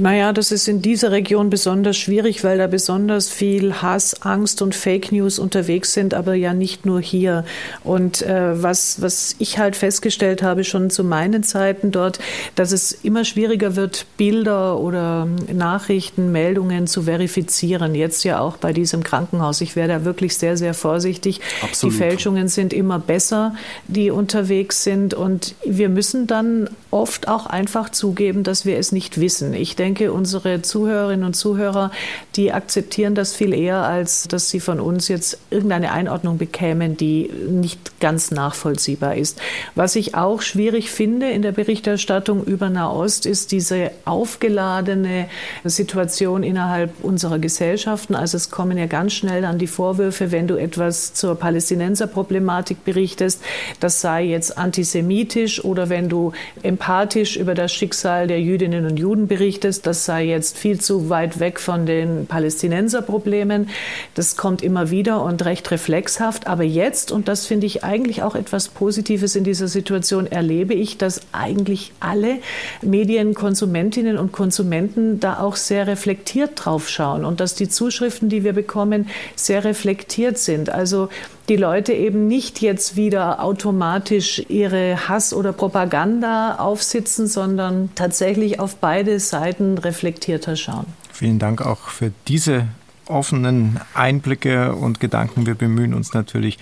Naja, 0.00 0.32
das 0.32 0.52
ist 0.52 0.68
in 0.68 0.80
dieser 0.80 1.10
Region 1.10 1.50
besonders 1.50 1.96
schwierig, 1.96 2.44
weil 2.44 2.58
da 2.58 2.68
besonders 2.68 3.30
viel 3.30 3.74
Hass, 3.82 4.22
Angst 4.22 4.62
und 4.62 4.76
Fake 4.76 5.10
News 5.10 5.40
unterwegs 5.40 5.92
sind, 5.92 6.14
aber 6.14 6.34
ja 6.34 6.54
nicht 6.54 6.86
nur 6.86 7.00
hier. 7.00 7.44
Und 7.82 8.22
äh, 8.22 8.62
was, 8.62 9.02
was 9.02 9.34
ich 9.40 9.58
halt 9.58 9.74
festgestellt 9.74 10.40
habe, 10.40 10.62
schon 10.62 10.90
zu 10.90 11.02
meinen 11.02 11.42
Zeiten 11.42 11.90
dort, 11.90 12.20
dass 12.54 12.70
es 12.70 12.92
immer 12.92 13.24
schwieriger 13.24 13.74
wird, 13.74 14.06
Bilder 14.16 14.78
oder 14.78 15.26
Nachrichten, 15.52 16.30
Meldungen 16.30 16.86
zu 16.86 17.02
verifizieren. 17.02 17.96
Jetzt 17.96 18.22
ja 18.22 18.38
auch 18.38 18.56
bei 18.56 18.72
diesem 18.72 19.02
Krankenhaus. 19.02 19.60
Ich 19.60 19.74
wäre 19.74 19.88
da 19.88 20.04
wirklich 20.04 20.36
sehr, 20.36 20.56
sehr 20.56 20.74
vorsichtig. 20.74 21.40
Absolut. 21.60 21.92
Die 21.92 21.98
Fälschungen 21.98 22.46
sind 22.46 22.72
immer 22.72 23.00
besser, 23.00 23.56
die 23.88 24.12
unterwegs 24.12 24.84
sind. 24.84 25.12
Und 25.14 25.56
wir 25.64 25.88
müssen 25.88 26.28
dann 26.28 26.70
oft 26.90 27.28
auch 27.28 27.46
einfach 27.46 27.90
zugeben, 27.90 28.44
dass 28.44 28.64
wir 28.64 28.78
es 28.78 28.92
nicht 28.92 29.20
wissen. 29.20 29.52
Ich 29.52 29.76
denke, 29.76 30.12
unsere 30.12 30.62
Zuhörerinnen 30.62 31.24
und 31.24 31.34
Zuhörer, 31.34 31.90
die 32.34 32.52
akzeptieren 32.52 33.14
das 33.14 33.34
viel 33.34 33.52
eher, 33.52 33.82
als 33.82 34.26
dass 34.28 34.48
sie 34.48 34.60
von 34.60 34.80
uns 34.80 35.08
jetzt 35.08 35.38
irgendeine 35.50 35.92
Einordnung 35.92 36.38
bekämen, 36.38 36.96
die 36.96 37.30
nicht 37.48 38.00
ganz 38.00 38.30
nachvollziehbar 38.30 39.16
ist. 39.16 39.40
Was 39.74 39.96
ich 39.96 40.14
auch 40.14 40.40
schwierig 40.40 40.90
finde 40.90 41.30
in 41.30 41.42
der 41.42 41.52
Berichterstattung 41.52 42.44
über 42.44 42.70
Nahost, 42.70 43.26
ist 43.26 43.52
diese 43.52 43.90
aufgeladene 44.06 45.28
Situation 45.64 46.42
innerhalb 46.42 46.92
unserer 47.02 47.38
Gesellschaften. 47.38 48.14
Also 48.14 48.36
es 48.36 48.50
kommen 48.50 48.78
ja 48.78 48.86
ganz 48.86 49.12
schnell 49.12 49.44
an 49.44 49.58
die 49.58 49.66
Vorwürfe, 49.66 50.32
wenn 50.32 50.48
du 50.48 50.56
etwas 50.56 51.12
zur 51.12 51.34
Palästinenserproblematik 51.34 52.84
berichtest, 52.84 53.42
das 53.80 54.00
sei 54.00 54.24
jetzt 54.24 54.56
antisemitisch 54.56 55.62
oder 55.64 55.90
wenn 55.90 56.08
du 56.08 56.32
empathisch 56.78 57.36
über 57.36 57.54
das 57.54 57.72
Schicksal 57.72 58.28
der 58.28 58.40
Jüdinnen 58.40 58.86
und 58.86 58.98
Juden 58.98 59.26
berichtest, 59.26 59.84
das 59.84 60.04
sei 60.04 60.24
jetzt 60.26 60.56
viel 60.56 60.80
zu 60.80 61.10
weit 61.10 61.40
weg 61.40 61.58
von 61.58 61.86
den 61.86 62.26
Palästinenserproblemen. 62.26 63.68
Das 64.14 64.36
kommt 64.36 64.62
immer 64.62 64.88
wieder 64.92 65.24
und 65.24 65.44
recht 65.44 65.72
reflexhaft. 65.72 66.46
Aber 66.46 66.62
jetzt, 66.62 67.10
und 67.10 67.26
das 67.26 67.46
finde 67.46 67.66
ich 67.66 67.82
eigentlich 67.82 68.22
auch 68.22 68.36
etwas 68.36 68.68
Positives 68.68 69.34
in 69.34 69.42
dieser 69.42 69.66
Situation, 69.66 70.28
erlebe 70.28 70.72
ich, 70.72 70.98
dass 70.98 71.22
eigentlich 71.32 71.92
alle 71.98 72.38
Medienkonsumentinnen 72.80 74.16
und 74.16 74.30
Konsumenten 74.30 75.18
da 75.18 75.40
auch 75.40 75.56
sehr 75.56 75.88
reflektiert 75.88 76.52
drauf 76.54 76.88
schauen 76.88 77.24
und 77.24 77.40
dass 77.40 77.56
die 77.56 77.68
Zuschriften, 77.68 78.28
die 78.28 78.44
wir 78.44 78.52
bekommen, 78.52 79.08
sehr 79.34 79.64
reflektiert 79.64 80.38
sind. 80.38 80.70
Also 80.70 81.08
die 81.48 81.56
Leute 81.56 81.92
eben 81.92 82.26
nicht 82.26 82.60
jetzt 82.60 82.96
wieder 82.96 83.42
automatisch 83.42 84.42
ihre 84.48 85.08
Hass 85.08 85.32
oder 85.32 85.52
Propaganda 85.52 86.56
aufsitzen, 86.56 87.26
sondern 87.26 87.90
tatsächlich 87.94 88.60
auf 88.60 88.76
beide 88.76 89.18
Seiten 89.18 89.78
reflektierter 89.78 90.56
schauen. 90.56 90.86
Vielen 91.12 91.38
Dank 91.38 91.64
auch 91.64 91.88
für 91.88 92.12
diese 92.28 92.68
offenen 93.06 93.80
Einblicke 93.94 94.74
und 94.74 95.00
Gedanken. 95.00 95.46
Wir 95.46 95.54
bemühen 95.54 95.94
uns 95.94 96.12
natürlich 96.12 96.58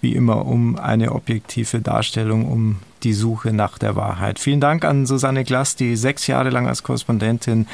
wie 0.00 0.14
immer 0.14 0.46
um 0.46 0.78
eine 0.78 1.12
objektive 1.12 1.80
Darstellung, 1.80 2.50
um 2.50 2.76
die 3.04 3.12
Suche 3.12 3.52
nach 3.52 3.78
der 3.78 3.96
Wahrheit. 3.96 4.38
Vielen 4.38 4.60
Dank 4.60 4.84
an 4.84 5.06
Susanne 5.06 5.44
Glass, 5.44 5.76
die 5.76 5.96
sechs 5.96 6.26
Jahre 6.26 6.50
lang 6.50 6.66
als 6.66 6.82
Korrespondentin 6.82 7.66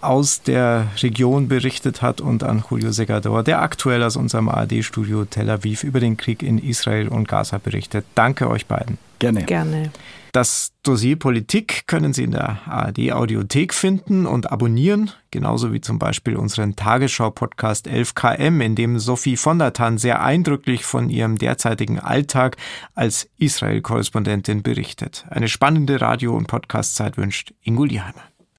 aus 0.00 0.42
der 0.42 0.88
Region 1.02 1.48
berichtet 1.48 2.02
hat 2.02 2.20
und 2.20 2.42
an 2.42 2.62
Julio 2.68 2.92
Segador, 2.92 3.42
der 3.42 3.62
aktuell 3.62 4.02
aus 4.02 4.16
unserem 4.16 4.48
ARD-Studio 4.48 5.24
Tel 5.24 5.50
Aviv 5.50 5.84
über 5.84 6.00
den 6.00 6.16
Krieg 6.16 6.42
in 6.42 6.58
Israel 6.58 7.08
und 7.08 7.28
Gaza 7.28 7.58
berichtet. 7.58 8.04
Danke 8.14 8.48
euch 8.48 8.66
beiden. 8.66 8.98
Gerne. 9.18 9.44
Gerne. 9.44 9.90
Das 10.32 10.72
Dossier 10.82 11.18
Politik 11.18 11.86
können 11.86 12.14
Sie 12.14 12.22
in 12.24 12.30
der 12.30 12.66
ARD 12.66 13.12
Audiothek 13.12 13.74
finden 13.74 14.24
und 14.24 14.50
abonnieren, 14.50 15.10
genauso 15.30 15.74
wie 15.74 15.82
zum 15.82 15.98
Beispiel 15.98 16.36
unseren 16.36 16.74
Tagesschau-Podcast 16.74 17.86
11KM, 17.86 18.64
in 18.64 18.74
dem 18.74 18.98
Sophie 18.98 19.36
von 19.36 19.58
der 19.58 19.74
Tann 19.74 19.98
sehr 19.98 20.22
eindrücklich 20.22 20.86
von 20.86 21.10
ihrem 21.10 21.36
derzeitigen 21.36 22.00
Alltag 22.00 22.56
als 22.94 23.28
Israel-Korrespondentin 23.36 24.62
berichtet. 24.62 25.26
Eine 25.28 25.48
spannende 25.48 26.00
Radio- 26.00 26.34
und 26.34 26.46
Podcastzeit 26.46 27.18
wünscht 27.18 27.52
Ingo 27.62 27.84
Lieheimer. 27.84 28.31